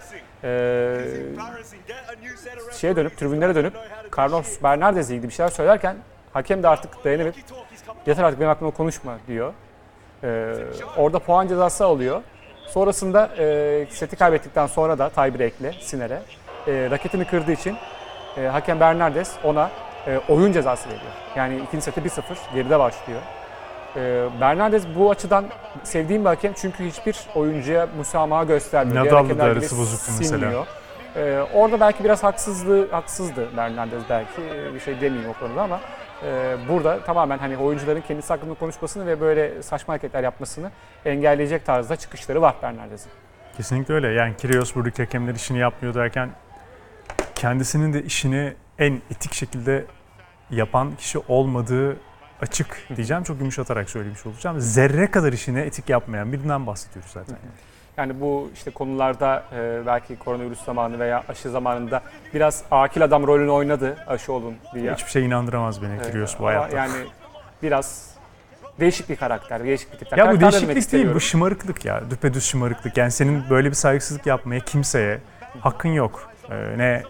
e, 0.43 0.49
şeye 2.73 2.95
dönüp, 2.95 3.17
tribünlere 3.17 3.55
dönüp 3.55 3.73
Carlos 4.17 4.63
Bernardes'le 4.63 5.09
ilgili 5.09 5.27
bir 5.27 5.33
şeyler 5.33 5.49
söylerken 5.51 5.95
hakem 6.33 6.63
de 6.63 6.67
artık 6.67 7.05
dayanamayıp 7.05 7.35
yeter 8.05 8.23
artık 8.23 8.39
benim 8.39 8.49
hakkımda 8.49 8.71
konuşma 8.71 9.17
diyor. 9.27 9.53
Ee, 10.23 10.55
orada 10.97 11.19
puan 11.19 11.47
cezası 11.47 11.85
alıyor. 11.85 12.21
Sonrasında 12.67 13.29
e, 13.37 13.85
seti 13.89 14.15
kaybettikten 14.15 14.67
sonra 14.67 14.97
da 14.99 15.09
tiebreak'le 15.09 15.81
Siner'e 15.81 16.21
e, 16.67 16.89
raketini 16.91 17.25
kırdığı 17.25 17.51
için 17.51 17.77
e, 18.37 18.41
hakem 18.45 18.79
Bernardes 18.79 19.31
ona 19.43 19.69
e, 20.07 20.19
oyun 20.29 20.51
cezası 20.51 20.89
veriyor. 20.89 21.11
Yani 21.35 21.61
ikinci 21.67 21.83
seti 21.85 22.01
1-0 22.01 22.21
geride 22.53 22.79
başlıyor. 22.79 23.21
E, 23.95 24.25
Bernardes 24.41 24.83
bu 24.95 25.11
açıdan 25.11 25.45
sevdiğim 25.83 26.21
bir 26.23 26.29
hakem 26.29 26.53
çünkü 26.53 26.85
hiçbir 26.85 27.17
oyuncuya 27.35 27.87
müsamaha 27.97 28.43
göstermiyor. 28.43 29.03
Diğer 29.03 29.13
hakemler 29.13 29.33
gibi 29.33 29.43
arası 29.59 29.77
bozuktu 29.77 30.11
mesela. 30.19 30.39
sinmiyor. 30.39 30.65
E, 31.15 31.41
orada 31.53 31.79
belki 31.79 32.03
biraz 32.03 32.23
haksızlığı 32.23 32.91
haksızdı 32.91 33.57
Bernardes 33.57 34.01
belki 34.09 34.41
E, 34.41 34.73
bir 34.73 34.79
şey 34.79 35.01
demeyeyim 35.01 35.29
o 35.29 35.39
konuda 35.39 35.61
ama 35.61 35.79
e, 36.23 36.55
burada 36.69 37.03
tamamen 37.03 37.37
hani 37.37 37.57
oyuncuların 37.57 38.01
kendisi 38.01 38.27
hakkında 38.27 38.53
konuşmasını 38.53 39.07
ve 39.07 39.21
böyle 39.21 39.63
saçma 39.63 39.93
hareketler 39.93 40.23
yapmasını 40.23 40.71
engelleyecek 41.05 41.65
tarzda 41.65 41.95
çıkışları 41.95 42.41
var 42.41 42.55
Bernardes'in. 42.61 43.11
Kesinlikle 43.57 43.93
öyle. 43.93 44.07
Yani 44.07 44.37
Kyrgios 44.37 44.75
buradaki 44.75 45.03
hakemler 45.03 45.35
işini 45.35 45.57
yapmıyor 45.57 45.93
derken 45.95 46.29
kendisinin 47.35 47.93
de 47.93 48.03
işini 48.03 48.53
en 48.79 49.01
etik 49.11 49.33
şekilde 49.33 49.85
yapan 50.51 50.95
kişi 50.95 51.19
olmadığı 51.27 51.97
açık 52.41 52.87
diyeceğim. 52.95 53.23
Çok 53.23 53.39
yumuşatarak 53.39 53.89
söylemiş 53.89 54.25
olacağım. 54.25 54.59
Zerre 54.59 55.11
kadar 55.11 55.33
işini 55.33 55.59
etik 55.59 55.89
yapmayan 55.89 56.33
birinden 56.33 56.67
bahsediyoruz 56.67 57.11
zaten. 57.11 57.33
Yani 57.35 57.74
bu 57.97 58.51
işte 58.53 58.71
konularda 58.71 59.43
e, 59.53 59.85
belki 59.85 60.19
koronavirüs 60.19 60.65
zamanı 60.65 60.99
veya 60.99 61.23
aşı 61.29 61.49
zamanında 61.49 62.01
biraz 62.33 62.63
akil 62.71 63.03
adam 63.03 63.27
rolünü 63.27 63.51
oynadı 63.51 63.97
aşı 64.07 64.33
olun 64.33 64.55
diye. 64.73 64.93
Hiçbir 64.93 65.11
şey 65.11 65.25
inandıramaz 65.25 65.81
beni 65.81 65.93
E, 65.95 66.01
Kyrgios 66.01 66.39
bu 66.39 66.47
hayatta. 66.47 66.77
Yani 66.77 66.93
biraz 67.63 68.15
değişik 68.79 69.09
bir 69.09 69.15
karakter, 69.15 69.63
değişik 69.63 69.93
bir 69.93 69.97
tip. 69.97 70.17
Ya 70.17 70.17
bu 70.17 70.39
Karakter 70.39 70.51
değişiklik 70.51 70.91
değil, 70.91 71.15
bu 71.15 71.19
şımarıklık 71.19 71.85
ya. 71.85 72.09
Düpedüz 72.09 72.45
şımarıklık. 72.45 72.97
Yani 72.97 73.11
senin 73.11 73.49
böyle 73.49 73.69
bir 73.69 73.75
saygısızlık 73.75 74.25
yapmaya 74.25 74.59
kimseye 74.59 75.19
hakkın 75.59 75.89
yok. 75.89 76.29
Ee, 76.49 76.77
ne 76.77 77.03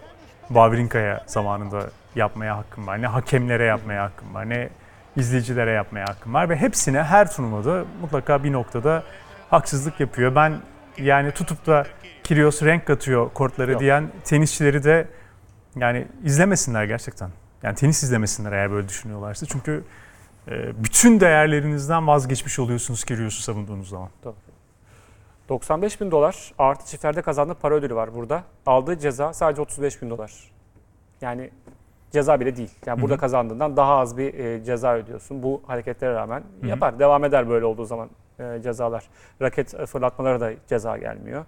Wawrinka'ya 0.48 1.24
zamanında 1.26 1.80
yapmaya 2.14 2.56
hakkın 2.56 2.86
var, 2.86 3.02
ne 3.02 3.06
hakemlere 3.06 3.64
yapmaya 3.64 4.04
hakkın 4.04 4.34
var, 4.34 4.48
ne 4.48 4.68
izleyicilere 5.16 5.70
yapmaya 5.70 6.04
hakkın 6.08 6.34
var. 6.34 6.48
Ve 6.48 6.56
hepsine 6.56 7.02
her 7.02 7.32
turnuvada 7.32 7.84
mutlaka 8.00 8.44
bir 8.44 8.52
noktada 8.52 9.02
haksızlık 9.50 10.00
yapıyor. 10.00 10.34
Ben 10.34 10.54
yani 10.98 11.32
tutup 11.32 11.66
da 11.66 11.86
Kyrgios 12.24 12.62
renk 12.62 12.86
katıyor 12.86 13.30
kortları 13.34 13.72
Yok. 13.72 13.80
diyen 13.80 14.10
tenisçileri 14.24 14.84
de 14.84 15.08
yani 15.76 16.06
izlemesinler 16.24 16.84
gerçekten. 16.84 17.30
Yani 17.62 17.74
tenis 17.74 18.02
izlemesinler 18.02 18.52
eğer 18.52 18.70
böyle 18.70 18.88
düşünüyorlarsa. 18.88 19.46
Çünkü 19.46 19.84
e, 20.48 20.84
bütün 20.84 21.20
değerlerinizden 21.20 22.06
vazgeçmiş 22.06 22.58
oluyorsunuz 22.58 23.04
Kyrgios'u 23.04 23.42
savunduğunuz 23.42 23.88
zaman. 23.88 24.08
95 25.48 26.00
bin 26.00 26.10
dolar 26.10 26.52
artı 26.58 26.86
çiftlerde 26.86 27.22
kazandığı 27.22 27.54
para 27.54 27.74
ödülü 27.74 27.94
var 27.94 28.14
burada. 28.14 28.42
Aldığı 28.66 28.98
ceza 28.98 29.32
sadece 29.32 29.62
35 29.62 30.02
bin 30.02 30.10
dolar. 30.10 30.32
Yani 31.20 31.50
ceza 32.12 32.40
bile 32.40 32.56
değil. 32.56 32.70
Yani 32.86 32.98
Hı 32.98 33.02
burada 33.02 33.16
kazandığından 33.16 33.76
daha 33.76 33.96
az 33.98 34.16
bir 34.16 34.34
e, 34.34 34.64
ceza 34.64 34.94
ödüyorsun. 34.94 35.42
Bu 35.42 35.62
hareketlere 35.66 36.14
rağmen 36.14 36.42
hı. 36.60 36.66
yapar. 36.66 36.98
Devam 36.98 37.24
eder 37.24 37.48
böyle 37.48 37.64
olduğu 37.64 37.84
zaman 37.84 38.08
e, 38.38 38.62
cezalar. 38.62 39.04
Raket 39.42 39.74
e, 39.74 39.86
fırlatmalara 39.86 40.40
da 40.40 40.52
ceza 40.68 40.96
gelmiyor. 40.98 41.44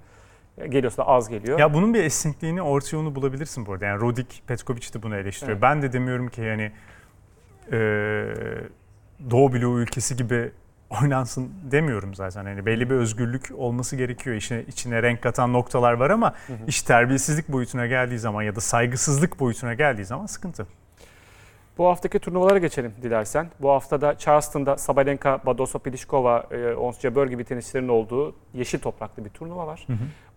E, 0.58 0.66
geliyorsa 0.66 1.02
da 1.02 1.06
az 1.06 1.28
geliyor. 1.28 1.58
Ya 1.58 1.74
bunun 1.74 1.94
bir 1.94 2.04
esnekliğini 2.04 2.62
orta 2.62 2.96
yolunu 2.96 3.14
bulabilirsin 3.14 3.66
bu 3.66 3.72
arada. 3.72 3.86
Yani 3.86 4.00
Rodik 4.00 4.42
Petkovic 4.46 4.94
de 4.94 5.02
bunu 5.02 5.16
eleştiriyor. 5.16 5.52
Evet. 5.52 5.62
Ben 5.62 5.82
de 5.82 5.92
demiyorum 5.92 6.28
ki 6.28 6.40
yani 6.40 6.72
e, 7.72 7.78
Doğu 9.30 9.52
bloğu 9.52 9.80
ülkesi 9.80 10.16
gibi 10.16 10.50
oynansın 11.02 11.50
demiyorum 11.70 12.14
zaten. 12.14 12.44
Hani 12.44 12.66
belli 12.66 12.90
bir 12.90 12.94
özgürlük 12.94 13.50
olması 13.56 13.96
gerekiyor. 13.96 14.36
İşine, 14.36 14.62
içine 14.62 15.02
renk 15.02 15.22
katan 15.22 15.52
noktalar 15.52 15.92
var 15.92 16.10
ama 16.10 16.34
iş 16.66 16.82
terbiyesizlik 16.82 17.48
boyutuna 17.48 17.86
geldiği 17.86 18.18
zaman 18.18 18.42
ya 18.42 18.56
da 18.56 18.60
saygısızlık 18.60 19.40
boyutuna 19.40 19.74
geldiği 19.74 20.04
zaman 20.04 20.26
sıkıntı. 20.26 20.66
Bu 21.78 21.86
haftaki 21.86 22.18
turnuvalara 22.18 22.58
geçelim 22.58 22.92
dilersen. 23.02 23.46
Bu 23.60 23.70
haftada 23.70 24.18
Charleston'da 24.18 24.76
Sabalenka, 24.76 25.40
Badosa, 25.46 25.78
Pliskova, 25.78 26.46
e, 26.50 26.74
Ons 26.74 27.00
Jabeur 27.00 27.26
gibi 27.26 27.44
tenisçilerin 27.44 27.88
olduğu 27.88 28.34
yeşil 28.54 28.78
topraklı 28.78 29.24
bir 29.24 29.30
turnuva 29.30 29.66
var. 29.66 29.86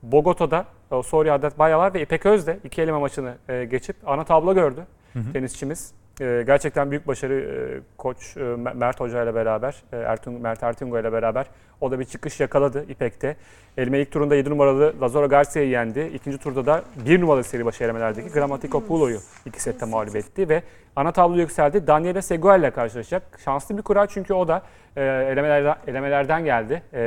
Bogota'da 0.03 0.65
e, 0.91 1.03
Soria 1.03 1.35
Adet 1.35 1.59
Baya 1.59 1.79
var 1.79 1.93
ve 1.93 2.01
İpek 2.01 2.25
Öz 2.25 2.47
de 2.47 2.59
iki 2.63 2.81
eleme 2.81 2.97
maçını 2.97 3.35
e, 3.49 3.65
geçip 3.65 3.95
ana 4.05 4.23
tablo 4.23 4.53
gördü 4.53 4.85
tenisçimiz. 5.33 5.93
E, 6.21 6.43
gerçekten 6.47 6.91
büyük 6.91 7.07
başarı 7.07 7.33
e, 7.33 7.81
koç 7.97 8.37
e, 8.37 8.39
Mert 8.73 8.99
Hoca 8.99 9.23
ile 9.23 9.35
beraber, 9.35 9.83
e, 9.93 9.97
Ertun, 9.97 10.33
Mert 10.33 10.63
Ertungo 10.63 10.99
ile 10.99 11.13
beraber 11.13 11.45
o 11.81 11.91
da 11.91 11.99
bir 11.99 12.05
çıkış 12.05 12.39
yakaladı 12.39 12.85
İpek'te. 12.89 13.35
Elime 13.77 13.99
ilk 13.99 14.11
turunda 14.11 14.35
7 14.35 14.49
numaralı 14.49 14.93
Lazaro 15.01 15.29
Garcia'yı 15.29 15.69
yendi. 15.69 16.11
İkinci 16.13 16.37
turda 16.37 16.65
da 16.65 16.83
1 17.05 17.21
numaralı 17.21 17.43
seri 17.43 17.65
başı 17.65 17.83
elemelerdeki 17.83 18.29
Grammatikopoulo'yu 18.29 19.19
iki 19.45 19.61
sette 19.61 19.85
mağlup 19.85 20.15
etti 20.15 20.49
ve 20.49 20.63
ana 20.95 21.11
tablo 21.11 21.37
yükseldi. 21.37 21.87
Daniele 21.87 22.21
Seguel 22.21 22.59
ile 22.59 22.71
karşılaşacak. 22.71 23.23
Şanslı 23.45 23.77
bir 23.77 23.81
kura 23.81 24.07
çünkü 24.07 24.33
o 24.33 24.47
da 24.47 24.61
e, 24.95 25.01
elemelerden, 25.01 25.75
elemelerden 25.87 26.45
geldi 26.45 26.81
e, 26.93 26.99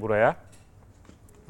buraya 0.00 0.36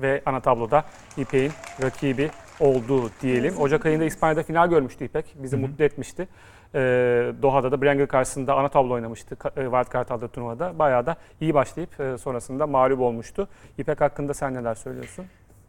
ve 0.02 0.22
ana 0.26 0.40
tabloda 0.40 0.84
İpek'in 1.16 1.52
rakibi 1.82 2.30
oldu 2.60 3.10
diyelim. 3.22 3.56
Ocak 3.60 3.86
ayında 3.86 4.04
İspanya'da 4.04 4.42
final 4.42 4.68
görmüştü 4.70 5.04
İpek. 5.04 5.34
Bizi 5.34 5.56
mutlu 5.56 5.84
etmişti. 5.84 6.28
Ee, 6.74 7.32
Doha'da 7.42 7.72
da 7.72 7.82
Brengel 7.82 8.06
karşısında 8.06 8.54
ana 8.54 8.68
tablo 8.68 8.92
oynamıştı 8.92 9.34
e, 9.34 9.62
Wildcard 9.62 10.08
adlı 10.10 10.28
turnuvada. 10.28 10.78
Bayağı 10.78 11.06
da 11.06 11.16
iyi 11.40 11.54
başlayıp 11.54 12.00
e, 12.00 12.18
sonrasında 12.18 12.66
mağlup 12.66 13.00
olmuştu. 13.00 13.48
İpek 13.78 14.00
hakkında 14.00 14.34
sen 14.34 14.54
neler 14.54 14.74
söylüyorsun? 14.74 15.26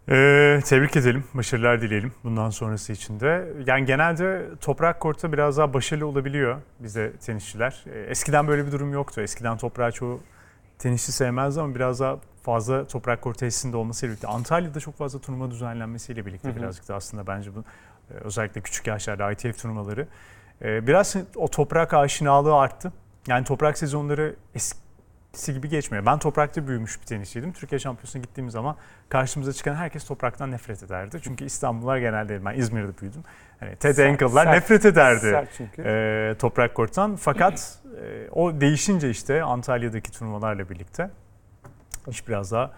Ee, 0.09 0.59
tebrik 0.65 0.97
edelim, 0.97 1.23
başarılar 1.33 1.81
dileyelim 1.81 2.11
bundan 2.23 2.49
sonrası 2.49 2.93
için 2.93 3.19
de. 3.19 3.53
Yani 3.67 3.85
genelde 3.85 4.45
toprak 4.61 4.99
kortta 4.99 5.33
biraz 5.33 5.57
daha 5.57 5.73
başarılı 5.73 6.07
olabiliyor 6.07 6.57
bize 6.79 7.13
tenisçiler. 7.25 7.83
Ee, 7.93 7.99
eskiden 7.99 8.47
böyle 8.47 8.67
bir 8.67 8.71
durum 8.71 8.93
yoktu. 8.93 9.21
Eskiden 9.21 9.57
toprağı 9.57 9.91
çoğu 9.91 10.19
tenisçi 10.79 11.11
sevmezdi 11.11 11.61
ama 11.61 11.75
biraz 11.75 11.99
daha 11.99 12.17
fazla 12.41 12.87
toprak 12.87 13.21
kort 13.21 13.37
tesisinde 13.37 13.77
olmasıyla 13.77 14.11
birlikte. 14.11 14.27
Antalya'da 14.27 14.79
çok 14.79 14.97
fazla 14.97 15.19
turnuva 15.19 15.51
düzenlenmesiyle 15.51 16.25
birlikte 16.25 16.49
Hı 16.49 16.53
hı. 16.53 16.57
birazcık 16.57 16.89
da 16.89 16.95
aslında 16.95 17.27
bence 17.27 17.55
bu 17.55 17.59
e, 17.59 18.13
özellikle 18.13 18.61
küçük 18.61 18.87
yaşlarda 18.87 19.31
ITF 19.31 19.61
turnuvaları 19.61 20.01
e, 20.01 20.07
biraz 20.61 21.15
o 21.35 21.47
toprak 21.47 21.93
aşinalığı 21.93 22.55
arttı. 22.55 22.93
Yani 23.27 23.45
toprak 23.45 23.77
sezonları 23.77 24.35
eskisi 24.55 25.53
gibi 25.53 25.69
geçmiyor. 25.69 26.05
Ben 26.05 26.19
toprakta 26.19 26.67
büyümüş 26.67 27.01
bir 27.01 27.05
tenisçiydim. 27.05 27.53
Türkiye 27.53 27.79
Şampiyonası'na 27.79 28.21
gittiğim 28.21 28.49
zaman 28.49 28.75
karşımıza 29.09 29.53
çıkan 29.53 29.75
herkes 29.75 30.05
topraktan 30.05 30.51
nefret 30.51 30.83
ederdi. 30.83 31.19
Çünkü 31.23 31.45
İstanbullular 31.45 31.97
genelde 31.97 32.45
ben 32.45 32.53
İzmir'de 32.53 33.01
büyüdüm. 33.01 33.23
Hani 33.59 33.75
Ted 33.75 33.89
sert- 33.89 34.53
nefret 34.55 34.85
ederdi 34.85 35.25
e, 35.85 36.35
toprak 36.39 36.75
korttan. 36.75 37.15
Fakat 37.15 37.79
e, 38.03 38.29
o 38.31 38.61
değişince 38.61 39.09
işte 39.09 39.43
Antalya'daki 39.43 40.11
turnuvalarla 40.11 40.69
birlikte 40.69 41.09
iş 42.07 42.27
biraz 42.27 42.51
daha 42.51 42.71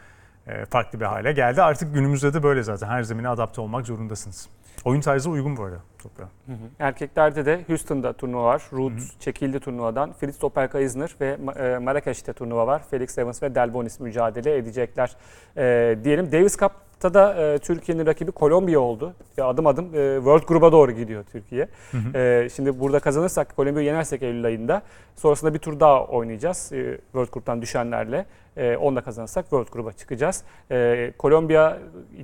farklı 0.69 0.99
bir 0.99 1.05
hale 1.05 1.31
geldi. 1.31 1.61
Artık 1.61 1.93
günümüzde 1.93 2.33
de 2.33 2.43
böyle 2.43 2.63
zaten 2.63 2.87
her 2.87 3.03
zemine 3.03 3.29
adapte 3.29 3.61
olmak 3.61 3.85
zorundasınız. 3.85 4.49
Oyun 4.85 5.01
tarzı 5.01 5.29
uygun 5.29 5.57
bu 5.57 5.63
arada 5.63 5.79
toprağa. 6.03 6.29
Hı 6.45 6.51
hı. 6.51 6.55
Erkeklerde 6.79 7.45
de 7.45 7.63
Houston'da 7.67 8.13
turnuva 8.13 8.43
var. 8.43 8.61
Ruth 8.73 9.19
çekildi 9.19 9.59
turnuvadan. 9.59 10.13
Fritz 10.13 10.43
Opelka 10.43 10.79
Isner 10.79 11.15
ve 11.21 11.37
e, 11.55 11.77
Marrakeş'te 11.77 12.33
turnuva 12.33 12.67
var. 12.67 12.81
Felix 12.89 13.17
Evans 13.17 13.43
ve 13.43 13.55
Delbonis 13.55 13.99
mücadele 13.99 14.57
edecekler 14.57 15.15
e, 15.57 15.97
diyelim. 16.03 16.31
Davis 16.31 16.55
Cup'ta 16.95 17.13
da 17.13 17.53
e, 17.53 17.57
Türkiye'nin 17.57 18.05
rakibi 18.05 18.31
Kolombiya 18.31 18.79
oldu. 18.79 19.13
Ve 19.37 19.43
adım 19.43 19.67
adım 19.67 19.85
e, 19.85 20.15
World 20.15 20.43
Group'a 20.47 20.71
doğru 20.71 20.91
gidiyor 20.91 21.23
Türkiye. 21.31 21.67
E, 22.15 22.47
şimdi 22.55 22.79
burada 22.79 22.99
kazanırsak, 22.99 23.55
Kolombiya'yı 23.55 23.87
yenersek 23.87 24.23
Eylül 24.23 24.45
ayında 24.45 24.81
sonrasında 25.15 25.53
bir 25.53 25.59
tur 25.59 25.79
daha 25.79 26.05
oynayacağız. 26.05 26.71
E, 26.73 26.97
World 27.03 27.31
Group'tan 27.31 27.61
düşenlerle. 27.61 28.25
E, 28.57 28.77
onu 28.77 28.95
da 28.95 29.01
kazanırsak 29.01 29.43
World 29.43 29.67
Group'a 29.71 29.93
çıkacağız. 29.93 30.43
E, 30.71 31.11
Kolombiya 31.17 31.77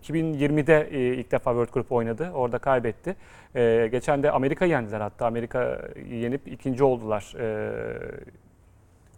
2020'de 0.10 0.88
e, 0.92 1.00
ilk 1.00 1.32
defa 1.32 1.52
World 1.52 1.74
Group 1.74 1.92
oynadı. 1.92 2.32
Orada 2.34 2.58
kaybetti. 2.58 3.16
E, 3.56 3.88
geçen 3.92 4.24
de 4.24 4.32
Amerika 4.32 4.66
yendiler 4.66 5.02
hatta. 5.02 5.26
Amerika 5.26 5.82
yenip 6.10 6.48
ikinci 6.48 6.84
oldular. 6.84 7.36
E, 7.40 7.72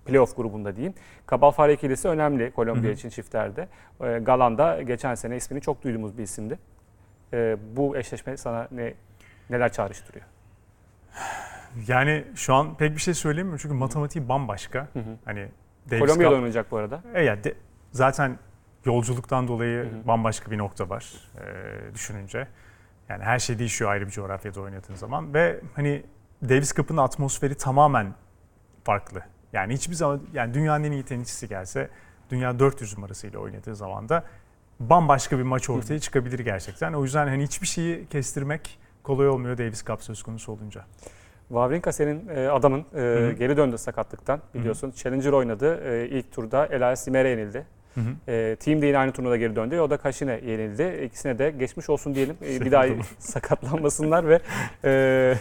playoff 0.05 0.35
grubunda 0.35 0.75
diyeyim. 0.75 0.93
Kabalfare 1.25 1.73
ikilisi 1.73 2.07
önemli 2.07 2.51
Kolombiya 2.51 2.83
Hı 2.83 2.89
hı. 2.89 2.93
için 2.93 3.09
çiftlerde. 3.09 3.67
E, 4.01 4.19
Galan 4.19 4.57
da 4.57 4.81
geçen 4.81 5.15
sene 5.15 5.35
ismini 5.35 5.61
çok 5.61 5.83
duyduğumuz 5.83 6.17
bir 6.17 6.23
isimdi. 6.23 6.59
E, 7.33 7.57
bu 7.75 7.97
eşleşme 7.97 8.37
sana 8.37 8.67
ne 8.71 8.93
neler 9.49 9.71
çağrıştırıyor? 9.71 10.25
Yani 11.87 12.23
şu 12.35 12.53
an 12.53 12.77
pek 12.77 12.95
bir 12.95 13.01
şey 13.01 13.13
söylemiyorum 13.13 13.59
çünkü 13.61 13.75
matematiği 13.75 14.29
bambaşka. 14.29 14.87
Hı 14.93 14.99
hı. 14.99 15.17
Hani 15.25 15.47
Davis 15.91 15.99
Kolombiya'da 16.01 16.33
Cup- 16.33 16.37
oynayacak 16.37 16.71
bu 16.71 16.77
arada. 16.77 17.01
E 17.13 17.23
ya 17.23 17.43
de- 17.43 17.55
zaten 17.91 18.37
yolculuktan 18.85 19.47
dolayı 19.47 19.83
Hı 19.83 19.87
hı. 19.95 20.07
bambaşka 20.07 20.51
bir 20.51 20.57
nokta 20.57 20.89
var 20.89 21.13
e, 21.37 21.93
düşününce. 21.93 22.47
Yani 23.09 23.23
her 23.23 23.39
şey 23.39 23.59
değişiyor 23.59 23.91
ayrı 23.91 24.05
bir 24.05 24.11
coğrafyada 24.11 24.61
oynadığın 24.61 24.95
zaman 24.95 25.33
ve 25.33 25.59
hani 25.75 26.03
Davis 26.43 26.73
Cup'ın 26.73 26.97
atmosferi 26.97 27.55
tamamen 27.55 28.13
farklı. 28.83 29.23
Yani 29.53 29.73
hiçbir 29.73 29.95
zaman 29.95 30.21
yani 30.33 30.53
dünyanın 30.53 30.83
en 30.83 30.91
iyi 30.91 31.03
tenisçisi 31.03 31.47
gelse 31.47 31.89
dünya 32.29 32.59
400 32.59 32.97
numarasıyla 32.97 33.39
oynadığı 33.39 33.75
zaman 33.75 34.09
da 34.09 34.23
bambaşka 34.79 35.37
bir 35.37 35.43
maç 35.43 35.69
ortaya 35.69 35.99
çıkabilir 35.99 36.39
gerçekten. 36.39 36.93
O 36.93 37.03
yüzden 37.03 37.27
hani 37.27 37.43
hiçbir 37.43 37.67
şeyi 37.67 38.07
kestirmek 38.07 38.79
kolay 39.03 39.29
olmuyor 39.29 39.57
Davis 39.57 39.85
Cup 39.85 40.03
söz 40.03 40.23
konusu 40.23 40.51
olunca. 40.51 40.85
Wawrinka 41.47 41.91
senin 41.91 42.27
e, 42.27 42.49
adamın 42.49 42.85
e, 42.95 42.99
hı. 42.99 43.31
geri 43.31 43.57
döndü 43.57 43.77
sakatlıktan 43.77 44.41
biliyorsun. 44.53 44.93
Challenger 44.95 45.31
oynadı. 45.31 45.83
E, 45.83 46.09
ilk 46.09 46.31
turda 46.31 46.65
Elias 46.65 47.03
Simer'e 47.03 47.29
yenildi. 47.29 47.65
Hı 47.95 48.01
hı. 48.01 48.31
E, 48.31 48.55
team 48.55 48.81
de 48.81 48.85
yine 48.85 48.97
aynı 48.97 49.11
turnuvada 49.11 49.37
geri 49.37 49.55
döndü. 49.55 49.79
O 49.79 49.89
da 49.89 49.97
Kaşin'e 49.97 50.39
yenildi. 50.45 51.05
İkisine 51.05 51.39
de 51.39 51.51
geçmiş 51.51 51.89
olsun 51.89 52.15
diyelim. 52.15 52.35
E, 52.45 52.61
bir 52.61 52.71
daha 52.71 52.85
sakatlanmasınlar 53.19 54.27
ve 54.27 54.39
e, 54.85 55.35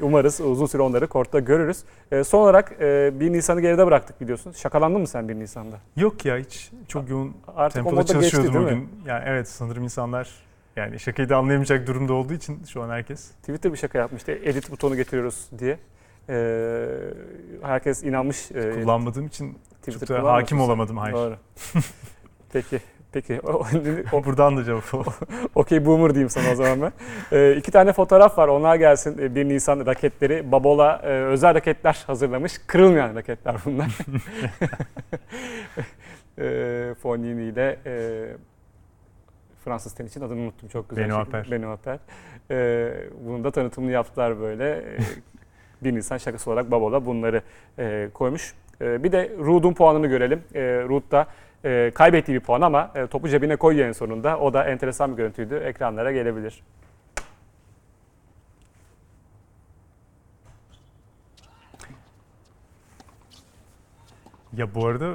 umarız 0.00 0.40
uzun 0.40 0.66
süre 0.66 0.82
onları 0.82 1.06
kortta 1.06 1.38
görürüz. 1.40 1.84
E, 2.12 2.24
son 2.24 2.40
olarak 2.40 2.72
e, 2.80 3.20
1 3.20 3.32
Nisan'ı 3.32 3.60
geride 3.60 3.86
bıraktık 3.86 4.20
biliyorsun. 4.20 4.52
Şakalandın 4.52 5.00
mı 5.00 5.06
sen 5.06 5.28
1 5.28 5.34
Nisan'da? 5.34 5.76
Yok 5.96 6.24
ya 6.24 6.38
hiç 6.38 6.70
çok 6.88 7.08
yoğun 7.08 7.36
Artık 7.56 7.74
tempoda 7.74 8.00
geçti 8.00 8.12
çalışıyordum 8.12 8.54
mi? 8.54 8.60
bugün. 8.66 8.88
Yani 9.06 9.22
evet 9.26 9.48
sanırım 9.48 9.84
insanlar 9.84 10.28
yani 10.76 10.98
şakayı 11.00 11.28
da 11.28 11.36
anlayamayacak 11.36 11.86
durumda 11.86 12.12
olduğu 12.12 12.34
için 12.34 12.62
şu 12.72 12.82
an 12.82 12.90
herkes. 12.90 13.30
Twitter 13.30 13.72
bir 13.72 13.78
şaka 13.78 13.98
yapmıştı. 13.98 14.32
Edit 14.32 14.70
butonu 14.70 14.96
getiriyoruz 14.96 15.48
diye. 15.58 15.78
E, 16.28 16.86
herkes 17.62 18.04
inanmış. 18.04 18.50
E, 18.50 18.70
Kullanmadığım 18.70 19.26
için 19.26 19.58
Twitter 19.80 20.06
çok 20.06 20.24
da 20.24 20.32
hakim 20.32 20.60
olamadım 20.60 20.96
hayır. 20.96 21.14
Doğru. 21.16 21.36
Peki. 22.52 22.80
Peki. 23.12 23.40
O, 23.40 23.62
o, 24.12 24.24
Buradan 24.24 24.56
da 24.56 24.64
cevap 24.64 24.94
al. 24.94 25.04
Okey 25.54 25.86
boomer 25.86 26.14
diyeyim 26.14 26.30
sana 26.30 26.52
o 26.52 26.54
zaman 26.54 26.80
ben. 26.82 26.92
Ee, 27.36 27.56
iki 27.56 27.70
tane 27.70 27.92
fotoğraf 27.92 28.38
var. 28.38 28.48
Onlar 28.48 28.76
gelsin. 28.76 29.18
Ee, 29.18 29.34
1 29.34 29.48
Nisan 29.48 29.86
raketleri. 29.86 30.52
Babola 30.52 31.00
e, 31.04 31.08
özel 31.08 31.54
raketler 31.54 32.04
hazırlamış. 32.06 32.58
Kırılmayan 32.66 33.14
raketler 33.14 33.56
bunlar. 33.64 33.98
e, 36.38 36.94
Fognini 36.94 37.42
ile 37.42 37.78
e, 37.86 38.24
Fransız 39.64 39.94
tenisçinin 39.94 40.24
adını 40.24 40.40
unuttum. 40.40 40.68
Çok 40.68 40.90
güzel. 40.90 41.04
Benoît 41.04 41.24
şey. 41.24 41.30
Paire. 41.32 41.50
Benoît 41.50 41.78
Paire. 41.84 42.00
E, 42.50 42.90
bunun 43.26 43.44
da 43.44 43.50
tanıtımını 43.50 43.90
yaptılar 43.92 44.40
böyle. 44.40 44.84
1 45.82 45.94
Nisan 45.94 46.18
şakası 46.18 46.50
olarak 46.50 46.70
Babola 46.70 47.06
bunları 47.06 47.42
e, 47.78 48.08
koymuş. 48.14 48.54
E, 48.80 49.04
bir 49.04 49.12
de 49.12 49.32
Ruud'un 49.38 49.74
puanını 49.74 50.06
görelim. 50.06 50.42
E, 50.54 50.60
Ruud 50.88 51.10
da 51.10 51.26
e, 51.64 51.90
kaybettiği 51.94 52.34
bir 52.38 52.44
puan 52.44 52.60
ama 52.60 52.90
e, 52.94 53.06
topu 53.06 53.28
cebine 53.28 53.56
koyuyor 53.56 53.88
en 53.88 53.92
sonunda. 53.92 54.38
O 54.38 54.52
da 54.52 54.64
enteresan 54.64 55.12
bir 55.12 55.16
görüntüydü. 55.16 55.54
Ekranlara 55.54 56.12
gelebilir. 56.12 56.62
Ya 64.56 64.74
bu 64.74 64.86
arada 64.86 65.14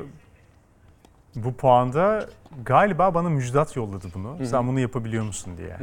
bu 1.35 1.53
puanda 1.53 2.25
galiba 2.65 3.13
bana 3.13 3.29
müjdat 3.29 3.75
yolladı 3.75 4.07
bunu. 4.13 4.39
hı. 4.39 4.45
Sen 4.45 4.67
bunu 4.67 4.79
yapabiliyor 4.79 5.23
musun 5.23 5.57
diye. 5.57 5.69
Ya 5.69 5.79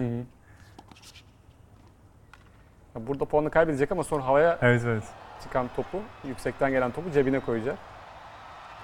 Burada 2.97 3.25
puanı 3.25 3.51
kaybedecek 3.51 3.93
ama 3.93 4.05
sonra 4.05 4.27
havaya 4.27 4.59
Evet 4.63 4.83
evet. 4.87 5.03
çıkan 5.43 5.69
topu, 5.77 5.99
yüksekten 6.25 6.71
gelen 6.71 6.91
topu 6.91 7.11
cebine 7.11 7.41
koyacak. 7.41 7.79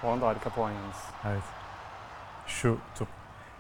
Puan 0.03 0.21
da 0.21 0.27
harika 0.27 0.51
puan 0.51 0.71
yalnız. 0.71 0.97
Evet. 1.27 1.43
Şu 2.47 2.79
top. 2.99 3.09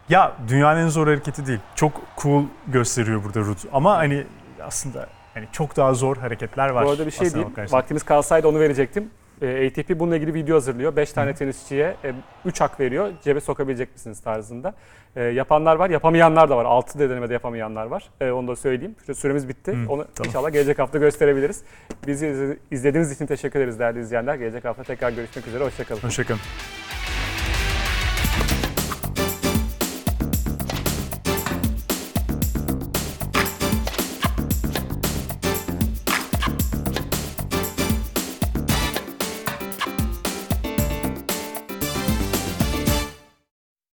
Ya 0.09 0.32
dünyanın 0.49 0.80
en 0.84 0.88
zor 0.88 1.07
hareketi 1.07 1.47
değil. 1.47 1.61
Çok 1.74 1.92
cool 2.16 2.44
gösteriyor 2.66 3.24
burada 3.24 3.40
Ruud. 3.40 3.59
Ama 3.72 3.97
hani 3.97 4.26
aslında 4.62 5.07
hani 5.34 5.49
çok 5.53 5.76
daha 5.76 5.94
zor 5.94 6.16
hareketler 6.16 6.68
var. 6.68 6.84
Bu 6.84 6.90
arada 6.90 7.07
bir 7.07 7.11
şey 7.11 7.26
aslına 7.26 7.34
diyeyim. 7.34 7.53
bakarsan. 7.53 7.78
Vaktimiz 7.78 8.03
kalsaydı 8.03 8.49
onu 8.49 8.61
verecektim. 8.61 9.11
E, 9.43 9.66
ATP 9.66 9.99
bununla 9.99 10.16
ilgili 10.16 10.34
video 10.34 10.57
hazırlıyor. 10.57 10.97
5 10.97 11.12
tane 11.12 11.34
tenisçiye 11.34 11.97
3 12.45 12.61
hak 12.61 12.80
veriyor. 12.80 13.09
Cebe 13.24 13.41
sokabilecek 13.41 13.93
misiniz 13.93 14.20
tarzında. 14.20 14.74
E, 15.16 15.22
yapanlar 15.22 15.76
var, 15.76 15.91
yapamayanlar 15.91 16.51
da 16.51 16.57
var. 16.57 16.64
6 16.64 16.99
denemede 17.11 17.32
yapamayanlar 17.32 17.87
var. 17.87 18.11
E, 18.20 18.30
onu 18.30 18.49
da 18.49 18.57
söyleyeyim. 18.57 18.95
Süremiz 19.14 19.49
bitti. 19.49 19.72
Hı, 19.72 19.93
onu 19.93 20.05
tamam. 20.14 20.28
inşallah 20.28 20.53
gelecek 20.53 20.78
hafta 20.78 20.99
gösterebiliriz. 20.99 21.62
Bizi 22.07 22.59
izlediğiniz 22.70 23.12
için 23.12 23.26
teşekkür 23.26 23.61
ederiz 23.61 23.78
değerli 23.78 24.01
izleyenler. 24.01 24.34
Gelecek 24.34 24.64
hafta 24.64 24.82
tekrar 24.82 25.11
görüşmek 25.11 25.47
üzere. 25.47 25.64
Hoşçakalın. 25.64 26.01
Hoşçakalın. 26.01 26.41